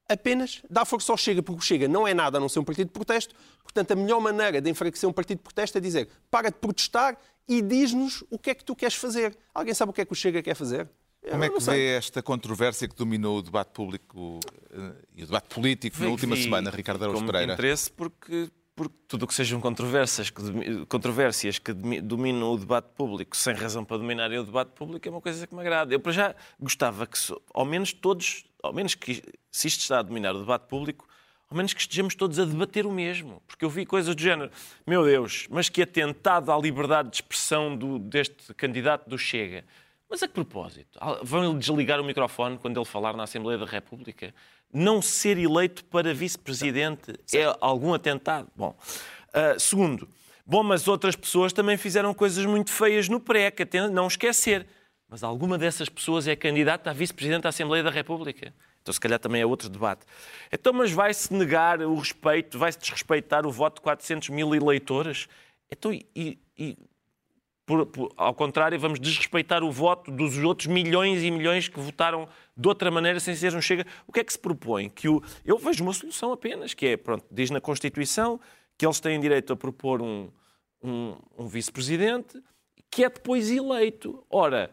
apenas 0.08 0.62
dá 0.68 0.84
força 0.84 1.12
ao 1.12 1.18
Chega, 1.18 1.42
porque 1.42 1.58
o 1.58 1.62
Chega 1.62 1.88
não 1.88 2.06
é 2.06 2.14
nada 2.14 2.38
a 2.38 2.40
não 2.40 2.48
ser 2.48 2.58
um 2.58 2.64
partido 2.64 2.88
de 2.88 2.92
protesto. 2.92 3.34
Portanto, 3.62 3.92
a 3.92 3.96
melhor 3.96 4.20
maneira 4.20 4.60
de 4.60 4.70
enfraquecer 4.70 5.08
um 5.08 5.12
partido 5.12 5.38
de 5.38 5.44
protesto 5.44 5.78
é 5.78 5.80
dizer 5.80 6.08
para 6.30 6.50
de 6.50 6.56
protestar 6.56 7.18
e 7.48 7.60
diz-nos 7.62 8.22
o 8.30 8.38
que 8.38 8.50
é 8.50 8.54
que 8.54 8.64
tu 8.64 8.76
queres 8.76 8.94
fazer. 8.94 9.36
Alguém 9.52 9.74
sabe 9.74 9.90
o 9.90 9.92
que 9.92 10.00
é 10.00 10.04
que 10.04 10.12
o 10.12 10.16
Chega 10.16 10.42
quer 10.42 10.54
fazer? 10.54 10.88
Como 11.30 11.42
é 11.42 11.48
que 11.48 11.60
vê 11.60 11.96
esta 11.96 12.22
controvérsia 12.22 12.86
que 12.86 12.94
dominou 12.94 13.38
o 13.38 13.42
debate 13.42 13.70
público 13.72 14.40
eh, 14.70 14.92
e 15.16 15.22
o 15.22 15.26
debate 15.26 15.54
político 15.54 15.98
na 15.98 16.08
última 16.08 16.36
semana, 16.36 16.70
Ricardo 16.70 17.02
Araújo 17.02 17.24
Pereira? 17.24 17.54
interesse 17.54 17.90
porque 17.90 18.50
porque 18.76 18.94
tudo 19.06 19.24
o 19.24 19.26
que 19.26 19.34
sejam 19.34 19.60
controvérsias 19.60 20.30
que, 20.30 20.86
controvérsias 20.86 21.58
que 21.58 21.72
dominam 21.72 22.52
o 22.52 22.58
debate 22.58 22.88
público 22.94 23.36
sem 23.36 23.54
razão 23.54 23.84
para 23.84 23.98
dominarem 23.98 24.38
o 24.38 24.44
debate 24.44 24.72
público 24.72 25.06
é 25.06 25.10
uma 25.10 25.20
coisa 25.20 25.46
que 25.46 25.54
me 25.54 25.60
agrada. 25.60 25.94
Eu, 25.94 26.00
para 26.00 26.12
já, 26.12 26.34
gostava 26.58 27.06
que, 27.06 27.18
ao 27.52 27.64
menos 27.64 27.92
todos, 27.92 28.44
ao 28.62 28.72
menos 28.72 28.94
que, 28.94 29.22
se 29.50 29.68
isto 29.68 29.80
está 29.80 30.00
a 30.00 30.02
dominar 30.02 30.34
o 30.34 30.40
debate 30.40 30.66
público, 30.66 31.06
ao 31.48 31.56
menos 31.56 31.72
que 31.72 31.80
estejamos 31.80 32.16
todos 32.16 32.38
a 32.40 32.44
debater 32.44 32.84
o 32.84 32.90
mesmo. 32.90 33.40
Porque 33.46 33.64
eu 33.64 33.70
vi 33.70 33.86
coisas 33.86 34.12
do 34.14 34.20
género, 34.20 34.50
meu 34.84 35.04
Deus, 35.04 35.46
mas 35.50 35.68
que 35.68 35.80
atentado 35.80 36.50
à 36.50 36.58
liberdade 36.58 37.10
de 37.10 37.16
expressão 37.16 37.76
do, 37.76 37.98
deste 38.00 38.52
candidato 38.54 39.08
do 39.08 39.16
Chega. 39.16 39.64
Mas 40.14 40.22
a 40.22 40.28
que 40.28 40.34
propósito? 40.34 40.96
Vão 41.24 41.58
desligar 41.58 42.00
o 42.00 42.04
microfone 42.04 42.56
quando 42.56 42.78
ele 42.78 42.84
falar 42.84 43.16
na 43.16 43.24
Assembleia 43.24 43.58
da 43.58 43.66
República? 43.66 44.32
não 44.72 45.02
ser 45.02 45.38
eleito 45.38 45.84
para 45.86 46.14
vice-presidente 46.14 47.18
é 47.34 47.52
algum 47.60 47.92
atentado? 47.92 48.48
Bom, 48.54 48.76
uh, 49.30 49.58
segundo, 49.58 50.08
bom, 50.46 50.62
mas 50.62 50.86
outras 50.86 51.16
pessoas 51.16 51.52
também 51.52 51.76
fizeram 51.76 52.14
coisas 52.14 52.46
muito 52.46 52.70
feias 52.70 53.08
no 53.08 53.18
pré, 53.18 53.50
que 53.50 53.64
não 53.90 54.06
esquecer. 54.06 54.64
Mas 55.08 55.24
alguma 55.24 55.58
dessas 55.58 55.88
pessoas 55.88 56.28
é 56.28 56.36
candidata 56.36 56.90
a 56.90 56.92
vice-presidente 56.92 57.42
da 57.42 57.48
Assembleia 57.48 57.82
da 57.82 57.90
República. 57.90 58.54
Então, 58.82 58.94
se 58.94 59.00
calhar, 59.00 59.18
também 59.18 59.42
é 59.42 59.46
outro 59.46 59.68
debate. 59.68 60.06
Então, 60.52 60.72
mas 60.72 60.92
vai-se 60.92 61.34
negar 61.34 61.80
o 61.80 61.96
respeito, 61.96 62.56
vai-se 62.56 62.78
desrespeitar 62.78 63.44
o 63.44 63.50
voto 63.50 63.76
de 63.76 63.80
400 63.80 64.28
mil 64.28 64.54
eleitores? 64.54 65.26
Então, 65.68 65.92
e, 65.92 66.38
e 66.56 66.78
por, 67.66 67.86
por, 67.86 68.12
ao 68.16 68.34
contrário, 68.34 68.78
vamos 68.78 69.00
desrespeitar 69.00 69.62
o 69.62 69.70
voto 69.70 70.10
dos 70.10 70.36
outros 70.38 70.66
milhões 70.66 71.22
e 71.22 71.30
milhões 71.30 71.68
que 71.68 71.80
votaram 71.80 72.28
de 72.56 72.68
outra 72.68 72.90
maneira 72.90 73.18
sem 73.18 73.34
ser 73.34 73.54
um 73.54 73.60
chega. 73.60 73.86
O 74.06 74.12
que 74.12 74.20
é 74.20 74.24
que 74.24 74.32
se 74.32 74.38
propõe? 74.38 74.88
Que 74.90 75.08
o, 75.08 75.22
eu 75.44 75.58
vejo 75.58 75.82
uma 75.82 75.92
solução 75.92 76.32
apenas, 76.32 76.74
que 76.74 76.86
é, 76.86 76.96
pronto, 76.96 77.24
diz 77.30 77.50
na 77.50 77.60
Constituição 77.60 78.38
que 78.76 78.84
eles 78.84 79.00
têm 79.00 79.18
direito 79.18 79.52
a 79.52 79.56
propor 79.56 80.02
um, 80.02 80.28
um, 80.82 81.16
um 81.38 81.46
vice-presidente 81.46 82.42
que 82.90 83.02
é 83.04 83.08
depois 83.08 83.50
eleito. 83.50 84.24
Ora, 84.30 84.70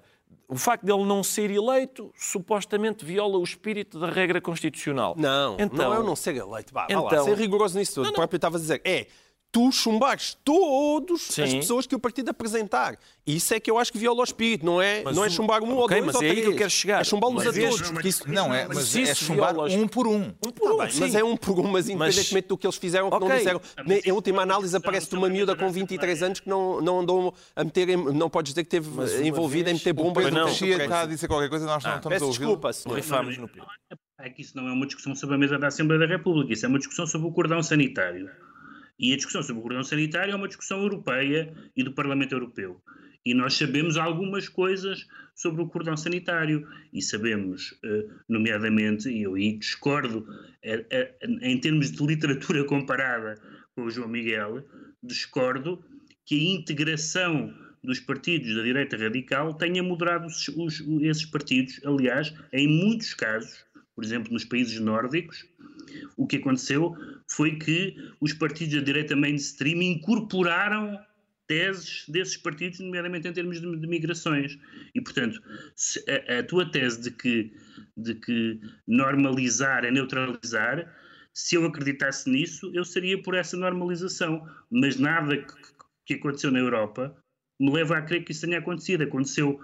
o 0.47 0.55
facto 0.55 0.85
de 0.85 0.91
ele 0.91 1.05
não 1.05 1.23
ser 1.23 1.49
eleito 1.49 2.11
supostamente 2.15 3.05
viola 3.05 3.37
o 3.37 3.43
espírito 3.43 3.99
da 3.99 4.09
regra 4.11 4.41
constitucional. 4.41 5.15
Não, 5.17 5.55
então, 5.57 5.77
não 5.77 5.93
é 5.93 5.99
o 5.99 6.03
não 6.03 6.15
ser 6.15 6.35
eleito. 6.35 6.73
Vá, 6.73 6.85
então, 6.89 7.05
lá, 7.05 7.23
ser 7.23 7.37
rigoroso 7.37 7.79
nisso 7.79 7.95
tudo. 7.95 8.03
Não, 8.03 8.11
não. 8.11 8.15
O 8.15 8.17
próprio 8.17 8.35
estava 8.35 8.57
a 8.57 8.59
dizer, 8.59 8.81
é 8.83 9.07
tu 9.51 9.71
chumbares 9.71 10.37
todos 10.45 11.23
Sim. 11.23 11.43
as 11.43 11.53
pessoas 11.53 11.85
que 11.85 11.93
o 11.93 11.99
partido 11.99 12.29
apresentar. 12.29 12.97
Isso 13.27 13.53
é 13.53 13.59
que 13.59 13.69
eu 13.69 13.77
acho 13.77 13.91
que 13.91 13.97
viola 13.97 14.21
o 14.21 14.23
espírito, 14.23 14.65
não 14.65 14.81
é, 14.81 15.03
não 15.03 15.25
é 15.25 15.29
chumbar 15.29 15.61
um 15.61 15.77
okay, 15.77 15.81
ou 15.81 15.87
dois 15.87 16.05
mas 16.05 16.15
ou 16.15 16.23
é 16.23 16.29
três. 16.29 16.37
aí 16.37 16.43
que 16.45 16.53
eu 16.53 16.57
quero 16.57 16.69
chegar. 16.69 17.01
É 17.01 17.03
chumbá-los 17.03 17.45
a 17.45 17.53
todos. 17.53 17.91
Mas, 17.91 18.05
isso, 18.05 18.31
não, 18.31 18.53
é, 18.53 18.67
mas, 18.67 18.77
mas 18.77 18.95
é 18.95 19.13
chumbar 19.13 19.55
um 19.57 19.87
por 19.87 20.07
um. 20.07 20.33
Um 20.45 20.51
por 20.51 20.77
tá 20.77 20.85
um, 20.85 20.99
mas 20.99 21.15
é 21.15 21.23
um 21.23 21.37
por 21.37 21.59
um, 21.59 21.67
mas 21.67 21.89
independentemente 21.89 22.45
mas... 22.45 22.49
do 22.49 22.57
que 22.57 22.65
eles 22.65 22.77
fizeram 22.77 23.09
ou 23.09 23.13
okay. 23.13 23.27
não 23.27 23.37
disseram. 23.37 23.61
Em 24.05 24.11
última 24.11 24.41
análise 24.41 24.75
aparece-te 24.75 25.15
uma 25.15 25.29
miúda 25.29 25.55
com 25.55 25.69
23 25.69 26.23
anos 26.23 26.39
que 26.39 26.49
não, 26.49 26.81
não 26.81 27.01
andou 27.01 27.33
a 27.55 27.63
meter, 27.63 27.97
não 27.97 28.29
podes 28.29 28.53
dizer 28.53 28.63
que 28.63 28.77
esteve 28.77 29.27
envolvida 29.27 29.69
em 29.69 29.73
meter 29.73 29.93
bombas. 29.93 30.25
O 30.25 30.29
Pedro 30.59 30.83
está 30.83 31.01
a 31.01 31.05
dizer 31.05 31.27
qualquer 31.27 31.49
coisa, 31.49 31.65
nós 31.65 31.83
não 31.83 31.91
ah, 31.91 31.95
estamos 31.97 32.21
a 32.21 32.25
ouvir. 32.25 32.39
Desculpa, 32.39 32.71
Rifámos 32.95 33.37
no 33.37 33.49
É 34.19 34.29
que 34.29 34.41
isso 34.41 34.55
não 34.55 34.67
é 34.67 34.71
uma 34.71 34.85
discussão 34.85 35.13
sobre 35.13 35.35
a 35.35 35.37
mesa 35.37 35.59
da 35.59 35.67
Assembleia 35.67 35.99
da 35.99 36.07
República, 36.07 36.53
isso 36.53 36.65
é 36.65 36.69
uma 36.69 36.79
discussão 36.79 37.05
sobre 37.05 37.27
o 37.27 37.31
cordão 37.31 37.61
sanitário. 37.61 38.29
E 39.01 39.13
a 39.13 39.15
discussão 39.15 39.41
sobre 39.41 39.59
o 39.59 39.63
cordão 39.63 39.83
sanitário 39.83 40.31
é 40.31 40.35
uma 40.35 40.47
discussão 40.47 40.79
europeia 40.83 41.51
e 41.75 41.83
do 41.83 41.91
Parlamento 41.91 42.33
Europeu. 42.33 42.79
E 43.25 43.33
nós 43.33 43.55
sabemos 43.55 43.97
algumas 43.97 44.47
coisas 44.47 45.07
sobre 45.33 45.63
o 45.63 45.67
cordão 45.67 45.97
sanitário. 45.97 46.67
E 46.93 47.01
sabemos, 47.01 47.77
eh, 47.83 48.05
nomeadamente, 48.29 49.09
e 49.09 49.23
eu 49.23 49.33
discordo, 49.57 50.27
eh, 50.63 50.85
eh, 50.91 51.15
em 51.41 51.59
termos 51.59 51.91
de 51.91 52.05
literatura 52.05 52.63
comparada 52.65 53.41
com 53.75 53.85
o 53.85 53.89
João 53.89 54.07
Miguel, 54.07 54.63
discordo 55.01 55.83
que 56.23 56.35
a 56.35 56.59
integração 56.59 57.51
dos 57.83 57.99
partidos 57.99 58.55
da 58.55 58.61
direita 58.61 58.97
radical 58.97 59.55
tenha 59.55 59.81
moderado 59.81 60.27
os, 60.27 60.47
os, 60.49 60.79
esses 61.01 61.25
partidos. 61.25 61.79
Aliás, 61.83 62.33
em 62.53 62.67
muitos 62.67 63.15
casos, 63.15 63.65
por 63.95 64.03
exemplo, 64.03 64.31
nos 64.31 64.45
países 64.45 64.79
nórdicos, 64.79 65.43
o 66.17 66.27
que 66.27 66.37
aconteceu 66.37 66.95
foi 67.29 67.57
que 67.57 67.95
os 68.19 68.33
partidos 68.33 68.75
da 68.75 68.81
direita 68.81 69.15
mainstream 69.15 69.81
incorporaram 69.81 70.99
teses 71.51 72.05
desses 72.07 72.37
partidos, 72.37 72.79
nomeadamente 72.79 73.27
em 73.27 73.33
termos 73.33 73.59
de, 73.59 73.77
de 73.77 73.87
migrações. 73.87 74.57
E, 74.95 75.01
portanto, 75.01 75.41
a, 76.29 76.39
a, 76.39 76.43
tua 76.43 76.71
tese 76.71 77.01
de 77.01 77.11
que, 77.11 77.53
de 77.97 78.15
que 78.15 78.61
normalizar 78.87 79.83
é 79.83 79.91
neutralizar, 79.91 80.89
se 81.33 81.55
eu 81.55 81.65
acreditasse 81.65 82.29
nisso, 82.29 82.71
eu 82.73 82.85
seria 82.85 83.21
por 83.21 83.35
essa 83.35 83.57
normalização. 83.57 84.47
Mas 84.69 84.97
nada 84.97 85.35
que, 85.37 85.53
que 86.05 86.13
aconteceu 86.13 86.51
na 86.51 86.59
Europa 86.59 87.13
me 87.59 87.71
leva 87.71 87.97
a 87.97 88.01
crer 88.01 88.23
que 88.23 88.31
isso 88.31 88.45
tenha 88.45 88.59
acontecido. 88.59 89.03
Aconteceu 89.03 89.59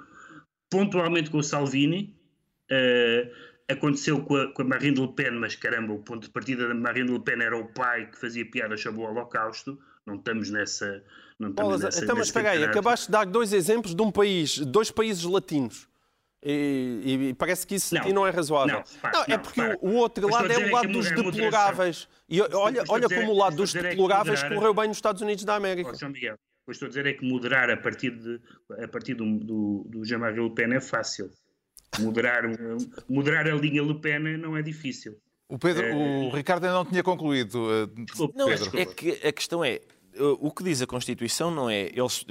pontualmente 0.69 1.29
com 1.29 1.37
o 1.37 1.43
Salvini. 1.43 2.13
Uh, 2.69 3.31
Aconteceu 3.69 4.23
com 4.23 4.35
a, 4.35 4.51
com 4.53 4.61
a 4.61 4.65
Marine 4.65 4.99
Le 4.99 5.13
Pen, 5.13 5.31
mas 5.31 5.55
caramba, 5.55 5.93
o 5.93 5.99
ponto 5.99 6.23
de 6.23 6.29
partida 6.29 6.67
da 6.67 6.73
Marine 6.73 7.11
Le 7.11 7.19
Pen 7.19 7.41
era 7.41 7.57
o 7.57 7.65
pai 7.65 8.09
que 8.09 8.17
fazia 8.17 8.49
piada 8.49 8.77
sobre 8.77 9.01
o 9.01 9.03
Holocausto. 9.03 9.77
Não 10.05 10.15
estamos 10.15 10.49
nessa. 10.49 11.03
Não 11.37 11.49
estamos 11.49 11.81
nessa 11.81 12.03
então, 12.03 12.15
mas 12.15 12.27
espera 12.27 12.51
aí, 12.51 12.63
acabaste 12.63 13.07
de 13.07 13.11
dar 13.11 13.25
dois 13.25 13.51
exemplos 13.51 13.93
de 13.93 14.01
um 14.01 14.11
país, 14.11 14.57
dois 14.59 14.89
países 14.89 15.23
latinos. 15.23 15.87
E, 16.41 17.29
e, 17.29 17.33
parece 17.33 17.65
que 17.65 17.75
isso 17.75 17.95
não, 17.95 18.09
não 18.09 18.27
é 18.27 18.29
razoável. 18.29 18.83
Não, 19.03 19.11
não, 19.11 19.25
é 19.27 19.37
porque 19.37 19.61
o 19.81 19.93
outro 19.95 20.29
lado 20.29 20.51
é 20.51 20.57
o 20.57 20.71
lado 20.71 20.87
dos 20.87 21.09
deploráveis. 21.09 22.07
E 22.29 22.41
olha, 22.41 22.83
olha 22.87 23.09
como 23.09 23.33
o 23.33 23.37
lado 23.37 23.55
dos 23.55 23.73
deploráveis 23.73 24.43
correu 24.43 24.73
bem 24.73 24.87
nos 24.87 24.97
Estados 24.97 25.21
Unidos 25.21 25.43
da 25.43 25.55
América. 25.55 25.93
João 25.95 26.11
Miguel, 26.11 26.35
o 26.35 26.65
que 26.67 26.71
estou 26.71 26.85
a 26.85 26.89
dizer 26.89 27.05
é 27.05 27.13
que 27.13 27.27
moderar 27.27 27.69
a 27.69 27.75
partir, 27.75 28.11
de, 28.11 28.39
a 28.81 28.87
partir 28.87 29.15
do, 29.15 29.25
do, 29.39 29.85
do 29.89 30.05
Jean-Marie 30.05 30.41
Le 30.41 30.53
Pen 30.53 30.73
é 30.73 30.79
fácil. 30.79 31.31
Moderar, 31.99 32.43
moderar 33.09 33.47
a 33.47 33.55
linha 33.55 33.81
Le 33.81 33.95
Pen 33.95 34.37
não 34.37 34.55
é 34.55 34.61
difícil. 34.61 35.17
O, 35.49 35.57
Pedro, 35.57 35.85
é... 35.85 35.95
o 35.95 36.29
Ricardo 36.29 36.65
ainda 36.65 36.77
não 36.77 36.85
tinha 36.85 37.03
concluído. 37.03 37.87
Desculpe, 38.05 38.37
não, 38.37 38.47
Pedro. 38.47 38.79
é 38.79 38.85
que 38.85 39.11
a 39.25 39.31
questão 39.31 39.63
é, 39.63 39.79
o 40.39 40.51
que 40.51 40.63
diz 40.63 40.81
a 40.81 40.87
Constituição 40.87 41.49
não 41.49 41.69
é, 41.69 41.83
eles, 41.87 42.25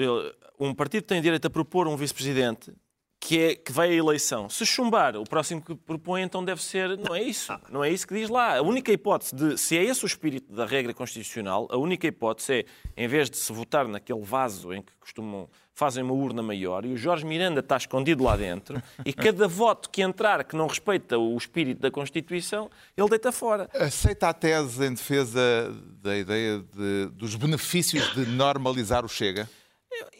um 0.59 0.74
partido 0.74 1.04
tem 1.04 1.22
direito 1.22 1.46
a 1.46 1.50
propor 1.50 1.88
um 1.88 1.96
vice-presidente 1.96 2.72
que, 3.20 3.40
é, 3.40 3.54
que 3.54 3.72
vai 3.72 3.90
à 3.90 3.94
eleição. 3.94 4.48
Se 4.48 4.64
chumbar, 4.64 5.16
o 5.16 5.24
próximo 5.24 5.60
que 5.60 5.74
propõe 5.74 6.22
então 6.22 6.44
deve 6.44 6.62
ser. 6.62 6.96
Não 6.96 7.14
é 7.14 7.22
isso. 7.22 7.52
Não 7.70 7.82
é 7.82 7.90
isso 7.90 8.06
que 8.06 8.14
diz 8.14 8.28
lá. 8.28 8.58
A 8.58 8.62
única 8.62 8.92
hipótese 8.92 9.34
de. 9.34 9.58
Se 9.58 9.76
é 9.76 9.84
esse 9.84 10.04
o 10.04 10.06
espírito 10.06 10.52
da 10.52 10.66
regra 10.66 10.92
constitucional, 10.94 11.66
a 11.70 11.76
única 11.76 12.06
hipótese 12.06 12.52
é, 12.52 12.64
em 12.96 13.08
vez 13.08 13.30
de 13.30 13.36
se 13.36 13.52
votar 13.52 13.88
naquele 13.88 14.22
vaso 14.22 14.72
em 14.72 14.82
que 14.82 14.92
costumam. 15.00 15.48
fazem 15.74 16.02
uma 16.02 16.14
urna 16.14 16.42
maior 16.42 16.84
e 16.86 16.92
o 16.92 16.96
Jorge 16.96 17.24
Miranda 17.26 17.60
está 17.60 17.76
escondido 17.76 18.24
lá 18.24 18.36
dentro 18.36 18.82
e 19.04 19.12
cada 19.12 19.46
voto 19.46 19.90
que 19.90 20.02
entrar 20.02 20.42
que 20.44 20.56
não 20.56 20.66
respeita 20.66 21.18
o 21.18 21.36
espírito 21.36 21.80
da 21.80 21.90
Constituição, 21.90 22.70
ele 22.96 23.08
deita 23.10 23.30
fora. 23.30 23.68
Aceita 23.74 24.28
a 24.28 24.34
tese 24.34 24.84
em 24.84 24.94
defesa 24.94 25.74
da 26.02 26.16
ideia 26.16 26.58
de, 26.58 27.10
dos 27.12 27.34
benefícios 27.34 28.14
de 28.14 28.24
normalizar 28.26 29.04
o 29.04 29.08
Chega? 29.08 29.48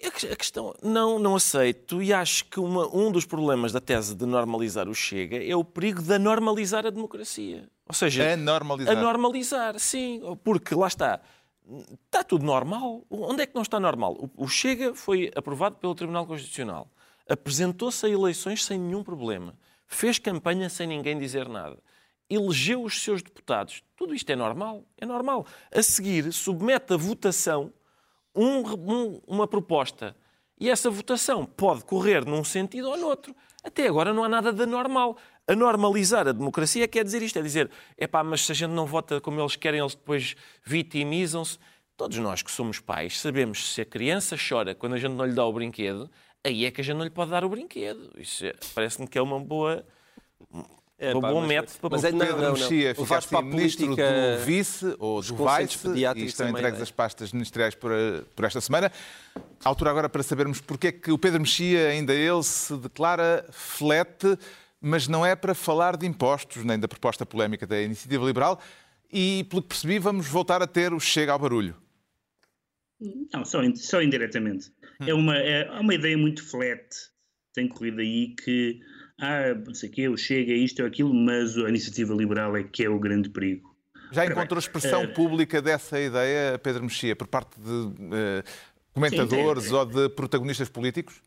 A 0.05 0.37
questão, 0.37 0.74
não, 0.83 1.18
não 1.18 1.37
aceito 1.37 2.03
e 2.03 2.12
acho 2.12 2.47
que 2.47 2.59
uma, 2.59 2.87
um 2.95 3.11
dos 3.12 3.24
problemas 3.27 3.72
da 3.72 3.81
tese 3.81 4.14
de 4.14 4.24
normalizar 4.24 4.89
o 4.89 4.95
Chega 4.95 5.37
é 5.45 5.55
o 5.55 5.64
perigo 5.64 6.01
de 6.01 6.18
normalizar 6.18 6.87
a 6.87 6.91
democracia. 6.91 7.68
Ou 7.87 7.95
seja, 7.95 8.33
a 8.33 8.37
normalizar. 8.37 8.97
A 8.97 9.01
normalizar, 9.01 9.79
sim, 9.79 10.20
porque 10.43 10.74
lá 10.74 10.87
está. 10.87 11.20
Está 12.05 12.22
tudo 12.22 12.45
normal. 12.45 13.05
Onde 13.11 13.43
é 13.43 13.47
que 13.47 13.55
não 13.55 13.62
está 13.62 13.79
normal? 13.79 14.31
O 14.37 14.49
Chega 14.49 14.95
foi 14.95 15.31
aprovado 15.35 15.77
pelo 15.77 15.95
Tribunal 15.95 16.27
Constitucional. 16.27 16.89
Apresentou-se 17.29 18.07
a 18.07 18.09
eleições 18.09 18.64
sem 18.64 18.79
nenhum 18.79 19.03
problema. 19.03 19.55
Fez 19.87 20.18
campanha 20.18 20.68
sem 20.68 20.87
ninguém 20.87 21.18
dizer 21.18 21.49
nada. 21.49 21.79
Elegeu 22.29 22.83
os 22.83 23.03
seus 23.03 23.22
deputados. 23.22 23.83
Tudo 23.97 24.14
isto 24.14 24.31
é 24.31 24.37
normal? 24.37 24.85
É 24.97 25.07
normal. 25.07 25.47
A 25.72 25.83
seguir, 25.83 26.33
submete 26.33 26.93
a 26.93 26.97
votação 26.97 27.72
um, 28.37 28.62
um, 28.93 29.20
uma 29.26 29.47
proposta 29.49 30.14
e 30.59 30.70
essa 30.70 30.91
votação 30.91 31.45
pode 31.45 31.84
correr 31.84 32.24
num 32.24 32.43
sentido 32.43 32.89
ou 32.89 32.97
noutro. 32.97 33.34
Até 33.62 33.87
agora 33.87 34.12
não 34.12 34.24
há 34.24 34.28
nada 34.28 34.53
de 34.53 34.64
normal. 34.64 35.16
A 35.47 35.55
normalizar 35.55 36.26
a 36.26 36.32
democracia 36.32 36.89
quer 36.89 37.05
dizer 37.05 37.22
isto, 37.22 37.39
é 37.39 37.43
dizer, 37.43 37.70
é 37.97 38.07
pá, 38.07 38.24
mas 38.24 38.47
se 38.47 38.53
a 38.53 38.55
gente 38.55 38.70
não 38.70 38.87
vota 38.87 39.20
como 39.20 39.41
eles 39.41 39.57
querem, 39.57 39.80
eles 39.80 39.95
depois 39.95 40.34
vitimizam-se. 40.64 41.59
Todos 41.97 42.18
nós 42.18 42.43
que 42.43 42.51
somos 42.51 42.78
pais 42.78 43.18
sabemos 43.18 43.72
se 43.72 43.80
a 43.80 43.84
criança 43.84 44.37
chora 44.37 44.74
quando 44.74 44.95
a 44.95 44.99
gente 44.99 45.14
não 45.14 45.24
lhe 45.24 45.32
dá 45.32 45.45
o 45.45 45.53
brinquedo, 45.53 46.11
aí 46.45 46.64
é 46.64 46.70
que 46.70 46.80
a 46.80 46.84
gente 46.84 46.97
não 46.97 47.05
lhe 47.05 47.11
pode 47.11 47.30
dar 47.30 47.45
o 47.45 47.49
brinquedo. 47.49 48.11
Isso 48.18 48.47
é, 48.47 48.55
parece-me 48.74 49.09
que 49.09 49.18
é 49.18 49.22
uma 49.22 49.41
boa 49.41 49.84
é, 50.99 51.14
um 51.14 51.20
bom 51.20 51.47
método 51.47 51.78
para 51.78 51.90
mas 51.90 52.05
é, 52.05 52.11
não, 52.11 52.26
Pedro 52.26 52.40
não, 52.40 52.53
Mexia 52.53 52.94
fica 52.94 53.18
assim, 53.18 53.42
ministro 53.42 53.88
do 53.88 54.44
vice 54.47 54.97
ou 54.99 55.20
do 55.20 55.36
vice 55.36 55.88
e 55.94 56.24
estão 56.24 56.49
entregues 56.49 56.80
as 56.80 56.90
pastas 56.90 57.32
ministeriais 57.32 57.74
por, 57.74 57.92
por, 58.34 58.44
esta 58.47 58.62
semana. 58.62 58.90
Altura 59.62 59.90
agora 59.90 60.09
para 60.09 60.22
sabermos 60.22 60.61
porque 60.61 60.86
é 60.86 60.92
que 60.92 61.12
o 61.12 61.18
Pedro 61.18 61.40
Mexia, 61.40 61.88
ainda 61.88 62.14
ele, 62.14 62.42
se 62.42 62.74
declara 62.78 63.44
flete, 63.51 64.38
mas 64.80 65.07
não 65.07 65.24
é 65.24 65.36
para 65.36 65.55
falar 65.55 65.99
de 65.99 66.07
impostos, 66.07 66.64
nem 66.64 66.78
da 66.78 66.88
proposta 66.88 67.26
polémica 67.26 67.66
da 67.66 67.80
Iniciativa 67.80 68.24
Liberal. 68.24 68.59
E, 69.12 69.44
pelo 69.51 69.62
que 69.62 69.68
percebi, 69.68 69.99
vamos 69.99 70.26
voltar 70.26 70.62
a 70.62 70.66
ter 70.66 70.94
o 70.94 70.99
Chega 70.99 71.32
ao 71.32 71.38
barulho. 71.38 71.76
Não, 73.32 73.44
só, 73.44 73.61
só 73.74 74.03
indiretamente. 74.03 74.72
Hum. 75.01 75.07
É, 75.07 75.14
uma, 75.14 75.36
é 75.36 75.70
uma 75.78 75.94
ideia 75.94 76.16
muito 76.16 76.42
flat, 76.42 76.86
tem 77.53 77.68
corrido 77.68 78.01
aí, 78.01 78.34
que 78.42 78.80
ah, 79.19 79.55
não 79.55 79.75
sei 79.75 79.89
o 79.89 79.93
quê, 79.93 80.09
o 80.09 80.17
Chega, 80.17 80.53
é 80.53 80.57
isto 80.57 80.81
ou 80.81 80.89
aquilo, 80.89 81.14
mas 81.14 81.57
a 81.57 81.69
iniciativa 81.69 82.14
liberal 82.14 82.57
é 82.57 82.62
que 82.62 82.85
é 82.85 82.89
o 82.89 82.99
grande 82.99 83.31
perigo. 83.31 83.75
Já 84.12 84.27
encontrou 84.27 84.59
expressão 84.59 85.05
uh, 85.05 85.14
pública 85.14 85.61
dessa 85.61 85.99
ideia, 86.01 86.59
Pedro 86.59 86.83
Mexia, 86.83 87.17
por 87.17 87.27
parte 87.27 87.59
de 87.59 87.71
uh, 87.71 88.45
comentadores 88.93 89.64
sim, 89.64 89.71
tem, 89.71 89.79
ou 89.79 89.87
de 89.87 90.09
protagonistas 90.11 90.69
políticos? 90.69 91.21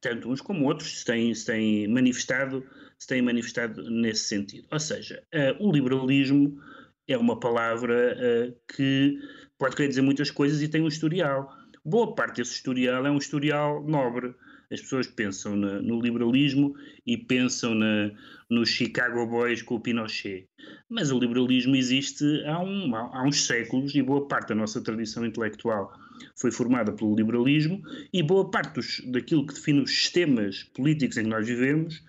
Tanto 0.00 0.30
uns 0.30 0.40
como 0.40 0.66
outros 0.66 1.00
se 1.00 1.04
têm, 1.04 1.34
se 1.34 1.46
têm, 1.46 1.88
manifestado, 1.88 2.66
se 2.98 3.06
têm 3.06 3.22
manifestado 3.22 3.88
nesse 3.88 4.24
sentido. 4.24 4.66
Ou 4.70 4.80
seja, 4.80 5.22
uh, 5.34 5.66
o 5.66 5.72
liberalismo 5.72 6.60
é 7.06 7.16
uma 7.16 7.38
palavra 7.40 8.54
que 8.76 9.18
pode 9.56 9.74
querer 9.74 9.88
dizer 9.88 10.02
muitas 10.02 10.30
coisas 10.30 10.60
e 10.60 10.68
tem 10.68 10.82
um 10.82 10.88
historial. 10.88 11.50
Boa 11.82 12.14
parte 12.14 12.36
desse 12.36 12.52
historial 12.52 13.06
é 13.06 13.10
um 13.10 13.16
historial 13.16 13.82
nobre 13.82 14.34
as 14.70 14.80
pessoas 14.80 15.06
pensam 15.06 15.56
na, 15.56 15.80
no 15.80 16.00
liberalismo 16.00 16.74
e 17.06 17.16
pensam 17.16 17.74
na, 17.74 18.10
nos 18.50 18.68
Chicago 18.68 19.26
Boys 19.26 19.62
com 19.62 19.76
o 19.76 19.80
Pinochet. 19.80 20.46
Mas 20.88 21.10
o 21.10 21.18
liberalismo 21.18 21.74
existe 21.74 22.24
há, 22.44 22.60
um, 22.60 22.94
há, 22.94 23.24
uns 23.26 23.46
séculos 23.46 23.94
e 23.94 24.02
boa 24.02 24.26
parte 24.28 24.48
da 24.48 24.54
nossa 24.54 24.80
tradição 24.80 25.24
intelectual 25.24 25.92
foi 26.36 26.50
formada 26.50 26.92
pelo 26.92 27.14
liberalismo 27.14 27.80
e 28.12 28.22
boa 28.22 28.50
parte 28.50 28.74
dos, 28.74 29.00
daquilo 29.06 29.46
que 29.46 29.54
define 29.54 29.80
os 29.80 29.90
sistemas 29.90 30.64
políticos 30.74 31.16
em 31.16 31.22
que 31.22 31.28
nós 31.28 31.46
vivemos 31.46 32.02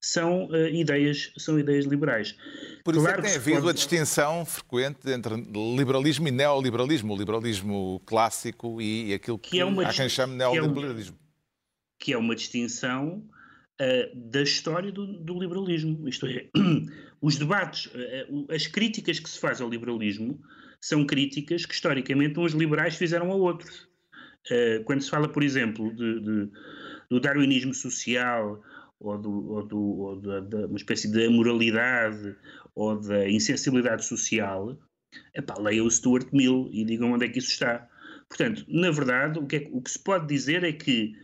são 0.00 0.46
uh, 0.46 0.68
ideias 0.68 1.32
são 1.36 1.58
ideias 1.58 1.84
liberais. 1.84 2.34
Por 2.84 2.94
isso 2.94 3.06
é 3.06 3.12
claro 3.12 3.20
é 3.20 3.22
que 3.24 3.28
tem 3.28 3.36
havido 3.36 3.56
pode... 3.58 3.70
a 3.70 3.72
distinção 3.72 4.44
frequente 4.44 5.10
entre 5.10 5.34
liberalismo 5.76 6.28
e 6.28 6.30
neoliberalismo, 6.30 7.14
o 7.14 7.16
liberalismo 7.16 8.02
clássico 8.06 8.80
e 8.80 9.12
aquilo 9.12 9.38
que, 9.38 9.50
que 9.50 9.60
é 9.60 9.64
uma, 9.64 9.82
há 9.86 9.92
quem 9.92 10.08
chame 10.08 10.36
neoliberalismo. 10.36 11.16
Que 11.98 12.12
é 12.12 12.18
uma 12.18 12.34
distinção 12.34 13.24
uh, 13.80 14.30
da 14.30 14.42
história 14.42 14.92
do, 14.92 15.06
do, 15.06 15.38
liberalismo. 15.38 16.08
Isto 16.08 16.26
é, 16.26 16.48
os 17.20 17.36
debates, 17.36 17.86
uh, 17.86 18.46
as 18.50 18.66
críticas 18.66 19.18
que 19.18 19.28
se 19.28 19.38
faz 19.38 19.60
ao 19.60 19.68
liberalismo 19.68 20.40
são 20.80 21.04
críticas 21.04 21.66
que 21.66 21.74
historicamente 21.74 22.38
uns 22.38 22.52
liberais 22.52 22.96
fizeram 22.96 23.30
a 23.32 23.34
outros. 23.34 23.88
Uh, 24.50 24.82
quando 24.84 25.02
se 25.02 25.10
fala, 25.10 25.28
por 25.28 25.42
exemplo, 25.42 25.94
de, 25.94 26.20
de, 26.20 26.50
do 27.10 27.20
darwinismo 27.20 27.74
social 27.74 28.62
ou, 29.00 29.18
do, 29.18 29.52
ou, 29.52 29.66
do, 29.66 29.80
ou 29.80 30.20
da, 30.20 30.40
da, 30.40 30.66
uma 30.66 30.76
espécie 30.76 31.10
de 31.10 31.26
amoralidade 31.26 32.36
ou 32.74 33.00
da 33.00 33.28
insensibilidade 33.28 34.04
social, 34.04 34.78
epá, 35.34 35.58
leia 35.58 35.82
o 35.82 35.90
Stuart 35.90 36.28
Mill 36.32 36.68
e 36.72 36.84
digam 36.84 37.12
onde 37.12 37.26
é 37.26 37.28
que 37.28 37.38
isso 37.38 37.50
está. 37.50 37.88
Portanto, 38.28 38.64
na 38.68 38.90
verdade, 38.90 39.38
o 39.38 39.46
que, 39.46 39.56
é, 39.56 39.68
o 39.72 39.80
que 39.80 39.90
se 39.90 39.98
pode 39.98 40.26
dizer 40.26 40.64
é 40.64 40.72
que 40.72 41.14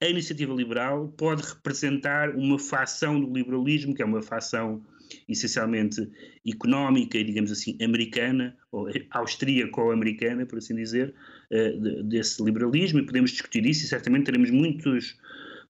a 0.00 0.06
iniciativa 0.06 0.52
liberal 0.52 1.08
pode 1.16 1.42
representar 1.42 2.36
uma 2.36 2.58
facção 2.58 3.20
do 3.20 3.32
liberalismo, 3.32 3.94
que 3.94 4.02
é 4.02 4.04
uma 4.04 4.22
facção 4.22 4.82
essencialmente 5.28 6.08
económica 6.46 7.16
e, 7.16 7.24
digamos 7.24 7.50
assim, 7.50 7.78
americana, 7.80 8.56
ou 8.72 8.88
austríaco-americana, 9.10 10.44
por 10.44 10.58
assim 10.58 10.74
dizer, 10.74 11.14
eh, 11.50 11.72
desse 12.04 12.42
liberalismo, 12.42 12.98
e 12.98 13.06
podemos 13.06 13.30
discutir 13.30 13.64
isso, 13.64 13.84
e 13.84 13.88
certamente 13.88 14.24
teremos 14.24 14.50
muitos 14.50 15.16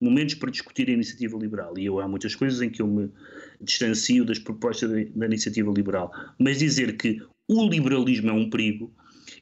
momentos 0.01 0.35
para 0.35 0.51
discutir 0.51 0.89
a 0.89 0.93
iniciativa 0.93 1.39
liberal. 1.39 1.79
E 1.79 1.87
eu, 1.87 2.01
há 2.01 2.09
muitas 2.09 2.35
coisas 2.35 2.61
em 2.61 2.71
que 2.71 2.83
eu 2.83 2.87
me 2.87 3.11
distancio 3.61 4.25
das 4.25 4.39
propostas 4.39 4.91
da 5.15 5.27
iniciativa 5.27 5.71
liberal. 5.71 6.13
Mas 6.39 6.59
dizer 6.59 6.97
que 6.97 7.21
o 7.49 7.69
liberalismo 7.69 8.31
é 8.31 8.33
um 8.33 8.51
perigo 8.51 8.93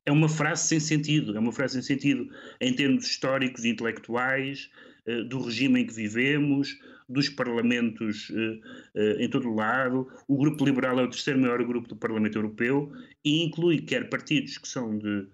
é 0.07 0.13
uma 0.13 0.29
frase 0.29 0.67
sem 0.67 0.81
sentido, 0.81 1.37
é 1.37 1.41
uma 1.41 1.53
frase 1.53 1.75
sem 1.75 1.83
sentido 1.83 2.29
em 2.61 2.75
termos 2.75 3.07
históricos 3.07 3.65
e 3.65 3.71
intelectuais, 3.71 4.71
eh, 5.07 5.23
do 5.25 5.41
regime 5.41 5.81
em 5.81 5.87
que 5.87 5.95
vivemos, 5.95 6.79
dos 7.09 7.29
parlamentos 7.29 8.31
eh, 8.35 8.59
eh, 8.95 9.25
em 9.25 9.29
todo 9.29 9.51
o 9.51 9.55
lado. 9.55 10.09
O 10.29 10.37
Grupo 10.37 10.65
Liberal 10.65 10.99
é 11.01 11.05
o 11.05 11.11
terceiro 11.11 11.41
maior 11.41 11.63
grupo 11.65 11.89
do 11.89 11.97
Parlamento 11.97 12.37
Europeu 12.37 12.93
e 13.25 13.45
inclui 13.45 13.81
quer 13.81 14.09
partidos 14.09 14.59
que 14.59 14.69
são 14.69 14.97
de, 14.99 15.27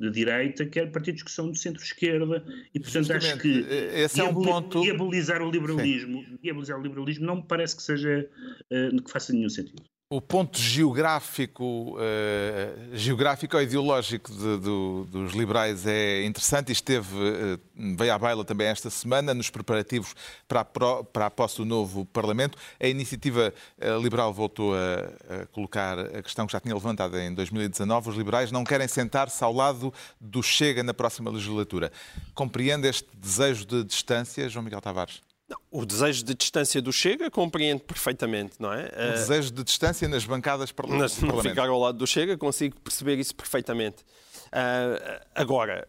de 0.00 0.10
direita, 0.10 0.66
quer 0.66 0.90
partidos 0.90 1.22
que 1.22 1.30
são 1.30 1.50
de 1.50 1.58
centro-esquerda, 1.58 2.44
e 2.74 2.80
portanto 2.80 3.06
Justamente, 3.06 3.26
acho 3.26 3.38
que 3.42 3.58
esse 3.94 4.20
é 4.20 4.24
um 4.24 4.34
ponto... 4.34 4.80
diabolizar 4.80 5.42
o 5.42 5.50
liberalismo, 5.50 6.24
diabolizar 6.42 6.78
o 6.78 6.82
liberalismo 6.82 7.26
não 7.26 7.36
me 7.36 7.44
parece 7.46 7.76
que 7.76 7.82
seja 7.82 8.28
que 8.70 9.10
faça 9.10 9.32
nenhum 9.32 9.48
sentido. 9.48 9.82
O 10.08 10.20
ponto 10.20 10.56
geográfico, 10.56 11.96
uh, 11.96 12.96
geográfico 12.96 13.56
ou 13.56 13.62
ideológico 13.64 14.30
de, 14.30 14.56
do, 14.58 15.04
dos 15.10 15.32
liberais 15.32 15.84
é 15.84 16.24
interessante 16.24 16.68
e 16.68 16.72
esteve, 16.72 17.12
uh, 17.12 17.60
veio 17.96 18.14
à 18.14 18.16
baila 18.16 18.44
também 18.44 18.68
esta 18.68 18.88
semana 18.88 19.34
nos 19.34 19.50
preparativos 19.50 20.14
para 20.46 20.60
a, 20.60 20.64
pro, 20.64 21.02
para 21.06 21.26
a 21.26 21.30
posse 21.30 21.56
do 21.56 21.64
novo 21.64 22.04
Parlamento. 22.04 22.56
A 22.78 22.86
iniciativa 22.86 23.52
uh, 23.78 24.00
liberal 24.00 24.32
voltou 24.32 24.76
a, 24.76 25.42
a, 25.42 25.46
colocar 25.46 25.98
a 25.98 26.22
questão 26.22 26.46
que 26.46 26.52
já 26.52 26.60
tinha 26.60 26.74
levantado 26.74 27.18
em 27.18 27.34
2019. 27.34 28.10
Os 28.10 28.16
liberais 28.16 28.52
não 28.52 28.62
querem 28.62 28.86
sentar-se 28.86 29.42
ao 29.42 29.52
lado 29.52 29.92
do 30.20 30.40
Chega 30.40 30.84
na 30.84 30.94
próxima 30.94 31.32
legislatura. 31.32 31.90
Compreende 32.32 32.86
este 32.86 33.08
desejo 33.12 33.66
de 33.66 33.82
distância, 33.82 34.48
João 34.48 34.62
Miguel 34.62 34.80
Tavares? 34.80 35.25
O 35.70 35.84
desejo 35.84 36.24
de 36.24 36.34
distância 36.34 36.82
do 36.82 36.92
Chega 36.92 37.30
compreendo 37.30 37.80
perfeitamente, 37.80 38.54
não 38.58 38.72
é? 38.72 38.86
O 38.86 39.12
desejo 39.12 39.52
de 39.52 39.62
distância 39.62 40.08
nas 40.08 40.24
bancadas 40.24 40.72
parlamentares. 40.72 41.20
Não 41.20 41.40
ficar 41.40 41.68
ao 41.68 41.78
lado 41.78 41.98
do 41.98 42.06
Chega, 42.06 42.36
consigo 42.36 42.80
perceber 42.80 43.18
isso 43.18 43.34
perfeitamente. 43.34 44.02
Uh, 44.46 45.24
agora, 45.34 45.86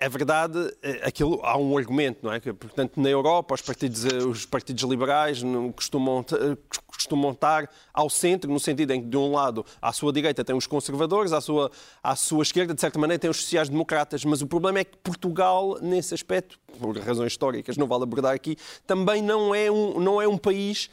é 0.00 0.08
verdade, 0.08 0.58
eh, 0.80 1.00
aquilo, 1.02 1.40
há 1.42 1.58
um 1.58 1.76
argumento, 1.76 2.20
não 2.22 2.32
é? 2.32 2.38
Que, 2.38 2.52
portanto, 2.52 3.00
na 3.00 3.08
Europa, 3.08 3.54
os 3.54 3.60
partidos, 3.60 4.04
eh, 4.04 4.18
os 4.18 4.46
partidos 4.46 4.84
liberais 4.84 5.42
costumam, 5.74 6.24
eh, 6.32 6.56
costumam 6.86 7.32
estar 7.32 7.68
ao 7.92 8.08
centro, 8.08 8.48
no 8.48 8.60
sentido 8.60 8.92
em 8.92 9.02
que, 9.02 9.08
de 9.08 9.16
um 9.16 9.32
lado, 9.32 9.66
à 9.82 9.92
sua 9.92 10.12
direita 10.12 10.44
tem 10.44 10.54
os 10.54 10.68
conservadores, 10.68 11.32
à 11.32 11.40
sua, 11.40 11.68
à 12.00 12.14
sua 12.14 12.42
esquerda, 12.44 12.72
de 12.74 12.80
certa 12.80 12.96
maneira, 12.96 13.18
tem 13.18 13.28
os 13.28 13.38
sociais-democratas. 13.38 14.24
Mas 14.24 14.40
o 14.40 14.46
problema 14.46 14.78
é 14.78 14.84
que 14.84 14.96
Portugal, 14.98 15.78
nesse 15.82 16.14
aspecto, 16.14 16.60
por 16.78 16.96
razões 16.98 17.32
históricas, 17.32 17.76
não 17.76 17.88
vale 17.88 18.04
abordar 18.04 18.34
aqui, 18.34 18.56
também 18.86 19.20
não 19.20 19.52
é 19.52 19.68
um, 19.68 19.98
não 19.98 20.22
é 20.22 20.28
um 20.28 20.38
país 20.38 20.88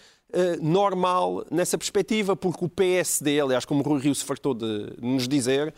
normal 0.62 1.46
nessa 1.50 1.78
perspectiva, 1.78 2.36
porque 2.36 2.66
o 2.66 2.68
PSD, 2.68 3.40
aliás, 3.40 3.64
como 3.64 3.80
o 3.82 3.84
Rui 3.84 4.02
Rio 4.02 4.14
se 4.14 4.26
fartou 4.26 4.54
de 4.54 4.92
nos 5.02 5.30
dizer, 5.30 5.74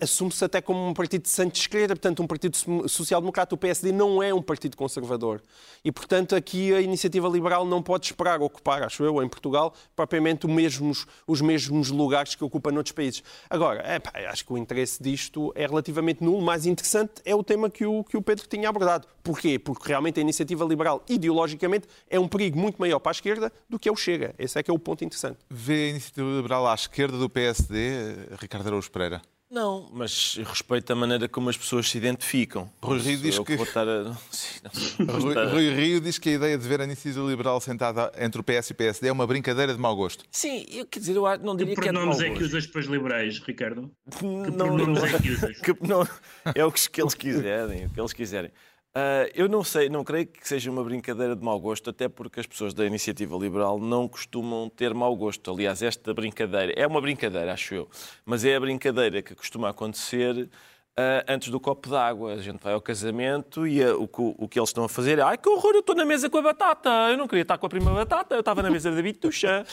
assume-se 0.00 0.44
até 0.44 0.60
como 0.60 0.88
um 0.88 0.92
partido 0.92 1.22
de 1.22 1.28
centro-esquerda, 1.28 1.94
portanto, 1.94 2.22
um 2.22 2.26
partido 2.26 2.56
social-democrata. 2.88 3.54
O 3.54 3.58
PSD 3.58 3.92
não 3.92 4.22
é 4.22 4.34
um 4.34 4.42
partido 4.42 4.76
conservador. 4.76 5.40
E, 5.84 5.92
portanto, 5.92 6.34
aqui 6.34 6.74
a 6.74 6.80
iniciativa 6.80 7.28
liberal 7.28 7.64
não 7.64 7.82
pode 7.82 8.06
esperar 8.06 8.40
ocupar, 8.40 8.82
acho 8.82 9.04
eu, 9.04 9.22
em 9.22 9.28
Portugal, 9.28 9.74
propriamente 9.94 10.46
os 10.46 10.52
mesmos, 10.52 11.06
os 11.26 11.40
mesmos 11.40 11.90
lugares 11.90 12.34
que 12.34 12.44
ocupa 12.44 12.72
noutros 12.72 12.92
países. 12.92 13.22
Agora, 13.48 13.80
é, 13.80 14.26
acho 14.26 14.44
que 14.44 14.52
o 14.52 14.58
interesse 14.58 15.02
disto 15.02 15.52
é 15.54 15.66
relativamente 15.66 16.24
nulo. 16.24 16.42
Mais 16.42 16.66
interessante 16.66 17.22
é 17.24 17.34
o 17.34 17.42
tema 17.42 17.70
que 17.70 17.86
o, 17.86 18.02
que 18.04 18.16
o 18.16 18.22
Pedro 18.22 18.46
tinha 18.48 18.68
abordado. 18.68 19.06
Porquê? 19.22 19.58
Porque 19.58 19.88
realmente 19.88 20.18
a 20.18 20.22
iniciativa 20.22 20.64
liberal, 20.64 21.04
ideologicamente, 21.08 21.86
é 22.10 22.18
um 22.18 22.26
perigo 22.26 22.58
muito 22.58 22.78
maior 22.78 22.98
para 22.98 23.10
a 23.10 23.14
esquerda 23.14 23.52
do 23.68 23.78
que 23.78 23.88
é 23.88 23.92
o 23.92 23.96
Chega. 23.96 24.34
Esse 24.38 24.58
é 24.58 24.62
que 24.62 24.70
é 24.70 24.74
o 24.74 24.78
ponto 24.78 25.04
interessante. 25.04 25.38
Vê 25.48 25.86
a 25.86 25.88
iniciativa 25.90 26.28
liberal 26.28 26.66
à 26.66 26.74
esquerda 26.74 27.16
do 27.16 27.30
PSD, 27.30 28.36
Ricardo 28.40 28.66
Araújo 28.66 28.90
Pereira? 28.90 29.22
Não, 29.52 29.86
mas 29.92 30.40
respeito 30.46 30.90
a 30.94 30.96
maneira 30.96 31.28
como 31.28 31.50
as 31.50 31.58
pessoas 31.58 31.86
se 31.86 31.98
identificam. 31.98 32.70
Rui 32.82 32.98
Rio 33.00 33.18
diz 33.18 33.38
que... 33.38 33.52
A... 33.52 34.16
Sim, 34.32 35.04
Rui, 35.04 35.34
Rui, 35.34 35.74
Rio 35.74 36.00
diz 36.00 36.16
que 36.16 36.30
a 36.30 36.32
ideia 36.32 36.56
de 36.56 36.66
ver 36.66 36.80
a 36.80 36.84
iniciativa 36.84 37.28
liberal 37.28 37.60
sentada 37.60 38.10
entre 38.16 38.40
o 38.40 38.42
PS 38.42 38.70
e 38.70 38.72
o 38.72 38.74
PSD 38.74 39.08
é 39.08 39.12
uma 39.12 39.26
brincadeira 39.26 39.74
de 39.74 39.78
mau 39.78 39.94
gosto. 39.94 40.24
Sim, 40.30 40.64
eu 40.70 40.86
quer 40.86 41.00
dizer, 41.00 41.16
eu 41.16 41.24
não 41.40 41.54
diria 41.54 41.74
que, 41.74 41.82
que 41.82 41.88
é 41.90 41.92
de 41.92 41.98
mau 41.98 42.06
gosto. 42.06 42.22
é 42.22 42.30
que 42.30 42.42
usas 42.42 42.66
para 42.66 42.80
os 42.80 42.86
liberais, 42.86 43.40
Ricardo? 43.40 43.90
Que 44.18 44.24
não, 44.24 44.74
não, 44.74 45.04
é 45.04 45.20
que 45.20 45.30
usas? 45.32 45.60
Que 45.60 45.76
não, 45.86 46.08
é 46.54 46.64
o 46.64 46.72
que 46.72 47.02
eles 47.02 47.14
quiserem, 47.14 47.84
o 47.84 47.90
que 47.90 48.00
eles 48.00 48.12
quiserem. 48.14 48.50
Uh, 48.94 49.24
eu 49.34 49.48
não 49.48 49.64
sei, 49.64 49.88
não 49.88 50.04
creio 50.04 50.26
que 50.26 50.46
seja 50.46 50.70
uma 50.70 50.84
brincadeira 50.84 51.34
de 51.34 51.42
mau 51.42 51.58
gosto, 51.58 51.88
até 51.88 52.10
porque 52.10 52.40
as 52.40 52.46
pessoas 52.46 52.74
da 52.74 52.84
iniciativa 52.84 53.34
liberal 53.38 53.78
não 53.78 54.06
costumam 54.06 54.68
ter 54.68 54.92
mau 54.92 55.16
gosto. 55.16 55.50
Aliás, 55.50 55.80
esta 55.80 56.12
brincadeira 56.12 56.74
é 56.76 56.86
uma 56.86 57.00
brincadeira, 57.00 57.54
acho 57.54 57.74
eu, 57.74 57.88
mas 58.22 58.44
é 58.44 58.54
a 58.54 58.60
brincadeira 58.60 59.22
que 59.22 59.34
costuma 59.34 59.70
acontecer 59.70 60.46
Uh, 60.92 61.24
antes 61.26 61.48
do 61.48 61.58
copo 61.58 61.88
d'água. 61.88 62.34
A 62.34 62.42
gente 62.42 62.62
vai 62.62 62.74
ao 62.74 62.80
casamento 62.80 63.66
e 63.66 63.82
uh, 63.82 64.02
o, 64.02 64.06
que, 64.06 64.20
o, 64.20 64.46
que 64.46 64.58
eles 64.58 64.68
estão 64.68 64.84
a 64.84 64.88
fazer 64.90 65.18
é 65.18 65.22
ai 65.22 65.38
que 65.38 65.48
horror, 65.48 65.72
eu 65.72 65.80
estou 65.80 65.94
na 65.94 66.04
mesa 66.04 66.28
com 66.28 66.36
a 66.36 66.42
batata. 66.42 66.90
Eu 67.10 67.16
não 67.16 67.26
queria 67.26 67.40
estar 67.40 67.56
com 67.56 67.64
a 67.64 67.68
prima 67.70 67.90
batata, 67.94 68.34
eu 68.34 68.40
estava 68.40 68.62
na 68.62 68.70
mesa 68.70 68.90
da 68.90 69.00
bitucha. 69.00 69.64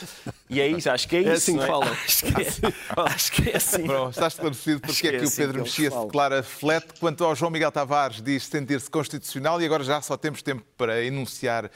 E 0.49 0.61
é 0.61 0.67
isso, 0.67 0.89
acho 0.89 1.09
que 1.09 1.17
é, 1.17 1.19
é 1.19 1.21
isso. 1.23 1.33
Assim 1.33 1.57
que 1.57 1.63
é? 1.63 1.67
fala. 1.67 1.85
Acho 1.99 2.23
que 2.23 2.41
é, 2.41 3.03
acho 3.03 3.31
que 3.33 3.49
é 3.49 3.57
assim. 3.57 3.83
Bom, 3.83 4.09
está 4.09 4.27
esclarecido 4.27 4.79
porque 4.79 5.07
é, 5.07 5.15
é 5.15 5.19
que 5.19 5.25
assim 5.25 5.43
o 5.43 5.45
Pedro 5.45 5.61
Mexia 5.61 5.91
se 5.91 6.05
declara 6.05 6.41
flat. 6.41 6.85
Quanto 6.99 7.25
ao 7.25 7.35
João 7.35 7.51
Miguel 7.51 7.71
Tavares, 7.71 8.21
diz 8.21 8.45
sentir-se 8.45 8.89
constitucional 8.89 9.61
e 9.61 9.65
agora 9.65 9.83
já 9.83 10.01
só 10.01 10.15
temos 10.15 10.41
tempo 10.41 10.63
para 10.77 11.03
enunciar 11.03 11.69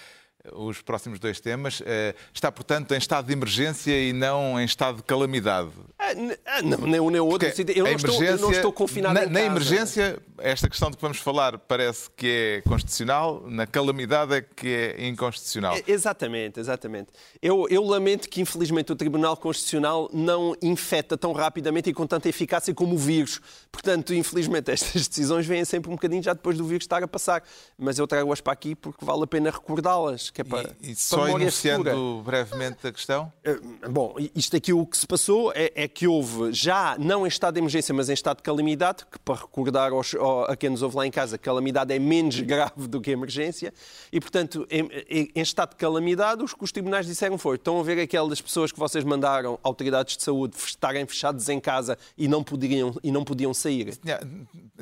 os 0.52 0.82
próximos 0.82 1.20
dois 1.20 1.40
temas. 1.40 1.82
Eh, 1.86 2.14
está, 2.34 2.52
portanto, 2.52 2.94
em 2.94 2.98
estado 2.98 3.28
de 3.28 3.34
emergência 3.34 3.98
e 3.98 4.12
não 4.12 4.60
em 4.60 4.66
estado 4.66 4.98
de 4.98 5.04
calamidade. 5.04 5.72
Ah, 5.98 6.12
ah 6.46 6.62
não, 6.62 6.80
nem 6.80 7.00
um 7.00 7.10
nem 7.10 7.22
o 7.22 7.26
outro. 7.26 7.48
Eu 7.48 7.86
não, 7.86 7.92
estou, 7.92 8.24
eu 8.24 8.38
não 8.38 8.52
estou 8.52 8.74
confinado 8.74 9.14
na, 9.14 9.22
em 9.22 9.24
casa. 9.28 9.34
Na 9.34 9.46
emergência, 9.46 10.20
esta 10.38 10.68
questão 10.68 10.90
de 10.92 10.98
que 10.98 11.02
vamos 11.02 11.18
falar 11.20 11.58
parece 11.58 12.10
que 12.12 12.28
é 12.28 12.70
constitucional, 12.70 13.44
na 13.48 13.66
calamidade 13.66 14.34
é 14.34 14.42
que 14.42 14.68
é 14.68 15.08
inconstitucional. 15.08 15.76
É, 15.78 15.84
exatamente, 15.88 16.60
exatamente. 16.60 17.08
Eu, 17.42 17.66
eu 17.70 17.84
lamento 17.84 18.28
que, 18.28 18.42
infelizmente, 18.42 18.92
o 18.92 18.96
Tribunal 18.96 19.38
Constitucional 19.38 20.10
não 20.12 20.56
infecta 20.62 21.18
tão 21.18 21.32
rapidamente 21.32 21.90
e 21.90 21.94
com 21.94 22.06
tanta 22.06 22.28
eficácia 22.28 22.74
como 22.74 22.96
o 22.96 22.98
vírus. 22.98 23.40
Portanto, 23.72 24.14
infelizmente, 24.14 24.72
estas 24.72 25.08
decisões 25.08 25.46
vêm 25.46 25.64
sempre 25.64 25.90
um 25.90 25.94
bocadinho 25.94 26.22
já 26.22 26.34
depois 26.34 26.58
do 26.58 26.66
vírus 26.66 26.84
estar 26.84 27.02
a 27.02 27.08
passar. 27.08 27.44
Mas 27.78 27.98
eu 27.98 28.06
trago-as 28.06 28.42
para 28.42 28.52
aqui 28.52 28.76
porque 28.76 29.06
vale 29.06 29.24
a 29.24 29.28
pena 29.28 29.50
recordá-las 29.50 30.33
que 30.34 30.42
é 30.42 30.44
para. 30.44 30.76
E, 30.82 30.92
e 30.92 30.96
só 30.96 31.28
enunciando 31.28 31.90
futura. 31.90 32.24
brevemente 32.24 32.88
a 32.88 32.92
questão? 32.92 33.32
Eh, 33.44 33.60
bom, 33.90 34.16
isto 34.36 34.58
aqui 34.58 34.74
o 34.74 34.86
que 34.86 34.98
se 34.98 35.06
passou 35.06 35.52
é, 35.54 35.72
é, 35.76 35.88
que 35.88 36.08
houve, 36.08 36.52
já 36.52 36.98
não 36.98 37.26
em 37.26 37.30
estado 37.30 37.54
de 37.54 37.60
emergência, 37.60 37.94
mas 37.94 38.10
em 38.10 38.14
estado 38.14 38.38
de 38.38 38.44
calamidade, 38.44 39.06
que 39.10 39.20
para 39.20 39.36
recordar 39.36 39.92
aos, 39.92 40.16
a 40.48 40.56
quem 40.56 40.72
nos 40.72 40.82
ouve 40.82 40.98
lá 40.98 41.06
em 41.06 41.12
casa, 41.12 41.38
calamidade 41.38 41.94
é 41.94 42.00
menos 42.00 42.40
grave 42.42 42.88
do 42.88 43.00
que 43.00 43.12
emergência, 43.12 43.72
e 44.12 44.20
portanto, 44.20 44.66
em, 44.70 44.90
em 45.36 45.42
estado 45.42 45.72
de 45.72 45.76
calamidade, 45.76 46.44
os 46.44 46.54
que 46.54 46.64
os 46.64 46.72
tribunais 46.72 47.06
disseram 47.06 47.38
foi: 47.38 47.56
estão 47.56 47.80
a 47.80 47.84
ver 47.84 48.00
aquelas 48.00 48.42
pessoas 48.42 48.72
que 48.72 48.80
vocês 48.80 49.04
mandaram, 49.04 49.60
autoridades 49.62 50.18
de 50.18 50.24
saúde, 50.24 50.56
estarem 50.58 51.06
fechados 51.06 51.48
em 51.48 51.60
casa 51.60 51.98
e 52.18 52.28
não, 52.28 52.44
poderiam, 52.44 52.96
e 53.04 53.12
não 53.12 53.24
podiam 53.24 53.54
sair. 53.54 53.96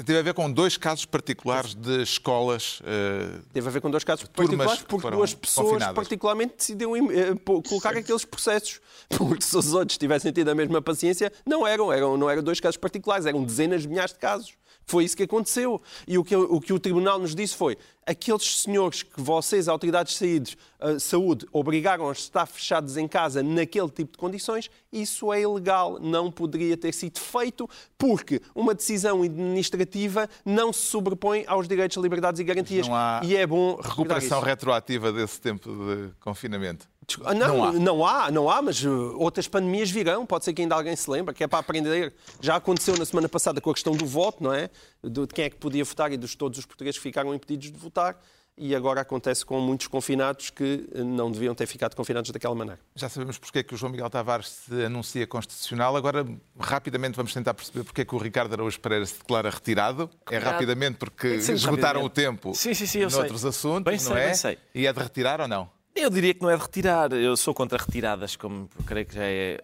Teve 0.05 0.19
a 0.19 0.21
ver 0.21 0.33
com 0.33 0.49
dois 0.51 0.77
casos 0.77 1.05
particulares 1.05 1.75
de 1.75 2.01
escolas. 2.01 2.79
Uh, 2.79 3.41
Teve 3.51 3.67
a 3.67 3.71
ver 3.71 3.81
com 3.81 3.89
dois 3.91 4.03
casos 4.03 4.25
particulares, 4.27 4.83
porque 4.83 5.09
duas 5.09 5.33
pessoas 5.41 5.83
particularmente 5.93 6.55
decidiram 6.57 6.95
eh, 6.95 7.35
colocar 7.67 7.97
aqueles 7.97 8.23
processos. 8.23 8.79
Porque 9.09 9.43
se 9.43 9.57
os 9.57 9.73
outros 9.73 9.97
tivessem 9.97 10.31
tido 10.31 10.49
a 10.49 10.55
mesma 10.55 10.81
paciência, 10.81 11.31
não 11.45 11.65
eram, 11.65 11.91
eram, 11.91 12.15
não 12.15 12.29
eram 12.29 12.43
dois 12.43 12.59
casos 12.59 12.77
particulares, 12.77 13.25
eram 13.25 13.43
dezenas 13.43 13.81
de 13.81 13.87
milhares 13.87 14.13
de 14.13 14.19
casos. 14.19 14.53
Foi 14.85 15.03
isso 15.03 15.15
que 15.15 15.23
aconteceu. 15.23 15.81
E 16.07 16.17
o 16.17 16.23
que, 16.23 16.35
o 16.35 16.59
que 16.59 16.73
o 16.73 16.79
Tribunal 16.79 17.19
nos 17.19 17.33
disse 17.33 17.55
foi: 17.55 17.77
aqueles 18.05 18.61
senhores 18.61 19.03
que 19.03 19.21
vocês, 19.21 19.67
autoridades 19.67 20.17
de 20.19 20.57
uh, 20.81 20.99
saúde, 20.99 21.45
obrigaram 21.51 22.09
a 22.09 22.11
estar 22.11 22.45
fechados 22.45 22.97
em 22.97 23.07
casa 23.07 23.41
naquele 23.41 23.89
tipo 23.89 24.13
de 24.13 24.17
condições, 24.17 24.69
isso 24.91 25.31
é 25.31 25.41
ilegal. 25.41 25.97
Não 25.99 26.31
poderia 26.31 26.75
ter 26.75 26.93
sido 26.93 27.19
feito 27.19 27.69
porque 27.97 28.41
uma 28.53 28.73
decisão 28.73 29.21
administrativa 29.21 30.29
não 30.45 30.73
se 30.73 30.81
sobrepõe 30.81 31.45
aos 31.47 31.67
direitos, 31.67 31.97
liberdades 31.97 32.39
e 32.39 32.43
garantias. 32.43 32.87
Não 32.87 32.95
há 32.95 33.21
e 33.23 33.35
é 33.35 33.45
bom 33.45 33.75
recuperação 33.75 34.39
isso. 34.39 34.45
retroativa 34.45 35.11
desse 35.11 35.39
tempo 35.39 35.69
de 35.69 36.11
confinamento. 36.19 36.90
Não, 37.17 37.33
não 37.33 37.63
há. 37.63 37.71
não 37.73 38.05
há, 38.05 38.31
não 38.31 38.49
há, 38.49 38.61
mas 38.61 38.83
uh, 38.83 39.15
outras 39.17 39.47
pandemias 39.47 39.89
virão. 39.89 40.25
Pode 40.25 40.45
ser 40.45 40.53
que 40.53 40.61
ainda 40.61 40.75
alguém 40.75 40.95
se 40.95 41.09
lembre, 41.09 41.33
que 41.33 41.43
é 41.43 41.47
para 41.47 41.59
aprender. 41.59 42.13
Já 42.39 42.55
aconteceu 42.55 42.97
na 42.97 43.05
semana 43.05 43.29
passada 43.29 43.59
com 43.61 43.69
a 43.69 43.73
questão 43.73 43.93
do 43.93 44.05
voto, 44.05 44.43
não 44.43 44.53
é? 44.53 44.69
De 45.03 45.27
quem 45.27 45.45
é 45.45 45.49
que 45.49 45.57
podia 45.57 45.83
votar 45.83 46.11
e 46.11 46.17
de 46.17 46.37
todos 46.37 46.57
os 46.59 46.65
portugueses 46.65 46.97
que 46.97 47.03
ficaram 47.03 47.33
impedidos 47.33 47.71
de 47.71 47.77
votar. 47.77 48.17
E 48.57 48.75
agora 48.75 49.01
acontece 49.01 49.45
com 49.45 49.59
muitos 49.59 49.87
confinados 49.87 50.49
que 50.49 50.87
uh, 50.93 51.03
não 51.03 51.31
deviam 51.31 51.55
ter 51.55 51.65
ficado 51.65 51.95
confinados 51.95 52.29
daquela 52.31 52.53
maneira. 52.53 52.79
Já 52.95 53.07
sabemos 53.09 53.37
porque 53.37 53.59
é 53.59 53.63
que 53.63 53.73
o 53.73 53.77
João 53.77 53.91
Miguel 53.91 54.09
Tavares 54.09 54.49
se 54.49 54.85
anuncia 54.85 55.25
constitucional. 55.25 55.95
Agora, 55.95 56.25
rapidamente, 56.59 57.15
vamos 57.15 57.33
tentar 57.33 57.53
perceber 57.53 57.83
porque 57.83 58.01
é 58.01 58.05
que 58.05 58.13
o 58.13 58.17
Ricardo 58.17 58.53
Araújo 58.53 58.79
Pereira 58.79 59.05
se 59.05 59.17
declara 59.17 59.49
retirado. 59.49 60.09
É 60.29 60.37
rapidamente 60.37 60.97
porque 60.97 61.41
sim, 61.41 61.53
esgotaram 61.53 62.01
rapidamente. 62.03 62.05
o 62.05 62.09
tempo 62.09 62.53
sim, 62.53 62.73
sim, 62.73 62.85
sim, 62.85 62.99
noutros 63.05 63.45
assuntos, 63.45 63.83
bem 63.83 63.93
não 63.93 64.15
sei, 64.15 64.23
é? 64.23 64.33
Sei. 64.33 64.57
E 64.75 64.85
é 64.85 64.93
de 64.93 64.99
retirar 64.99 65.41
ou 65.41 65.47
não? 65.47 65.80
Eu 65.95 66.09
diria 66.09 66.33
que 66.33 66.41
não 66.41 66.49
é 66.49 66.55
de 66.55 66.61
retirar. 66.61 67.11
Eu 67.11 67.35
sou 67.35 67.53
contra 67.53 67.77
retiradas, 67.77 68.35
como 68.35 68.69
creio 68.85 69.05
que 69.05 69.13
já 69.13 69.23
é, 69.23 69.59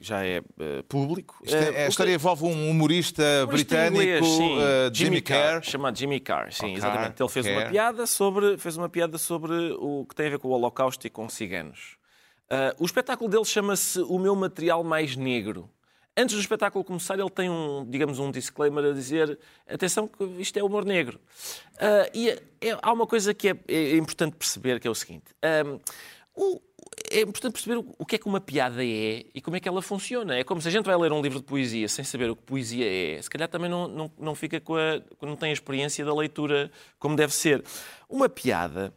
já 0.00 0.24
é 0.24 0.40
uh, 0.40 0.82
público. 0.88 1.38
É, 1.46 1.84
a 1.84 1.88
história 1.88 2.12
envolve 2.12 2.44
um 2.44 2.70
humorista, 2.70 3.22
humorista 3.44 3.46
britânico, 3.46 4.02
inglês, 4.02 4.26
uh, 4.26 4.94
Jimmy, 4.94 4.94
Jimmy 4.94 5.20
Carr. 5.20 5.62
Chamado 5.62 5.98
Jimmy 5.98 6.20
Carr, 6.20 6.52
sim, 6.52 6.72
oh, 6.72 6.76
exatamente. 6.76 7.22
Ele 7.22 7.28
fez 7.28 7.46
Carr. 7.46 7.56
uma 7.56 7.70
piada 7.70 8.06
sobre, 8.06 8.58
fez 8.58 8.76
uma 8.76 8.88
piada 8.88 9.18
sobre 9.18 9.52
o 9.78 10.06
que 10.08 10.14
tem 10.14 10.26
a 10.28 10.30
ver 10.30 10.38
com 10.38 10.48
o 10.48 10.52
Holocausto 10.52 11.06
e 11.06 11.10
com 11.10 11.28
ciganos. 11.28 11.98
Uh, 12.50 12.82
o 12.82 12.86
espetáculo 12.86 13.28
dele 13.28 13.44
chama-se 13.44 14.00
O 14.00 14.18
Meu 14.18 14.34
Material 14.34 14.82
Mais 14.82 15.16
Negro 15.16 15.70
antes 16.16 16.34
do 16.34 16.40
espetáculo 16.40 16.84
começar, 16.84 17.18
ele 17.18 17.30
tem 17.30 17.48
um, 17.48 17.84
digamos, 17.88 18.18
um 18.18 18.30
disclaimer 18.30 18.84
a 18.84 18.92
dizer: 18.92 19.38
atenção, 19.68 20.08
que 20.08 20.24
isto 20.38 20.58
é 20.58 20.62
humor 20.62 20.84
negro. 20.84 21.20
Uh, 21.74 22.10
e 22.12 22.30
é, 22.30 22.42
é, 22.60 22.78
há 22.82 22.92
uma 22.92 23.06
coisa 23.06 23.32
que 23.32 23.48
é, 23.48 23.56
é, 23.68 23.96
importante 23.96 24.36
perceber, 24.36 24.80
que 24.80 24.88
é 24.88 24.90
o 24.90 24.94
seguinte: 24.94 25.26
um, 25.64 25.78
o, 26.34 26.60
é 27.10 27.20
importante 27.20 27.52
perceber 27.52 27.84
o 27.98 28.04
que 28.04 28.16
é 28.16 28.18
que 28.18 28.26
uma 28.26 28.40
piada 28.40 28.84
é 28.84 29.24
e 29.34 29.40
como 29.40 29.56
é 29.56 29.60
que 29.60 29.68
ela 29.68 29.80
funciona. 29.80 30.36
É 30.36 30.44
como 30.44 30.60
se 30.60 30.68
a 30.68 30.70
gente 30.70 30.84
vai 30.84 30.96
ler 30.96 31.12
um 31.12 31.22
livro 31.22 31.38
de 31.38 31.44
poesia 31.44 31.88
sem 31.88 32.04
saber 32.04 32.30
o 32.30 32.36
que 32.36 32.42
poesia 32.42 32.86
é, 32.86 33.20
se 33.22 33.30
calhar 33.30 33.48
também 33.48 33.70
não, 33.70 33.88
não, 33.88 34.10
não 34.18 34.34
fica 34.34 34.60
com 34.60 34.76
a, 34.76 35.00
não 35.22 35.36
tem 35.36 35.50
a 35.50 35.52
experiência 35.52 36.04
da 36.04 36.14
leitura 36.14 36.70
como 36.98 37.16
deve 37.16 37.34
ser. 37.34 37.64
Uma 38.08 38.28
piada. 38.28 38.92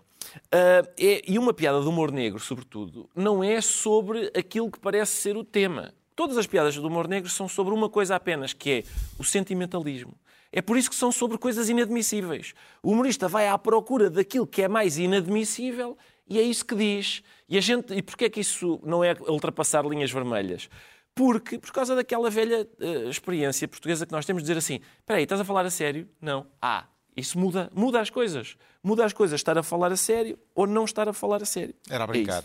Uh, 0.47 0.88
é, 0.99 1.22
e 1.28 1.38
uma 1.38 1.53
piada 1.53 1.82
de 1.82 1.88
humor 1.88 2.12
negro, 2.12 2.39
sobretudo, 2.39 3.09
não 3.16 3.43
é 3.43 3.59
sobre 3.59 4.32
aquilo 4.38 4.72
que 4.72 4.80
parece 4.80 5.14
ser 5.14 5.36
o 5.36 5.43
tema. 5.43 5.93
Todas 6.16 6.38
as 6.38 6.47
piadas 6.47 6.76
do 6.76 6.88
humor 6.88 7.07
negro 7.07 7.30
são 7.30 7.47
sobre 7.47 7.74
uma 7.74 7.89
coisa 7.89 8.16
apenas, 8.16 8.53
que 8.53 8.72
é 8.72 8.84
o 9.18 9.24
sentimentalismo. 9.24 10.14
É 10.51 10.62
por 10.62 10.78
isso 10.78 10.89
que 10.89 10.95
são 10.95 11.12
sobre 11.12 11.38
coisas 11.38 11.70
inadmissíveis. 11.70 12.53
O 12.84 12.91
humorista 12.91 13.28
vai 13.28 13.47
à 13.47 13.57
procura 13.57 14.09
daquilo 14.09 14.45
que 14.45 14.62
é 14.62 14.68
mais 14.68 14.97
inadmissível 14.97 15.97
e 16.28 16.38
é 16.38 16.41
isso 16.41 16.66
que 16.66 16.76
diz. 16.76 17.24
E, 17.47 17.57
a 17.57 17.62
gente, 17.62 17.93
e 17.93 18.01
porquê 18.01 18.26
é 18.26 18.30
que 18.30 18.41
isso 18.41 18.80
não 18.84 19.03
é 19.03 19.16
ultrapassar 19.28 19.86
linhas 19.86 20.12
vermelhas? 20.12 20.70
Porque, 21.16 21.57
por 21.57 21.72
causa 21.72 21.95
daquela 21.95 22.30
velha 22.30 22.68
uh, 22.80 23.09
experiência 23.09 23.68
portuguesa 23.68 24.05
que 24.05 24.12
nós 24.12 24.26
temos 24.26 24.41
de 24.43 24.47
dizer 24.47 24.57
assim: 24.57 24.80
espera 24.99 25.18
aí, 25.18 25.24
estás 25.24 25.41
a 25.41 25.45
falar 25.45 25.66
a 25.66 25.70
sério? 25.70 26.07
Não. 26.22 26.47
Ah, 26.62 26.86
isso 27.16 27.38
muda, 27.38 27.70
muda 27.74 27.99
as 27.99 28.09
coisas. 28.09 28.55
Muda 28.84 29.05
as 29.05 29.14
coisas 29.14 29.39
estar 29.39 29.57
a 29.57 29.64
falar 29.64 29.91
a 29.91 29.97
sério 29.97 30.39
ou 30.55 30.66
não 30.66 30.86
estar 30.86 31.07
a 31.07 31.14
falar 31.14 31.41
a 31.41 31.45
sério. 31.45 31.76
Era 31.89 32.05
a 32.05 32.07
brincar. 32.07 32.43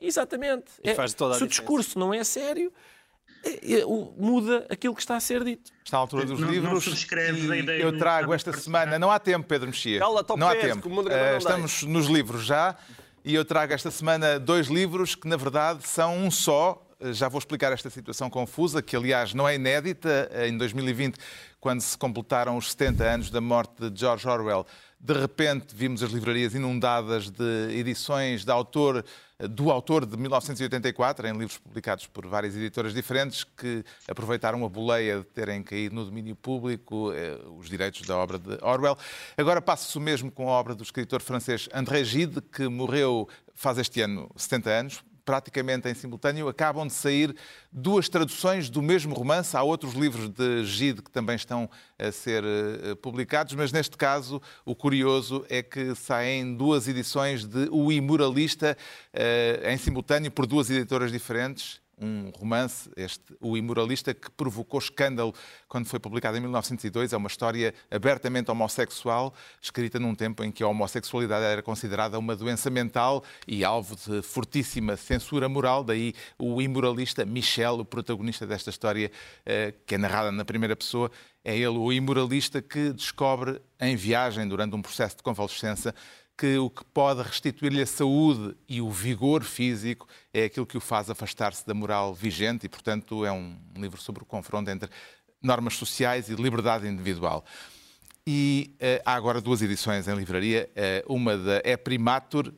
É 0.00 0.06
Exatamente. 0.06 0.72
É, 0.82 0.94
se 0.94 1.44
o 1.44 1.46
discurso 1.46 1.98
não 1.98 2.12
é 2.12 2.22
sério, 2.22 2.72
é, 2.72 2.72
é, 2.72 3.03
muda 4.16 4.66
aquilo 4.70 4.94
que 4.94 5.00
está 5.00 5.16
a 5.16 5.20
ser 5.20 5.44
dito. 5.44 5.70
Está 5.84 5.98
à 5.98 6.00
altura 6.00 6.24
dos 6.24 6.40
não, 6.40 6.50
livros. 6.50 6.86
Não 6.86 7.54
eu 7.74 7.98
trago 7.98 8.32
esta 8.32 8.52
semana. 8.52 8.98
Não 8.98 9.10
há 9.10 9.18
tempo, 9.18 9.46
Pedro 9.46 9.68
Mexia. 9.68 10.00
não 10.00 10.48
há 10.48 10.56
tempo. 10.56 10.88
Uh, 10.88 11.38
estamos 11.38 11.82
nos 11.82 12.06
livros 12.06 12.44
já. 12.44 12.76
E 13.24 13.34
eu 13.34 13.44
trago 13.44 13.72
esta 13.72 13.90
semana 13.90 14.38
dois 14.38 14.66
livros 14.66 15.14
que, 15.14 15.26
na 15.26 15.36
verdade, 15.36 15.86
são 15.86 16.16
um 16.16 16.30
só. 16.30 16.80
Já 17.12 17.28
vou 17.28 17.38
explicar 17.38 17.72
esta 17.72 17.90
situação 17.90 18.30
confusa, 18.30 18.80
que 18.80 18.96
aliás 18.96 19.34
não 19.34 19.48
é 19.48 19.56
inédita. 19.56 20.30
Em 20.46 20.56
2020, 20.56 21.18
quando 21.60 21.80
se 21.80 21.96
completaram 21.96 22.56
os 22.56 22.70
70 22.70 23.04
anos 23.04 23.30
da 23.30 23.40
morte 23.40 23.90
de 23.90 23.98
George 24.00 24.28
Orwell, 24.28 24.66
de 25.00 25.12
repente 25.12 25.74
vimos 25.74 26.02
as 26.02 26.10
livrarias 26.10 26.54
inundadas 26.54 27.30
de 27.30 27.68
edições 27.70 28.44
de 28.44 28.50
autor, 28.50 29.04
do 29.38 29.70
autor 29.70 30.06
de 30.06 30.16
1984, 30.16 31.26
em 31.26 31.32
livros 31.32 31.58
publicados 31.58 32.06
por 32.06 32.26
várias 32.26 32.56
editoras 32.56 32.94
diferentes, 32.94 33.44
que 33.44 33.84
aproveitaram 34.08 34.64
a 34.64 34.68
boleia 34.68 35.18
de 35.18 35.24
terem 35.24 35.62
caído 35.62 35.94
no 35.94 36.04
domínio 36.04 36.36
público 36.36 37.12
eh, 37.12 37.38
os 37.58 37.68
direitos 37.68 38.02
da 38.02 38.16
obra 38.16 38.38
de 38.38 38.58
Orwell. 38.62 38.96
Agora 39.36 39.60
passa-se 39.60 39.96
o 39.98 40.00
mesmo 40.00 40.30
com 40.30 40.48
a 40.48 40.52
obra 40.52 40.74
do 40.74 40.82
escritor 40.82 41.20
francês 41.20 41.68
André 41.72 42.04
Gide, 42.04 42.40
que 42.40 42.68
morreu 42.68 43.28
faz 43.54 43.78
este 43.78 44.00
ano 44.00 44.30
70 44.36 44.70
anos, 44.70 45.04
praticamente 45.24 45.88
em 45.88 45.94
simultâneo, 45.94 46.48
acabam 46.48 46.86
de 46.86 46.92
sair 46.92 47.34
duas 47.72 48.08
traduções 48.08 48.68
do 48.68 48.82
mesmo 48.82 49.14
romance. 49.14 49.56
Há 49.56 49.62
outros 49.62 49.94
livros 49.94 50.28
de 50.28 50.64
Gide 50.64 51.02
que 51.02 51.10
também 51.10 51.36
estão 51.36 51.68
a 51.98 52.12
ser 52.12 52.44
eh, 52.44 52.94
publicados, 52.96 53.54
mas 53.54 53.72
neste 53.72 53.96
caso 53.96 54.40
o 54.64 54.74
curioso 54.74 55.44
é 55.48 55.62
que 55.62 55.94
saem 55.94 56.54
duas 56.54 56.88
edições 56.88 57.44
de 57.44 57.68
O 57.70 57.90
Imoralista 57.90 58.76
eh, 59.12 59.72
em 59.72 59.76
simultâneo 59.76 60.30
por 60.30 60.46
duas 60.46 60.70
editoras 60.70 61.10
diferentes 61.10 61.83
um 62.00 62.30
romance, 62.36 62.90
este 62.96 63.22
O 63.40 63.56
Imoralista, 63.56 64.12
que 64.12 64.30
provocou 64.30 64.78
escândalo 64.78 65.34
quando 65.68 65.86
foi 65.86 65.98
publicado 65.98 66.36
em 66.36 66.40
1902. 66.40 67.12
É 67.12 67.16
uma 67.16 67.28
história 67.28 67.74
abertamente 67.90 68.50
homossexual, 68.50 69.34
escrita 69.60 69.98
num 69.98 70.14
tempo 70.14 70.42
em 70.44 70.50
que 70.50 70.62
a 70.62 70.68
homossexualidade 70.68 71.44
era 71.44 71.62
considerada 71.62 72.18
uma 72.18 72.36
doença 72.36 72.70
mental 72.70 73.22
e 73.46 73.64
alvo 73.64 73.96
de 73.96 74.22
fortíssima 74.22 74.96
censura 74.96 75.48
moral. 75.48 75.84
Daí 75.84 76.14
o 76.38 76.60
imoralista 76.60 77.24
Michel, 77.24 77.80
o 77.80 77.84
protagonista 77.84 78.46
desta 78.46 78.70
história, 78.70 79.10
eh, 79.46 79.74
que 79.86 79.94
é 79.94 79.98
narrada 79.98 80.32
na 80.32 80.44
primeira 80.44 80.76
pessoa, 80.76 81.10
é 81.44 81.54
ele 81.54 81.76
o 81.76 81.92
imoralista 81.92 82.62
que 82.62 82.90
descobre 82.92 83.60
em 83.78 83.94
viagem, 83.94 84.48
durante 84.48 84.74
um 84.74 84.80
processo 84.80 85.16
de 85.18 85.22
convalescença, 85.22 85.94
que 86.36 86.58
o 86.58 86.68
que 86.68 86.84
pode 86.86 87.22
restituir-lhe 87.22 87.80
a 87.80 87.86
saúde 87.86 88.56
e 88.68 88.80
o 88.80 88.90
vigor 88.90 89.44
físico 89.44 90.06
é 90.32 90.44
aquilo 90.44 90.66
que 90.66 90.76
o 90.76 90.80
faz 90.80 91.08
afastar-se 91.08 91.66
da 91.66 91.74
moral 91.74 92.12
vigente 92.14 92.66
e, 92.66 92.68
portanto, 92.68 93.24
é 93.24 93.32
um 93.32 93.56
livro 93.76 94.00
sobre 94.00 94.22
o 94.22 94.26
confronto 94.26 94.70
entre 94.70 94.90
normas 95.40 95.74
sociais 95.74 96.28
e 96.28 96.34
liberdade 96.34 96.88
individual. 96.88 97.44
E 98.26 98.74
uh, 98.76 99.02
há 99.04 99.14
agora 99.14 99.38
duas 99.38 99.60
edições 99.60 100.08
em 100.08 100.14
livraria, 100.14 100.70
uh, 101.06 101.14
uma 101.14 101.36
da 101.36 101.60
É 101.62 101.76
Primatur, 101.76 102.48
uh, 102.48 102.54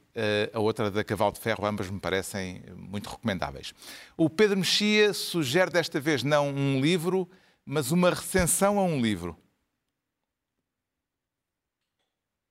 a 0.56 0.60
outra 0.60 0.90
da 0.92 1.02
Cavalo 1.02 1.32
de 1.32 1.40
Ferro, 1.40 1.66
ambas 1.66 1.90
me 1.90 1.98
parecem 1.98 2.62
muito 2.76 3.10
recomendáveis. 3.10 3.74
O 4.16 4.30
Pedro 4.30 4.58
Mexia 4.58 5.12
sugere 5.12 5.70
desta 5.70 5.98
vez 5.98 6.22
não 6.22 6.50
um 6.50 6.80
livro, 6.80 7.28
mas 7.64 7.90
uma 7.90 8.10
recensão 8.10 8.78
a 8.78 8.84
um 8.84 9.00
livro. 9.00 9.36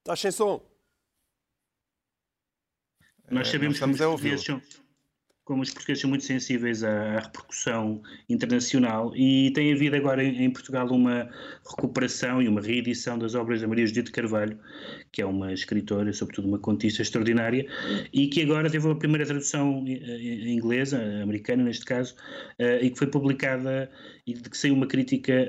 Estás 0.03 0.19
sem 0.19 0.31
som? 0.31 0.74
Nós 3.29 3.47
eh, 3.47 3.51
sabemos 3.51 3.79
que 3.79 3.85
os 3.85 3.97
portugueses 3.97 4.45
são, 4.45 4.61
como 5.45 5.61
os 5.61 5.69
portugueses 5.69 6.01
são 6.01 6.09
muito 6.09 6.25
sensíveis 6.25 6.83
à 6.83 7.19
repercussão 7.19 8.01
internacional 8.27 9.15
e 9.15 9.51
tem 9.51 9.71
havido 9.71 9.95
agora 9.95 10.23
em, 10.23 10.49
Portugal 10.49 10.87
uma 10.87 11.29
recuperação 11.69 12.41
e 12.41 12.47
uma 12.47 12.59
reedição 12.59 13.17
das 13.17 13.35
obras 13.35 13.61
da 13.61 13.67
Maria 13.67 13.85
Judite 13.85 14.11
Carvalho, 14.11 14.57
que 15.11 15.21
é 15.21 15.25
uma 15.25 15.53
escritora, 15.53 16.11
sobretudo 16.11 16.47
uma 16.47 16.57
contista 16.57 17.03
extraordinária, 17.03 17.67
e 18.11 18.27
que 18.27 18.41
agora 18.41 18.69
teve 18.71 18.89
a 18.89 18.95
primeira 18.95 19.23
tradução 19.23 19.85
inglesa, 19.87 20.99
americana 21.21 21.63
neste 21.63 21.85
caso, 21.85 22.15
eh, 22.57 22.83
e 22.83 22.89
que 22.89 22.97
foi 22.97 23.07
publicada 23.07 23.89
e 24.25 24.33
de 24.33 24.49
que 24.49 24.57
saiu 24.57 24.73
uma 24.73 24.87
crítica 24.87 25.47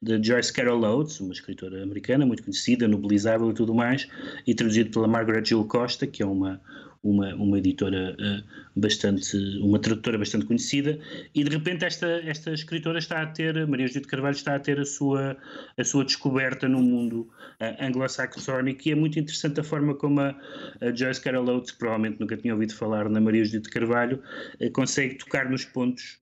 da, 0.00 0.22
Joyce 0.22 0.50
Carol 0.50 0.80
Oates, 0.82 1.20
uma 1.20 1.34
escritora 1.34 1.82
americana 1.82 2.24
muito 2.24 2.42
conhecida, 2.42 2.88
nobilizável 2.88 3.50
e 3.50 3.54
tudo 3.54 3.74
mais, 3.74 4.08
e 4.46 4.54
traduzido 4.54 4.90
pela 4.90 5.06
Margaret 5.06 5.44
Jill 5.44 5.66
Costa, 5.66 6.06
que 6.06 6.22
é 6.22 6.26
uma 6.26 6.58
uma, 7.02 7.34
uma 7.34 7.58
editora 7.58 8.16
uh, 8.18 8.80
bastante, 8.80 9.36
uma 9.60 9.78
tradutora 9.78 10.18
bastante 10.18 10.46
conhecida, 10.46 10.98
e 11.34 11.44
de 11.44 11.50
repente 11.50 11.84
esta, 11.84 12.06
esta 12.24 12.52
escritora 12.52 12.98
está 12.98 13.22
a 13.22 13.26
ter, 13.26 13.66
Maria 13.66 13.86
Judite 13.86 14.08
Carvalho 14.08 14.34
está 14.34 14.54
a 14.54 14.60
ter 14.60 14.80
a 14.80 14.84
sua, 14.84 15.36
a 15.76 15.84
sua 15.84 16.04
descoberta 16.04 16.68
no 16.68 16.80
mundo 16.80 17.28
uh, 17.60 17.84
anglo-saxónico, 17.84 18.88
e 18.88 18.92
é 18.92 18.94
muito 18.94 19.18
interessante 19.18 19.60
a 19.60 19.64
forma 19.64 19.94
como 19.94 20.20
a, 20.20 20.34
a 20.80 20.94
Joyce 20.94 21.20
Carol 21.20 21.48
Oates, 21.48 21.72
provavelmente 21.72 22.20
nunca 22.20 22.36
tinha 22.36 22.54
ouvido 22.54 22.74
falar 22.74 23.08
na 23.08 23.20
Maria 23.20 23.44
Judite 23.44 23.70
Carvalho, 23.70 24.22
uh, 24.60 24.70
consegue 24.72 25.14
tocar 25.16 25.50
nos 25.50 25.64
pontos 25.64 26.18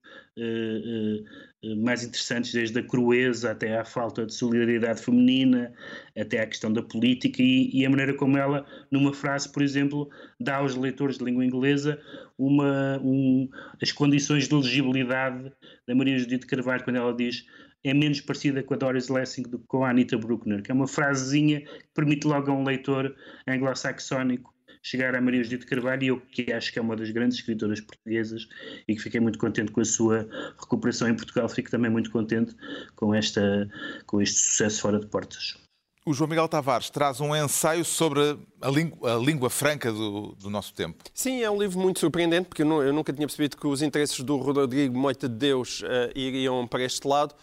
mais 1.75 2.05
interessantes, 2.05 2.53
desde 2.53 2.79
a 2.79 2.83
crueza 2.83 3.51
até 3.51 3.79
à 3.79 3.85
falta 3.85 4.25
de 4.27 4.35
solidariedade 4.35 5.03
feminina, 5.03 5.73
até 6.17 6.41
à 6.41 6.47
questão 6.47 6.73
da 6.73 6.83
política 6.83 7.43
e, 7.43 7.71
e, 7.73 7.85
a 7.85 7.91
maneira 7.91 8.15
como 8.15 8.37
ela, 8.37 8.65
numa 8.91 9.13
frase, 9.13 9.51
por 9.51 9.63
exemplo, 9.63 10.09
dá 10.39 10.57
aos 10.57 10.75
leitores 10.77 11.19
de 11.19 11.25
língua 11.25 11.45
inglesa 11.45 12.01
uma, 12.39 13.01
um, 13.03 13.49
as 13.83 13.93
condições 13.93 14.49
de 14.49 14.55
legibilidade 14.55 15.53
da 15.87 15.95
Maria 15.95 16.19
Judite 16.19 16.47
Carvalho, 16.47 16.85
quando 16.85 16.97
ela 16.97 17.15
diz 17.15 17.45
é 17.85 17.95
menos 17.95 18.21
parecida 18.21 18.63
com 18.65 18.75
a 18.75 18.77
Doris 18.77 19.09
Lessing 19.09 19.43
do 19.43 19.61
que 19.61 19.67
com 19.69 19.85
a 19.85 19.91
Anita 19.91 20.19
Bruckner, 20.19 20.61
que 20.61 20.73
é 20.73 20.75
uma 20.75 20.89
frasezinha 20.89 21.61
que 21.61 21.89
permite 21.95 22.27
logo 22.27 22.51
a 22.51 22.55
um 22.55 22.65
leitor 22.65 23.15
anglo-saxónico 23.47 24.56
chegar 24.87 25.17
a 25.17 25.21
Maria 25.21 25.43
Judite 25.43 25.67
Carvalho 25.67 26.03
e 26.05 26.07
eu 26.07 26.21
que 26.21 26.53
acho 26.53 26.73
que 26.73 26.79
é 26.79 26.83
uma 26.83 26.95
das 26.95 27.11
grandes 27.11 27.39
escritoras 27.39 27.81
portuguesas 27.81 28.47
e 28.87 28.95
que 28.95 29.03
fiquei 29.03 29.19
muito 29.19 29.37
contente 29.37 29.73
com 29.73 29.81
a 29.81 29.85
sua 29.85 30.29
recuperação 30.61 31.09
em 31.09 31.17
Portugal, 31.17 31.49
fico 31.49 31.69
também 31.69 31.91
muito 31.91 32.09
contente 32.11 32.55
com, 32.95 33.13
esta, 33.13 33.69
com 34.07 34.23
este 34.23 34.39
sucesso 34.39 34.81
fora 34.81 35.01
de 35.01 35.07
portas. 35.09 35.59
O 36.07 36.15
João 36.15 36.31
Miguel 36.31 36.47
Tavares 36.47 36.89
traz 36.89 37.21
um 37.21 37.35
ensaio 37.35 37.85
sobre 37.85 38.39
a 38.63 38.71
língua, 38.71 39.17
a 39.17 39.19
língua 39.19 39.51
franca 39.51 39.91
do, 39.91 40.37
do, 40.39 40.49
nosso 40.49 40.73
tempo. 40.73 41.03
Sim, 41.13 41.43
é 41.43 41.51
um 41.51 41.61
livro 41.61 41.81
muito 41.81 41.99
surpreendente, 41.99 42.49
porque 42.49 42.63
eu, 42.63 42.83
eu 42.85 42.93
nunca 42.93 43.13
tinha 43.13 43.27
percebido 43.27 43.57
que 43.57 43.67
os 43.67 43.83
interesses 43.83 44.21
do 44.21 44.37
Rodrigo 44.37 44.97
Moita 44.97 45.29
de 45.29 45.35
Deus 45.35 45.81
uh, 45.81 46.13
iriam 46.15 46.65
para 46.65 46.85
este 46.85 47.09
lado. 47.09 47.35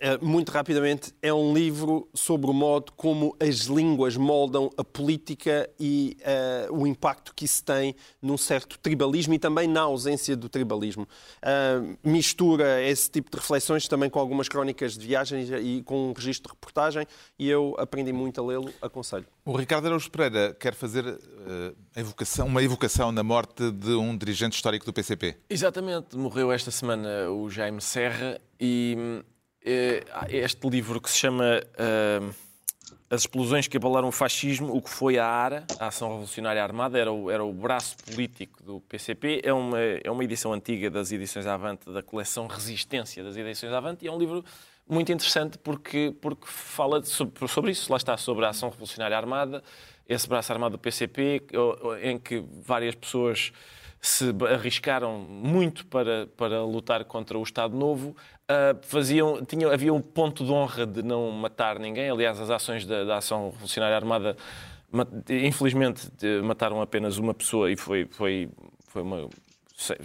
Eh, 0.00 0.18
muito 0.20 0.50
rapidamente, 0.50 1.14
é 1.22 1.32
um 1.32 1.54
livro 1.54 2.08
sobre 2.12 2.50
o 2.50 2.52
modo 2.52 2.92
como 2.92 3.34
as 3.40 3.60
línguas 3.60 4.16
moldam 4.16 4.68
a 4.76 4.84
política 4.84 5.70
e 5.78 6.16
uh, 6.68 6.74
o 6.74 6.86
impacto 6.86 7.32
que 7.34 7.44
isso 7.44 7.64
tem 7.64 7.94
num 8.20 8.36
certo 8.36 8.78
tribalismo 8.78 9.34
e 9.34 9.38
também 9.38 9.68
na 9.68 9.82
ausência 9.82 10.36
do 10.36 10.48
tribalismo. 10.48 11.08
Uh, 11.42 11.96
mistura 12.02 12.82
esse 12.82 13.10
tipo 13.10 13.30
de 13.30 13.36
reflexões 13.36 13.88
também 13.88 14.10
com 14.10 14.18
algumas 14.18 14.48
crónicas 14.48 14.98
de 14.98 15.06
viagens 15.06 15.48
e 15.50 15.82
com 15.84 16.10
um 16.10 16.12
registro 16.12 16.48
de 16.52 16.54
reportagem 16.54 17.06
e 17.38 17.48
eu 17.48 17.74
aprendi 17.78 18.12
muito 18.12 18.40
a 18.40 18.44
lê-lo, 18.44 18.70
aconselho. 18.82 19.26
O 19.44 19.56
Ricardo 19.56 19.86
Araújo 19.86 20.10
Pereira 20.10 20.54
quer 20.54 20.74
fazer 20.74 21.06
uh, 21.06 21.76
evocação, 21.96 22.46
uma 22.46 22.62
evocação 22.62 23.12
na 23.12 23.22
morte 23.22 23.70
de 23.70 23.94
um 23.94 24.16
dirigente 24.16 24.56
histórico 24.56 24.84
do 24.84 24.92
PCP. 24.92 25.36
Exatamente, 25.48 26.16
morreu 26.16 26.50
esta 26.50 26.70
semana 26.70 27.30
o 27.30 27.48
Jaime 27.48 27.80
Serra 27.80 28.40
e 28.60 28.96
hum, 28.98 29.22
este 30.28 30.68
livro 30.68 31.00
que 31.00 31.10
se 31.10 31.16
chama 31.16 31.62
uh, 31.62 32.34
As 33.08 33.22
Explosões 33.22 33.66
que 33.66 33.76
Abalaram 33.76 34.08
o 34.08 34.12
Fascismo, 34.12 34.76
o 34.76 34.82
que 34.82 34.90
foi 34.90 35.18
a 35.18 35.26
ARA, 35.26 35.66
a 35.78 35.86
Ação 35.86 36.08
Revolucionária 36.08 36.62
Armada, 36.62 36.98
era 36.98 37.10
o, 37.10 37.30
era 37.30 37.42
o 37.42 37.52
braço 37.52 37.96
político 37.96 38.62
do 38.62 38.80
PCP. 38.82 39.40
É 39.42 39.52
uma, 39.52 39.80
é 39.80 40.10
uma 40.10 40.22
edição 40.22 40.52
antiga 40.52 40.90
das 40.90 41.12
edições 41.12 41.46
Avante, 41.46 41.90
da 41.90 42.02
coleção 42.02 42.46
Resistência 42.46 43.24
das 43.24 43.36
edições 43.36 43.72
Avante, 43.72 44.04
e 44.04 44.08
é 44.08 44.12
um 44.12 44.18
livro 44.18 44.44
muito 44.86 45.10
interessante 45.10 45.56
porque, 45.56 46.14
porque 46.20 46.46
fala 46.46 47.02
sobre, 47.02 47.48
sobre 47.48 47.70
isso. 47.70 47.90
Lá 47.90 47.96
está, 47.96 48.16
sobre 48.18 48.44
a 48.44 48.50
Ação 48.50 48.68
Revolucionária 48.68 49.16
Armada, 49.16 49.62
esse 50.06 50.28
braço 50.28 50.52
armado 50.52 50.72
do 50.72 50.78
PCP, 50.78 51.42
em 52.02 52.18
que 52.18 52.44
várias 52.62 52.94
pessoas 52.94 53.50
se 54.04 54.26
arriscaram 54.52 55.18
muito 55.18 55.86
para, 55.86 56.26
para 56.36 56.62
lutar 56.62 57.02
contra 57.06 57.38
o 57.38 57.42
Estado 57.42 57.74
Novo, 57.74 58.14
uh, 58.50 58.78
faziam, 58.82 59.44
tinham, 59.44 59.70
havia 59.70 59.92
um 59.92 60.00
ponto 60.00 60.44
de 60.44 60.52
honra 60.52 60.86
de 60.86 61.02
não 61.02 61.30
matar 61.30 61.78
ninguém. 61.78 62.10
Aliás, 62.10 62.40
as 62.40 62.50
ações 62.50 62.86
da, 62.86 63.04
da 63.04 63.16
Ação 63.18 63.50
Revolucionária 63.50 63.96
Armada, 63.96 64.36
infelizmente, 65.28 66.08
mataram 66.42 66.80
apenas 66.80 67.18
uma 67.18 67.34
pessoa 67.34 67.70
e 67.70 67.76
foi, 67.76 68.06
foi, 68.06 68.48
foi 68.88 69.02
uma 69.02 69.28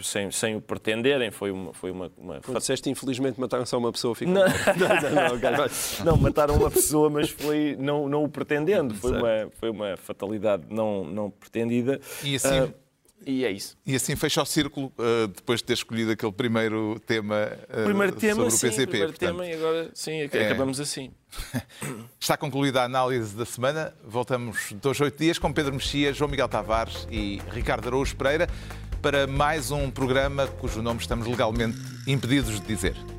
sem, 0.02 0.32
sem 0.32 0.56
o 0.56 0.62
pretenderem, 0.62 1.30
foi 1.30 1.52
uma. 1.52 1.72
Foi 1.74 1.92
uma, 1.92 2.12
uma... 2.18 2.42
Quando 2.42 2.58
disseste 2.58 2.90
infelizmente 2.90 3.40
mataram 3.40 3.66
só 3.68 3.78
uma 3.78 3.92
pessoa, 3.92 4.16
fica. 4.16 4.32
Não, 4.32 4.42
não, 4.42 5.38
não, 5.38 6.06
não, 6.06 6.18
mataram 6.18 6.56
uma 6.56 6.72
pessoa, 6.72 7.10
mas 7.10 7.30
foi 7.30 7.76
não, 7.80 8.10
não 8.10 8.24
o 8.24 8.30
pretendendo, 8.30 8.96
foi 8.96 9.12
uma, 9.12 9.52
foi 9.60 9.70
uma 9.70 9.98
fatalidade 9.98 10.64
não, 10.70 11.04
não 11.04 11.30
pretendida. 11.30 12.00
E 12.24 12.36
assim. 12.36 12.62
Uh, 12.62 12.74
e 13.26 13.45
é 13.45 13.51
isso. 13.51 13.78
E 13.86 13.95
assim 13.95 14.15
fecha 14.15 14.41
o 14.41 14.45
círculo, 14.45 14.88
uh, 14.97 15.28
depois 15.28 15.59
de 15.59 15.65
ter 15.65 15.74
escolhido 15.74 16.11
aquele 16.11 16.32
primeiro 16.32 16.99
tema, 17.05 17.51
uh, 17.70 17.84
primeiro 17.86 18.13
tema 18.13 18.49
sobre 18.49 18.51
sim, 18.51 18.57
o 18.57 18.70
PCP. 18.70 18.88
Primeiro 18.88 19.13
portanto, 19.13 19.30
tema 19.30 19.47
e 19.47 19.53
agora 19.53 19.91
sim, 19.93 20.22
é... 20.22 20.26
acabamos 20.26 20.80
assim. 20.80 21.11
Está 22.20 22.38
concluída 22.38 22.82
a 22.82 22.86
análise 22.86 23.36
da 23.36 23.45
semana. 23.45 23.93
Voltamos 24.03 24.74
dois, 24.82 24.99
oito 25.01 25.17
dias 25.17 25.38
com 25.38 25.51
Pedro 25.51 25.74
Mexia, 25.74 26.13
João 26.13 26.30
Miguel 26.30 26.47
Tavares 26.47 27.07
e 27.11 27.41
Ricardo 27.51 27.88
Araújo 27.88 28.15
Pereira 28.15 28.47
para 29.01 29.26
mais 29.28 29.72
um 29.72 29.89
programa 29.89 30.47
cujo 30.47 30.82
nome 30.82 30.99
estamos 30.99 31.26
legalmente 31.26 31.78
impedidos 32.07 32.59
de 32.59 32.67
dizer. 32.67 33.18